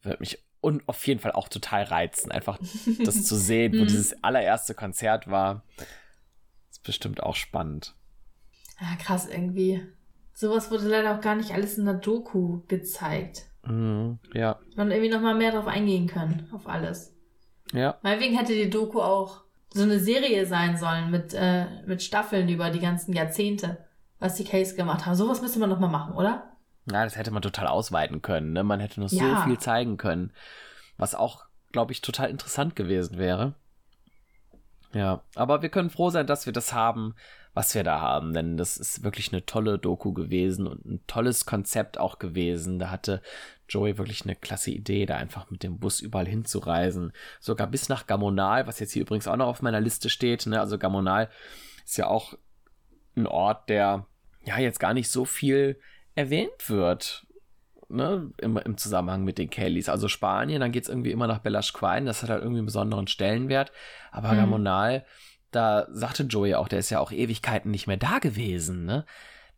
[0.01, 2.59] wird mich und auf jeden Fall auch total reizen, einfach
[3.03, 3.87] das zu sehen, wo mhm.
[3.87, 5.63] dieses allererste Konzert war.
[6.69, 7.95] Ist bestimmt auch spannend.
[8.79, 9.85] Ja, krass irgendwie.
[10.33, 13.45] Sowas wurde leider auch gar nicht alles in der Doku gezeigt.
[13.69, 14.59] Mhm, ja.
[14.75, 17.15] Man irgendwie noch mal mehr drauf eingehen können, auf alles.
[17.71, 17.97] Ja.
[18.01, 19.41] Meinetwegen hätte die Doku auch
[19.71, 23.85] so eine Serie sein sollen mit, äh, mit Staffeln über die ganzen Jahrzehnte,
[24.19, 25.15] was die Case gemacht haben.
[25.15, 26.51] Sowas müsste man noch mal machen, oder?
[26.91, 28.53] Ja, das hätte man total ausweiten können.
[28.53, 28.63] Ne?
[28.63, 29.37] Man hätte noch Ja.
[29.37, 30.33] so viel zeigen können,
[30.97, 33.53] was auch, glaube ich, total interessant gewesen wäre.
[34.91, 37.13] Ja, aber wir können froh sein, dass wir das haben,
[37.53, 41.45] was wir da haben, denn das ist wirklich eine tolle Doku gewesen und ein tolles
[41.45, 42.79] Konzept auch gewesen.
[42.79, 43.21] Da hatte
[43.69, 48.07] Joey wirklich eine klasse Idee, da einfach mit dem Bus überall hinzureisen, sogar bis nach
[48.07, 50.45] Gamonal, was jetzt hier übrigens auch noch auf meiner Liste steht.
[50.45, 50.59] Ne?
[50.59, 51.29] Also Gamonal
[51.85, 52.33] ist ja auch
[53.15, 54.05] ein Ort, der
[54.45, 55.79] ja jetzt gar nicht so viel
[56.15, 57.25] erwähnt wird.
[57.91, 59.89] Ne, im, im Zusammenhang mit den Kellys.
[59.89, 63.07] Also Spanien, dann geht es irgendwie immer nach Bellaschquain, das hat halt irgendwie einen besonderen
[63.07, 63.71] Stellenwert.
[64.11, 64.37] Aber Mhm.
[64.37, 65.05] Gamonal,
[65.49, 68.85] da sagte Joey auch, der ist ja auch Ewigkeiten nicht mehr da gewesen.
[68.85, 69.05] Ne?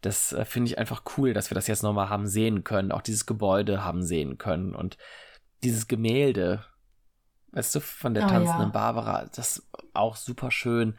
[0.01, 3.01] Das äh, finde ich einfach cool, dass wir das jetzt nochmal haben sehen können, auch
[3.01, 4.97] dieses Gebäude haben sehen können und
[5.63, 6.65] dieses Gemälde,
[7.51, 8.69] weißt du, von der Ah, tanzenden ja.
[8.69, 10.97] Barbara, das ist auch super schön.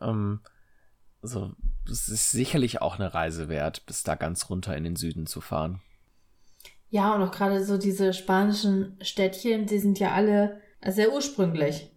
[0.00, 0.40] Ähm,
[1.22, 1.52] so,
[1.90, 5.40] es ist sicherlich auch eine Reise wert, bis da ganz runter in den Süden zu
[5.40, 5.80] fahren.
[6.90, 11.90] Ja, und auch gerade so diese spanischen Städtchen, die sind ja alle sehr ursprünglich.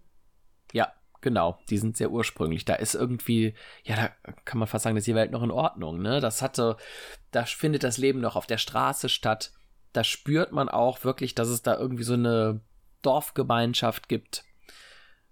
[0.74, 0.94] Ja,
[1.24, 2.66] genau, die sind sehr ursprünglich.
[2.66, 4.10] Da ist irgendwie, ja, da
[4.46, 6.20] kann man fast sagen, da ist die Welt noch in Ordnung, ne?
[6.20, 6.78] Das hatte,
[7.32, 9.52] da findet das Leben noch auf der Straße statt.
[9.94, 12.62] Da spürt man auch wirklich, dass es da irgendwie so eine
[13.02, 14.44] Dorfgemeinschaft gibt.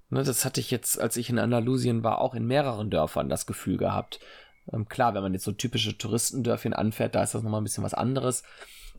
[0.09, 3.45] Ne, das hatte ich jetzt, als ich in Andalusien war, auch in mehreren Dörfern das
[3.45, 4.19] Gefühl gehabt.
[4.71, 7.83] Ähm, klar, wenn man jetzt so typische Touristendörfchen anfährt, da ist das nochmal ein bisschen
[7.83, 8.43] was anderes.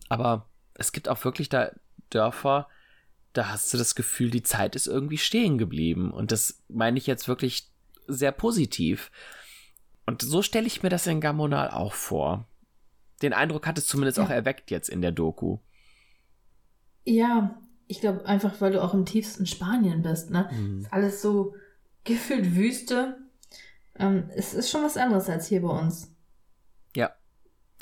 [0.08, 1.70] Aber es gibt auch wirklich da
[2.10, 2.68] Dörfer,
[3.32, 6.10] da hast du das Gefühl, die Zeit ist irgendwie stehen geblieben.
[6.12, 7.70] Und das meine ich jetzt wirklich
[8.06, 9.10] sehr positiv.
[10.06, 12.46] Und so stelle ich mir das in Gamonal auch vor.
[13.22, 14.24] Den Eindruck hat es zumindest Ja.
[14.24, 15.58] auch erweckt jetzt in der Doku.
[17.04, 20.50] Ja, ich glaube einfach, weil du auch im tiefsten Spanien bist, ne?
[20.52, 20.80] Mhm.
[20.80, 21.54] Ist alles so
[22.04, 23.18] gefühlt Wüste.
[23.96, 26.14] Ähm, es ist schon was anderes als hier bei uns.
[26.96, 27.12] Ja,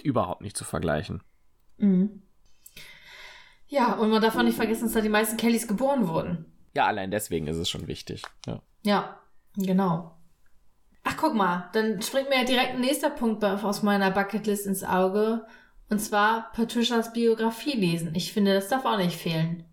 [0.03, 1.22] überhaupt nicht zu vergleichen.
[1.78, 2.22] Mhm.
[3.70, 6.44] Ja, und man darf auch nicht vergessen, dass da die meisten Kellys geboren wurden.
[6.74, 8.22] Ja, allein deswegen ist es schon wichtig.
[8.46, 8.60] Ja.
[8.82, 9.20] Ja,
[9.56, 10.16] genau.
[11.04, 14.82] Ach, guck mal, dann springt mir ja direkt ein nächster Punkt aus meiner Bucketlist ins
[14.82, 15.46] Auge.
[15.88, 18.12] Und zwar Patricias Biografie lesen.
[18.14, 19.64] Ich finde, das darf auch nicht fehlen.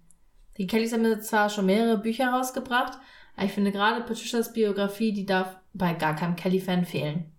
[0.57, 2.99] Die Kellys haben zwar schon mehrere Bücher rausgebracht,
[3.35, 7.31] aber ich finde gerade Patricias Biografie, die darf bei gar keinem Kelly-Fan fehlen.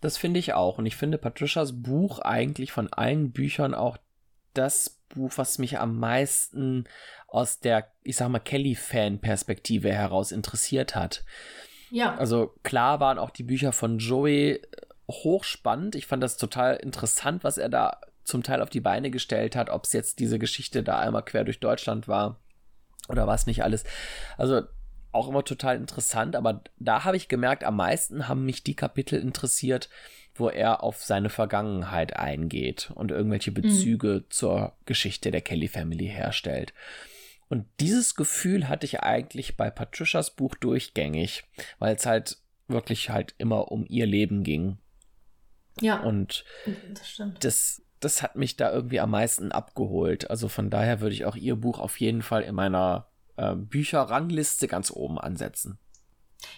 [0.00, 0.78] Das finde ich auch.
[0.78, 3.98] Und ich finde Patricias Buch eigentlich von allen Büchern auch
[4.54, 6.84] das Buch, was mich am meisten
[7.26, 11.24] aus der, ich sag mal, Kelly-Fan-Perspektive heraus interessiert hat.
[11.90, 14.60] Ja, Also klar waren auch die Bücher von Joey
[15.10, 15.94] hochspannend.
[15.94, 19.70] Ich fand das total interessant, was er da zum Teil auf die Beine gestellt hat,
[19.70, 22.38] ob es jetzt diese Geschichte da einmal quer durch Deutschland war
[23.08, 23.84] oder was nicht alles.
[24.36, 24.62] Also
[25.12, 29.18] auch immer total interessant, aber da habe ich gemerkt, am meisten haben mich die Kapitel
[29.18, 29.88] interessiert,
[30.38, 36.72] wo er auf seine Vergangenheit eingeht und irgendwelche Bezüge zur Geschichte der Kelly Family herstellt.
[37.48, 41.44] Und dieses Gefühl hatte ich eigentlich bei Patricias Buch durchgängig,
[41.78, 44.78] weil es halt wirklich halt immer um ihr Leben ging.
[45.80, 46.44] ja, Und
[46.92, 47.42] das stimmt.
[47.44, 50.30] das, das hat mich da irgendwie am meisten abgeholt.
[50.30, 54.68] Also von daher würde ich auch ihr Buch auf jeden Fall in meiner äh, Bücherrangliste
[54.68, 55.78] ganz oben ansetzen.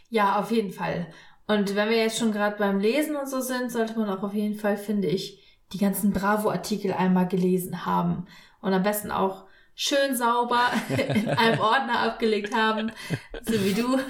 [0.08, 1.06] Ja, auf jeden Fall.
[1.52, 4.34] Und wenn wir jetzt schon gerade beim Lesen und so sind, sollte man auch auf
[4.34, 5.38] jeden Fall, finde ich,
[5.72, 8.26] die ganzen Bravo-Artikel einmal gelesen haben.
[8.60, 9.44] Und am besten auch
[9.74, 10.60] schön sauber
[11.14, 12.92] in einem Ordner abgelegt haben,
[13.42, 13.98] so wie du.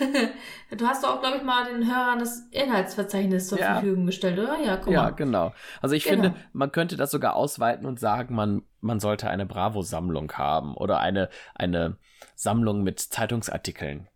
[0.77, 3.73] Du hast doch auch, glaube ich, mal den Hörern das Inhaltsverzeichnis zur Ja.
[3.75, 4.57] Verfügung gestellt, oder?
[4.65, 5.11] Ja, guck Ja, mal.
[5.11, 5.53] genau.
[5.83, 6.23] Also ich Genau.
[6.23, 11.01] finde, man könnte das sogar ausweiten und sagen, man, man sollte eine Bravo-Sammlung haben oder
[11.01, 11.97] eine, eine
[12.37, 14.07] Sammlung mit Zeitungsartikeln.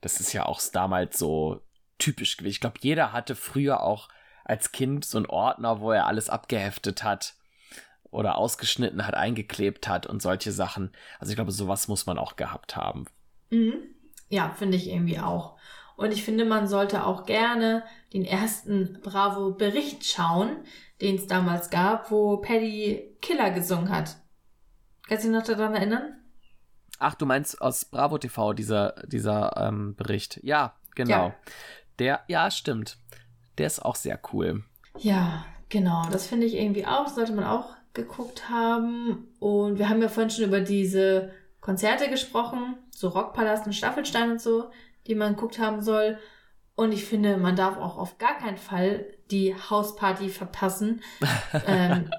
[0.00, 1.60] Das ist ja auch damals so
[2.00, 2.52] typisch gewesen.
[2.52, 4.08] Ich glaube, jeder hatte früher auch
[4.44, 7.34] als Kind so einen Ordner, wo er alles abgeheftet hat
[8.10, 10.92] oder ausgeschnitten hat, eingeklebt hat und solche Sachen.
[11.18, 13.06] Also ich glaube, sowas muss man auch gehabt haben.
[13.50, 13.74] Mhm.
[14.28, 15.56] Ja, finde ich irgendwie auch.
[15.96, 17.82] Und ich finde, man sollte auch gerne
[18.12, 20.64] den ersten Bravo-Bericht schauen,
[21.00, 24.16] den es damals gab, wo Paddy Killer gesungen hat.
[25.06, 26.16] Kannst du dich noch daran erinnern?
[26.98, 30.40] Ach, du meinst aus Bravo TV dieser, dieser ähm, Bericht.
[30.42, 31.28] Ja, genau.
[31.28, 31.34] Ja.
[32.00, 32.96] Der, ja, stimmt.
[33.58, 34.64] Der ist auch sehr cool.
[34.98, 36.08] Ja, genau.
[36.10, 37.06] Das finde ich irgendwie auch.
[37.06, 39.28] Sollte man auch geguckt haben.
[39.38, 41.30] Und wir haben ja vorhin schon über diese
[41.60, 44.70] Konzerte gesprochen, so Rockpalast und Staffelstein und so,
[45.06, 46.18] die man geguckt haben soll.
[46.74, 51.02] Und ich finde, man darf auch auf gar keinen Fall die Hausparty verpassen.
[51.66, 52.10] ähm,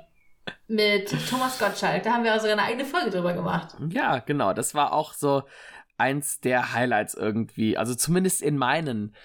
[0.67, 2.03] mit Thomas Gottschalk.
[2.03, 3.75] Da haben wir auch sogar eine eigene Folge drüber gemacht.
[3.89, 4.53] Ja, genau.
[4.53, 5.43] Das war auch so
[5.97, 7.77] eins der Highlights irgendwie.
[7.77, 9.15] Also zumindest in meinen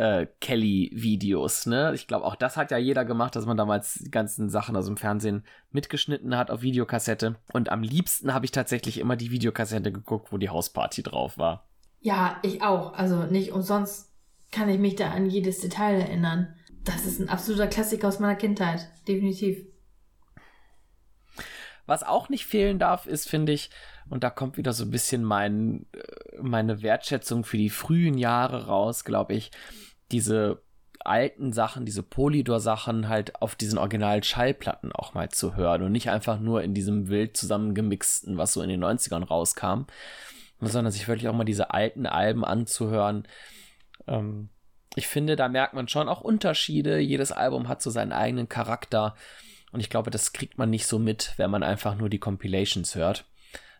[0.00, 1.92] äh, Kelly-Videos, ne?
[1.94, 4.86] Ich glaube, auch das hat ja jeder gemacht, dass man damals die ganzen Sachen aus
[4.86, 7.36] dem Fernsehen mitgeschnitten hat auf Videokassette.
[7.52, 11.68] Und am liebsten habe ich tatsächlich immer die Videokassette geguckt, wo die Hausparty drauf war.
[12.00, 12.94] Ja, ich auch.
[12.94, 14.10] Also nicht umsonst
[14.50, 16.56] kann ich mich da an jedes Detail erinnern.
[16.82, 18.88] Das ist ein absoluter Klassiker aus meiner Kindheit.
[19.06, 19.66] Definitiv.
[21.84, 23.68] Was auch nicht fehlen darf, ist, finde ich,
[24.08, 28.66] und da kommt wieder so ein bisschen mein, äh, meine Wertschätzung für die frühen Jahre
[28.66, 29.50] raus, glaube ich,
[30.12, 30.62] diese
[31.04, 36.10] alten Sachen, diese Polydor-Sachen halt auf diesen originalen Schallplatten auch mal zu hören und nicht
[36.10, 39.84] einfach nur in diesem wild zusammengemixten, was so in den 90ern rauskam,
[40.60, 43.26] sondern sich wirklich auch mal diese alten Alben anzuhören.
[44.06, 44.50] Ähm,
[44.94, 46.98] ich finde, da merkt man schon auch Unterschiede.
[46.98, 49.14] Jedes Album hat so seinen eigenen Charakter.
[49.72, 52.94] Und ich glaube, das kriegt man nicht so mit, wenn man einfach nur die Compilations
[52.96, 53.24] hört.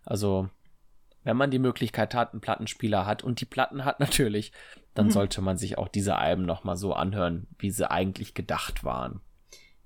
[0.05, 0.49] Also,
[1.25, 4.53] wenn man die Möglichkeit hat, einen Plattenspieler hat und die Platten hat natürlich,
[4.95, 5.11] dann mhm.
[5.11, 9.21] sollte man sich auch diese Alben nochmal so anhören, wie sie eigentlich gedacht waren.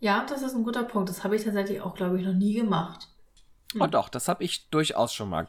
[0.01, 1.09] Ja, das ist ein guter Punkt.
[1.09, 3.09] Das habe ich tatsächlich auch, glaube ich, noch nie gemacht.
[3.74, 3.82] Mhm.
[3.82, 5.49] Oh doch, das habe ich durchaus schon mal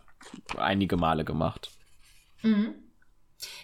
[0.57, 1.71] einige Male gemacht.
[2.41, 2.75] Mhm.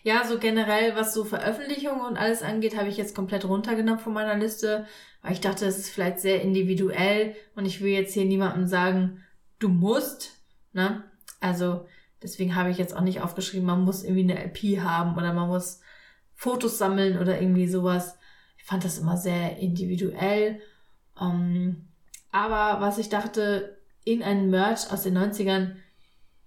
[0.04, 4.14] Ja, so generell, was so Veröffentlichungen und alles angeht, habe ich jetzt komplett runtergenommen von
[4.14, 4.86] meiner Liste,
[5.22, 9.24] weil ich dachte, das ist vielleicht sehr individuell und ich will jetzt hier niemandem sagen,
[9.60, 10.42] du musst,
[10.74, 11.04] ne?
[11.40, 11.88] Also,
[12.24, 15.48] deswegen habe ich jetzt auch nicht aufgeschrieben, man muss irgendwie eine LP haben oder man
[15.48, 15.82] muss
[16.36, 18.18] Fotos sammeln oder irgendwie sowas.
[18.58, 20.60] Ich fand das immer sehr individuell.
[21.20, 21.88] Ähm,
[22.32, 25.76] aber was ich dachte, in ein Merch aus den 90ern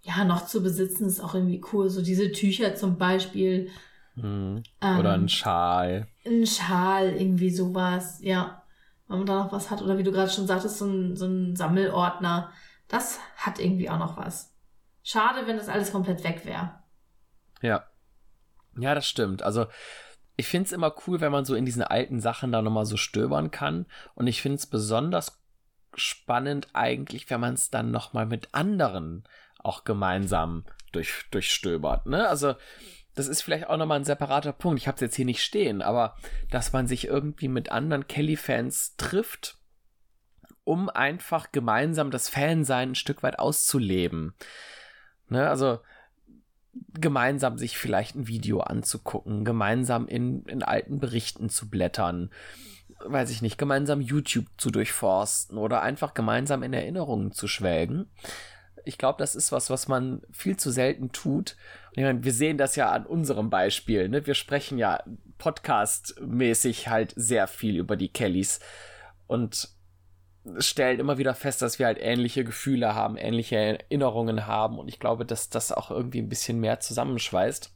[0.03, 1.89] ja, noch zu besitzen, ist auch irgendwie cool.
[1.89, 3.71] So diese Tücher zum Beispiel.
[4.17, 4.63] Mhm.
[4.81, 6.07] Oder ähm, ein Schal.
[6.27, 8.63] Ein Schal, irgendwie sowas, ja.
[9.09, 9.81] Wenn man da noch was hat.
[9.83, 12.53] Oder wie du gerade schon sagtest, so ein, so ein Sammelordner.
[12.87, 14.54] Das hat irgendwie auch noch was.
[15.05, 16.83] Schade, wenn das alles komplett weg wäre.
[17.61, 17.87] Ja.
[18.77, 19.43] Ja, das stimmt.
[19.43, 19.67] Also,
[20.37, 22.97] ich finde es immer cool, wenn man so in diesen alten Sachen da nochmal so
[22.97, 23.87] stöbern kann.
[24.15, 25.41] Und ich finde es besonders
[25.95, 29.25] spannend eigentlich, wenn man es dann nochmal mit anderen
[29.59, 32.07] auch gemeinsam durch, durchstöbert.
[32.07, 32.27] Ne?
[32.27, 32.55] Also
[33.15, 34.81] das ist vielleicht auch nochmal ein separater Punkt.
[34.81, 36.17] Ich habe es jetzt hier nicht stehen, aber
[36.51, 39.59] dass man sich irgendwie mit anderen Kelly-Fans trifft,
[40.65, 44.35] um einfach gemeinsam das Fansein ein Stück weit auszuleben.
[45.35, 45.49] Ne?
[45.49, 45.81] Also
[46.99, 52.31] gemeinsam sich vielleicht ein Video anzugucken, gemeinsam in, in alten Berichten zu blättern,
[53.05, 58.07] weiß ich nicht, gemeinsam YouTube zu durchforsten oder einfach gemeinsam in Erinnerungen zu schwelgen
[58.85, 61.57] ich glaube, das ist was, was man viel zu selten tut.
[61.91, 64.09] Und ich meine, wir sehen das ja an unserem Beispiel.
[64.09, 64.27] Ne?
[64.27, 65.03] Wir sprechen ja
[65.39, 68.61] podcastmäßig halt sehr viel über die Kellys
[69.27, 69.71] und
[70.59, 74.79] stellen immer wieder fest, dass wir halt ähnliche Gefühle haben, ähnliche Erinnerungen haben.
[74.79, 77.73] Und ich glaube, dass das auch irgendwie ein bisschen mehr zusammenschweißt.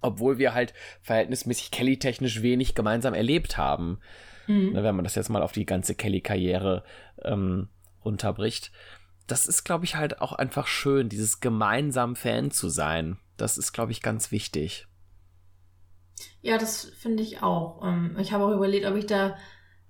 [0.00, 3.98] Obwohl wir halt verhältnismäßig Kelly-technisch wenig gemeinsam erlebt haben.
[4.46, 4.72] Mhm.
[4.72, 6.84] Ne, wenn man das jetzt mal auf die ganze Kelly-Karriere
[7.24, 7.68] ähm,
[8.04, 8.70] runterbricht
[9.26, 13.18] das ist, glaube ich, halt auch einfach schön, dieses gemeinsam Fan zu sein.
[13.36, 14.86] Das ist, glaube ich, ganz wichtig.
[16.40, 17.82] Ja, das finde ich auch.
[17.84, 19.36] Ähm, ich habe auch überlegt, ob ich da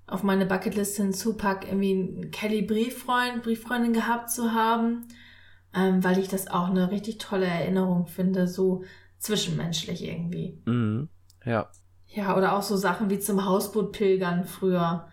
[0.06, 5.08] auf meine Bucketlist hinzupacke, irgendwie einen Kelly-Brieffreund, Brieffreundin gehabt zu haben,
[5.74, 8.84] ähm, weil ich das auch eine richtig tolle Erinnerung finde, so
[9.18, 10.60] zwischenmenschlich irgendwie.
[10.64, 11.08] Mhm.
[11.44, 11.70] Ja.
[12.06, 15.08] Ja, oder auch so Sachen wie zum Hausboot pilgern früher.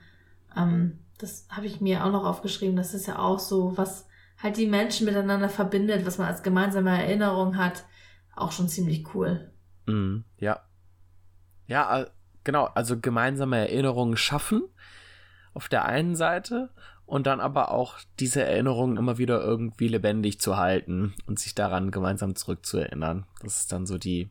[0.55, 2.75] Ähm, das habe ich mir auch noch aufgeschrieben.
[2.75, 4.07] Das ist ja auch so was
[4.41, 7.85] halt die Menschen miteinander verbindet, was man als gemeinsame Erinnerung hat,
[8.35, 9.51] auch schon ziemlich cool.
[9.87, 10.59] Mhm, ja.
[11.65, 12.07] Ja,
[12.44, 14.64] genau, also gemeinsame Erinnerungen schaffen
[15.53, 16.70] auf der einen Seite
[17.06, 21.91] und dann aber auch diese Erinnerungen immer wieder irgendwie lebendig zu halten und sich daran
[21.91, 23.26] gemeinsam zurückzuerinnern.
[23.41, 24.30] Das ist dann so die,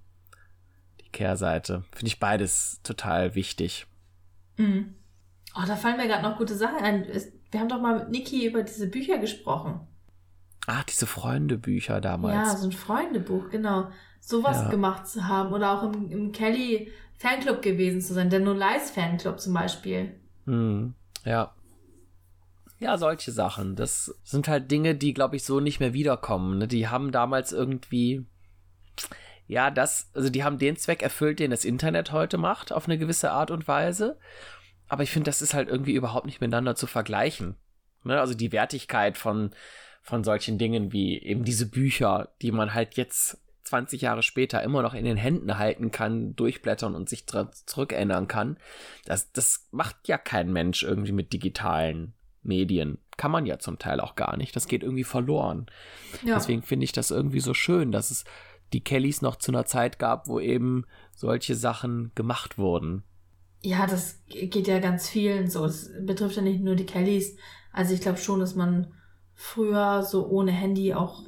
[1.01, 1.85] die Kehrseite.
[1.93, 3.87] Finde ich beides total wichtig.
[4.57, 4.95] Mhm.
[5.55, 7.07] Oh, da fallen mir gerade noch gute Sachen ein.
[7.51, 9.87] Wir haben doch mal mit Niki über diese Bücher gesprochen.
[10.67, 12.35] Ah, diese Freundebücher damals.
[12.35, 13.91] Ja, so ein Freundebuch, genau.
[14.21, 14.71] Sowas ja.
[14.71, 18.91] gemacht zu haben oder auch im, im Kelly Fanclub gewesen zu sein, der No Lies
[18.91, 20.17] Fanclub zum Beispiel.
[20.45, 20.95] Hm,
[21.25, 21.55] ja.
[22.81, 23.77] Ja, solche Sachen.
[23.77, 26.59] Das sind halt Dinge, die, glaube ich, so nicht mehr wiederkommen.
[26.59, 26.67] Ne?
[26.67, 28.27] Die haben damals irgendwie,
[29.47, 32.99] ja, das, also die haben den Zweck erfüllt, den das Internet heute macht, auf eine
[32.99, 34.19] gewisse Art und Weise.
[34.89, 37.55] Aber ich finde, das ist halt irgendwie überhaupt nicht miteinander zu vergleichen.
[38.03, 38.19] Ne?
[38.19, 39.53] Also die Wertigkeit von,
[40.03, 44.83] von solchen Dingen wie eben diese Bücher, die man halt jetzt 20 Jahre später immer
[44.83, 48.59] noch in den Händen halten kann, durchblättern und sich zurückerinnern kann.
[49.05, 52.99] Das, das macht ja kein Mensch irgendwie mit digitalen Medien.
[53.17, 54.57] Kann man ja zum Teil auch gar nicht.
[54.57, 55.67] Das geht irgendwie verloren.
[56.25, 56.35] Ja.
[56.35, 58.25] Deswegen finde ich das irgendwie so schön, dass es
[58.73, 60.85] die Kellys noch zu einer Zeit gab, wo eben
[61.15, 63.05] solche Sachen gemacht wurden.
[63.63, 65.65] Ja, das geht ja ganz vielen so.
[65.65, 67.37] Es betrifft ja nicht nur die Kellys.
[67.73, 68.93] Also ich glaube schon, dass man
[69.35, 71.23] früher so ohne Handy auch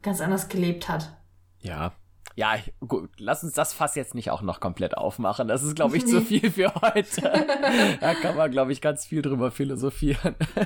[0.00, 1.16] ganz anders gelebt hat.
[1.62, 1.92] Ja.
[2.34, 2.54] Ja,
[2.86, 5.48] gut, lass uns das Fass jetzt nicht auch noch komplett aufmachen.
[5.48, 7.20] Das ist, glaube ich, zu viel für heute.
[8.00, 10.34] da kann man, glaube ich, ganz viel drüber philosophieren.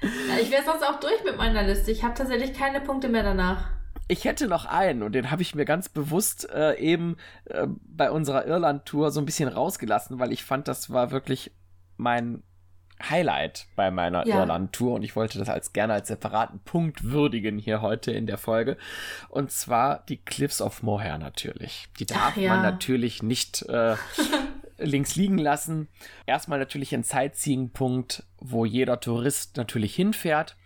[0.00, 1.92] ja, ich wäre sonst auch durch mit meiner Liste.
[1.92, 3.70] Ich habe tatsächlich keine Punkte mehr danach.
[4.08, 7.16] Ich hätte noch einen und den habe ich mir ganz bewusst äh, eben
[7.46, 11.52] äh, bei unserer Irland-Tour so ein bisschen rausgelassen, weil ich fand, das war wirklich
[11.96, 12.42] mein
[13.02, 14.40] Highlight bei meiner ja.
[14.40, 18.38] Irland-Tour und ich wollte das als gerne als separaten Punkt würdigen hier heute in der
[18.38, 18.76] Folge.
[19.28, 21.88] Und zwar die Cliffs of Moher natürlich.
[21.98, 22.50] Die darf ja.
[22.54, 23.96] man natürlich nicht äh,
[24.78, 25.88] links liegen lassen.
[26.24, 30.56] Erstmal natürlich ein Sightseeing-Punkt, wo jeder Tourist natürlich hinfährt,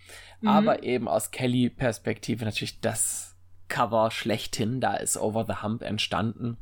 [0.40, 0.48] mhm.
[0.48, 3.35] aber eben aus Kelly-Perspektive natürlich das
[3.69, 4.81] Cover schlechthin.
[4.81, 6.59] Da ist Over the Hump entstanden.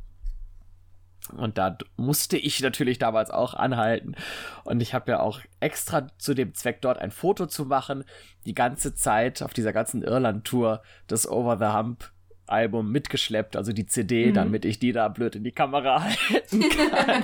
[1.37, 4.15] Und da musste ich natürlich damals auch anhalten.
[4.63, 8.03] Und ich habe ja auch extra zu dem Zweck dort ein Foto zu machen,
[8.45, 12.11] die ganze Zeit auf dieser ganzen Irland-Tour das Over the Hump
[12.49, 14.33] Album mitgeschleppt, also die CD, mhm.
[14.33, 17.23] damit ich die da blöd in die Kamera halten kann.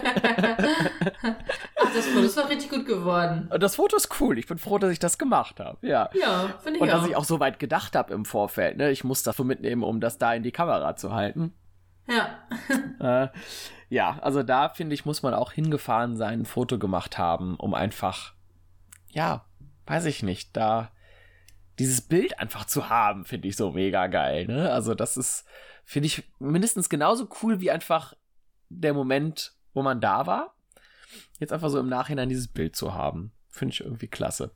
[1.76, 3.49] Ach, das Foto ist doch richtig gut geworden.
[3.52, 4.38] Und das Foto ist cool.
[4.38, 5.77] Ich bin froh, dass ich das gemacht habe.
[5.86, 6.99] Ja, ja finde ich Und auch.
[6.99, 8.77] dass ich auch so weit gedacht habe im Vorfeld.
[8.77, 8.91] Ne?
[8.91, 11.53] Ich muss das so mitnehmen, um das da in die Kamera zu halten.
[12.07, 12.48] Ja.
[12.99, 13.30] äh,
[13.90, 17.73] ja, also da finde ich, muss man auch hingefahren sein, ein Foto gemacht haben, um
[17.73, 18.34] einfach,
[19.10, 19.45] ja,
[19.86, 20.91] weiß ich nicht, da
[21.80, 24.48] dieses Bild einfach zu haben, finde ich so mega geil.
[24.48, 24.72] Ne?
[24.72, 25.45] Also das ist,
[25.84, 28.14] finde ich, mindestens genauso cool wie einfach
[28.69, 30.56] der Moment, wo man da war.
[31.40, 34.52] Jetzt einfach so im Nachhinein dieses Bild zu haben, finde ich irgendwie klasse.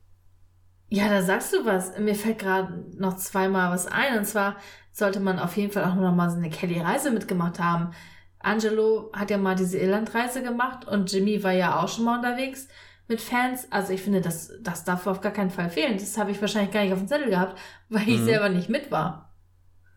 [0.90, 1.98] Ja, da sagst du was.
[1.98, 4.18] Mir fällt gerade noch zweimal was ein.
[4.18, 4.57] Und zwar
[4.91, 7.91] sollte man auf jeden Fall auch noch mal so eine Kelly-Reise mitgemacht haben.
[8.40, 12.68] Angelo hat ja mal diese Irlandreise gemacht und Jimmy war ja auch schon mal unterwegs
[13.07, 13.68] mit Fans.
[13.72, 15.98] Also ich finde, das, das darf auf gar keinen Fall fehlen.
[15.98, 17.60] Das habe ich wahrscheinlich gar nicht auf dem Zettel gehabt,
[17.90, 18.26] weil ich mhm.
[18.26, 19.34] selber nicht mit war.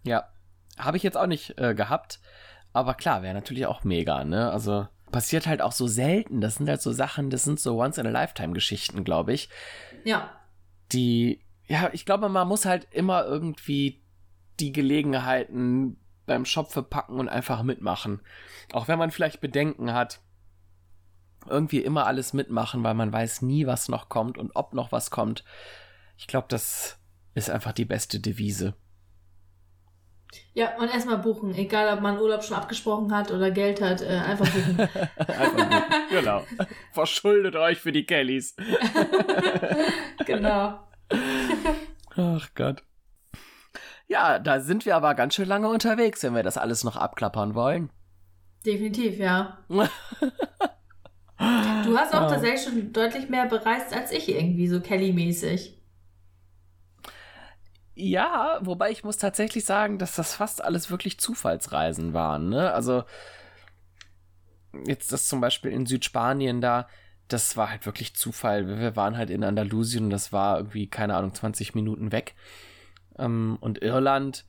[0.02, 0.24] Ja,
[0.78, 2.20] habe ich jetzt auch nicht äh, gehabt.
[2.72, 4.50] Aber klar, wäre natürlich auch mega, ne?
[4.50, 6.40] Also passiert halt auch so selten.
[6.40, 9.50] Das sind halt so Sachen, das sind so Once-in-a-Lifetime-Geschichten, glaube ich.
[10.04, 10.30] Ja.
[10.92, 14.02] Die, ja, ich glaube, man muss halt immer irgendwie
[14.60, 15.96] die Gelegenheiten
[16.26, 18.20] beim Schopfe packen und einfach mitmachen.
[18.72, 20.20] Auch wenn man vielleicht Bedenken hat.
[21.48, 25.10] Irgendwie immer alles mitmachen, weil man weiß nie, was noch kommt und ob noch was
[25.10, 25.44] kommt.
[26.16, 26.98] Ich glaube, das
[27.34, 28.74] ist einfach die beste Devise.
[30.54, 31.54] Ja, und erstmal buchen.
[31.54, 34.80] Egal, ob man Urlaub schon abgesprochen hat oder Geld hat, äh, einfach buchen.
[35.16, 35.82] einfach buchen.
[36.10, 36.44] Genau.
[36.92, 38.54] Verschuldet euch für die Kellys.
[40.26, 40.80] genau.
[42.16, 42.82] Ach Gott.
[44.08, 47.54] Ja, da sind wir aber ganz schön lange unterwegs, wenn wir das alles noch abklappern
[47.54, 47.90] wollen.
[48.66, 49.58] Definitiv, ja.
[49.68, 49.88] du
[51.98, 55.81] hast auch tatsächlich schon deutlich mehr bereist als ich irgendwie, so Kelly-mäßig.
[57.94, 62.48] Ja, wobei ich muss tatsächlich sagen, dass das fast alles wirklich Zufallsreisen waren.
[62.48, 62.72] Ne?
[62.72, 63.04] Also
[64.86, 66.88] jetzt das zum Beispiel in Südspanien da,
[67.28, 68.66] das war halt wirklich Zufall.
[68.66, 72.34] Wir waren halt in Andalusien und das war irgendwie, keine Ahnung, 20 Minuten weg.
[73.18, 74.46] Ähm, und Irland,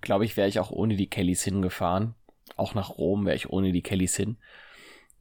[0.00, 2.14] glaube ich, wäre ich auch ohne die Kellys hingefahren.
[2.56, 4.36] Auch nach Rom wäre ich ohne die Kellys hin.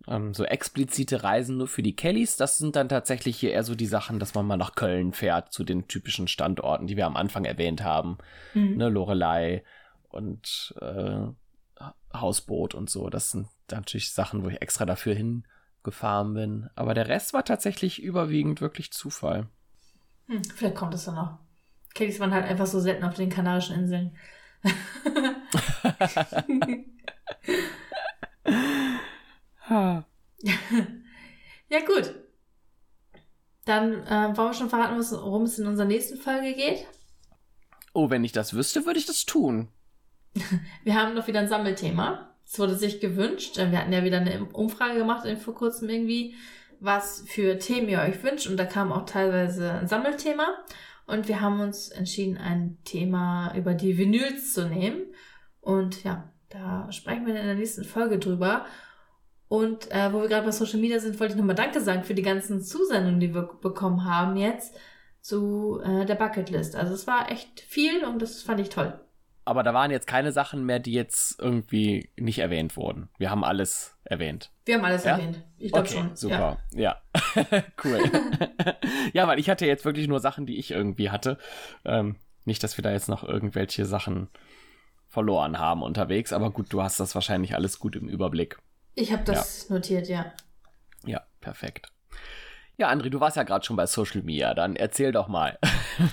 [0.08, 3.76] Ähm, so explizite Reisen nur für die Kellys, das sind dann tatsächlich hier eher so
[3.76, 7.16] die Sachen, dass man mal nach Köln fährt, zu den typischen Standorten, die wir am
[7.16, 8.18] Anfang erwähnt haben.
[8.54, 8.78] Mhm.
[8.78, 9.64] Ne, Lorelei
[10.10, 11.28] und äh,
[12.14, 13.10] Hausboot und so.
[13.10, 16.70] Das sind natürlich Sachen, wo ich extra dafür hingefahren bin.
[16.76, 19.48] Aber der Rest war tatsächlich überwiegend wirklich Zufall.
[20.28, 21.40] Hm, vielleicht kommt es dann noch.
[21.94, 24.16] Kellys waren halt einfach so selten auf den Kanarischen Inseln.
[31.70, 32.14] ja, gut.
[33.66, 36.88] Dann äh, wollen wir schon verraten, worum es in unserer nächsten Folge geht?
[37.94, 39.70] Oh, wenn ich das wüsste, würde ich das tun.
[40.84, 42.36] wir haben noch wieder ein Sammelthema.
[42.46, 43.58] Es wurde sich gewünscht.
[43.58, 46.36] Wir hatten ja wieder eine Umfrage gemacht vor kurzem irgendwie,
[46.80, 48.48] was für Themen ihr euch wünscht.
[48.48, 50.48] Und da kam auch teilweise ein Sammelthema.
[51.06, 55.14] Und wir haben uns entschieden, ein Thema über die Vinyls zu nehmen.
[55.62, 58.66] Und ja, da sprechen wir in der nächsten Folge drüber.
[59.52, 62.14] Und äh, wo wir gerade bei Social Media sind, wollte ich nochmal Danke sagen für
[62.14, 64.74] die ganzen Zusendungen, die wir bekommen haben jetzt
[65.20, 66.78] zu äh, der Bucketlist.
[66.78, 68.98] Also es war echt viel und das fand ich toll.
[69.44, 73.10] Aber da waren jetzt keine Sachen mehr, die jetzt irgendwie nicht erwähnt wurden.
[73.18, 74.54] Wir haben alles erwähnt.
[74.64, 75.18] Wir haben alles ja?
[75.18, 75.44] erwähnt.
[75.58, 76.16] Ich glaube okay, schon.
[76.16, 76.60] Super.
[76.72, 77.02] Ja.
[77.36, 77.64] ja.
[77.84, 78.00] cool.
[79.12, 81.38] ja, weil ich hatte jetzt wirklich nur Sachen, die ich irgendwie hatte.
[81.84, 82.16] Ähm,
[82.46, 84.30] nicht, dass wir da jetzt noch irgendwelche Sachen
[85.10, 86.32] verloren haben unterwegs.
[86.32, 88.58] Aber gut, du hast das wahrscheinlich alles gut im Überblick.
[88.96, 89.76] Ich habe das ja.
[89.76, 90.34] notiert, ja.
[91.06, 91.88] Ja, perfekt.
[92.78, 95.60] Ja, André, du warst ja gerade schon bei Social Media, dann erzähl doch mal.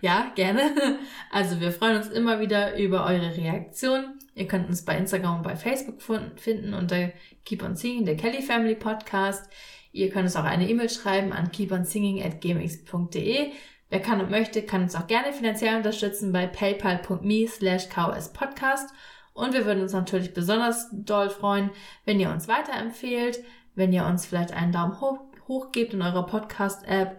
[0.00, 0.98] ja, gerne.
[1.30, 4.18] Also wir freuen uns immer wieder über eure Reaktionen.
[4.34, 6.00] Ihr könnt uns bei Instagram und bei Facebook
[6.36, 7.10] finden unter
[7.44, 9.52] Keep on Singing, der Kelly Family Podcast.
[9.92, 13.52] Ihr könnt uns auch eine E-Mail schreiben an keeponsinging@gmx.de.
[13.90, 18.94] Wer kann und möchte, kann uns auch gerne finanziell unterstützen bei paypal.me slash kspodcast.
[19.40, 21.70] Und wir würden uns natürlich besonders doll freuen,
[22.04, 23.42] wenn ihr uns weiterempfehlt,
[23.74, 25.18] wenn ihr uns vielleicht einen Daumen hoch,
[25.48, 27.18] hoch gebt in eurer Podcast-App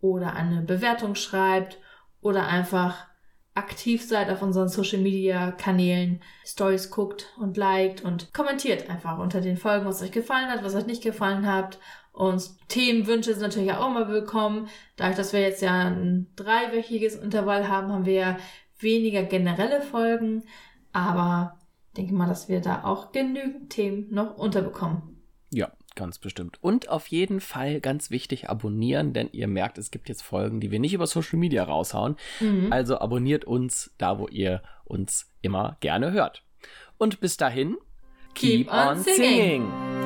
[0.00, 1.78] oder eine Bewertung schreibt
[2.22, 3.06] oder einfach
[3.54, 9.42] aktiv seid auf unseren Social Media Kanälen, Stories guckt und liked und kommentiert einfach unter
[9.42, 11.78] den Folgen, was euch gefallen hat, was euch nicht gefallen hat.
[12.12, 14.68] Und Themenwünsche sind natürlich auch immer willkommen.
[14.96, 18.36] Dadurch, dass wir jetzt ja ein dreiwöchiges Intervall haben, haben wir ja
[18.78, 20.44] weniger generelle Folgen.
[20.92, 21.57] Aber
[21.98, 25.02] denke mal, dass wir da auch genügend Themen noch unterbekommen.
[25.50, 26.58] Ja, Ganz bestimmt.
[26.62, 30.70] Und auf jeden Fall ganz wichtig abonnieren, denn ihr merkt, es gibt jetzt Folgen, die
[30.70, 32.14] wir nicht über Social Media raushauen.
[32.38, 32.68] Mhm.
[32.72, 36.44] Also abonniert uns da, wo ihr uns immer gerne hört.
[36.98, 37.78] Und bis dahin,
[38.34, 39.16] keep, keep on, singing.
[39.16, 39.97] singing.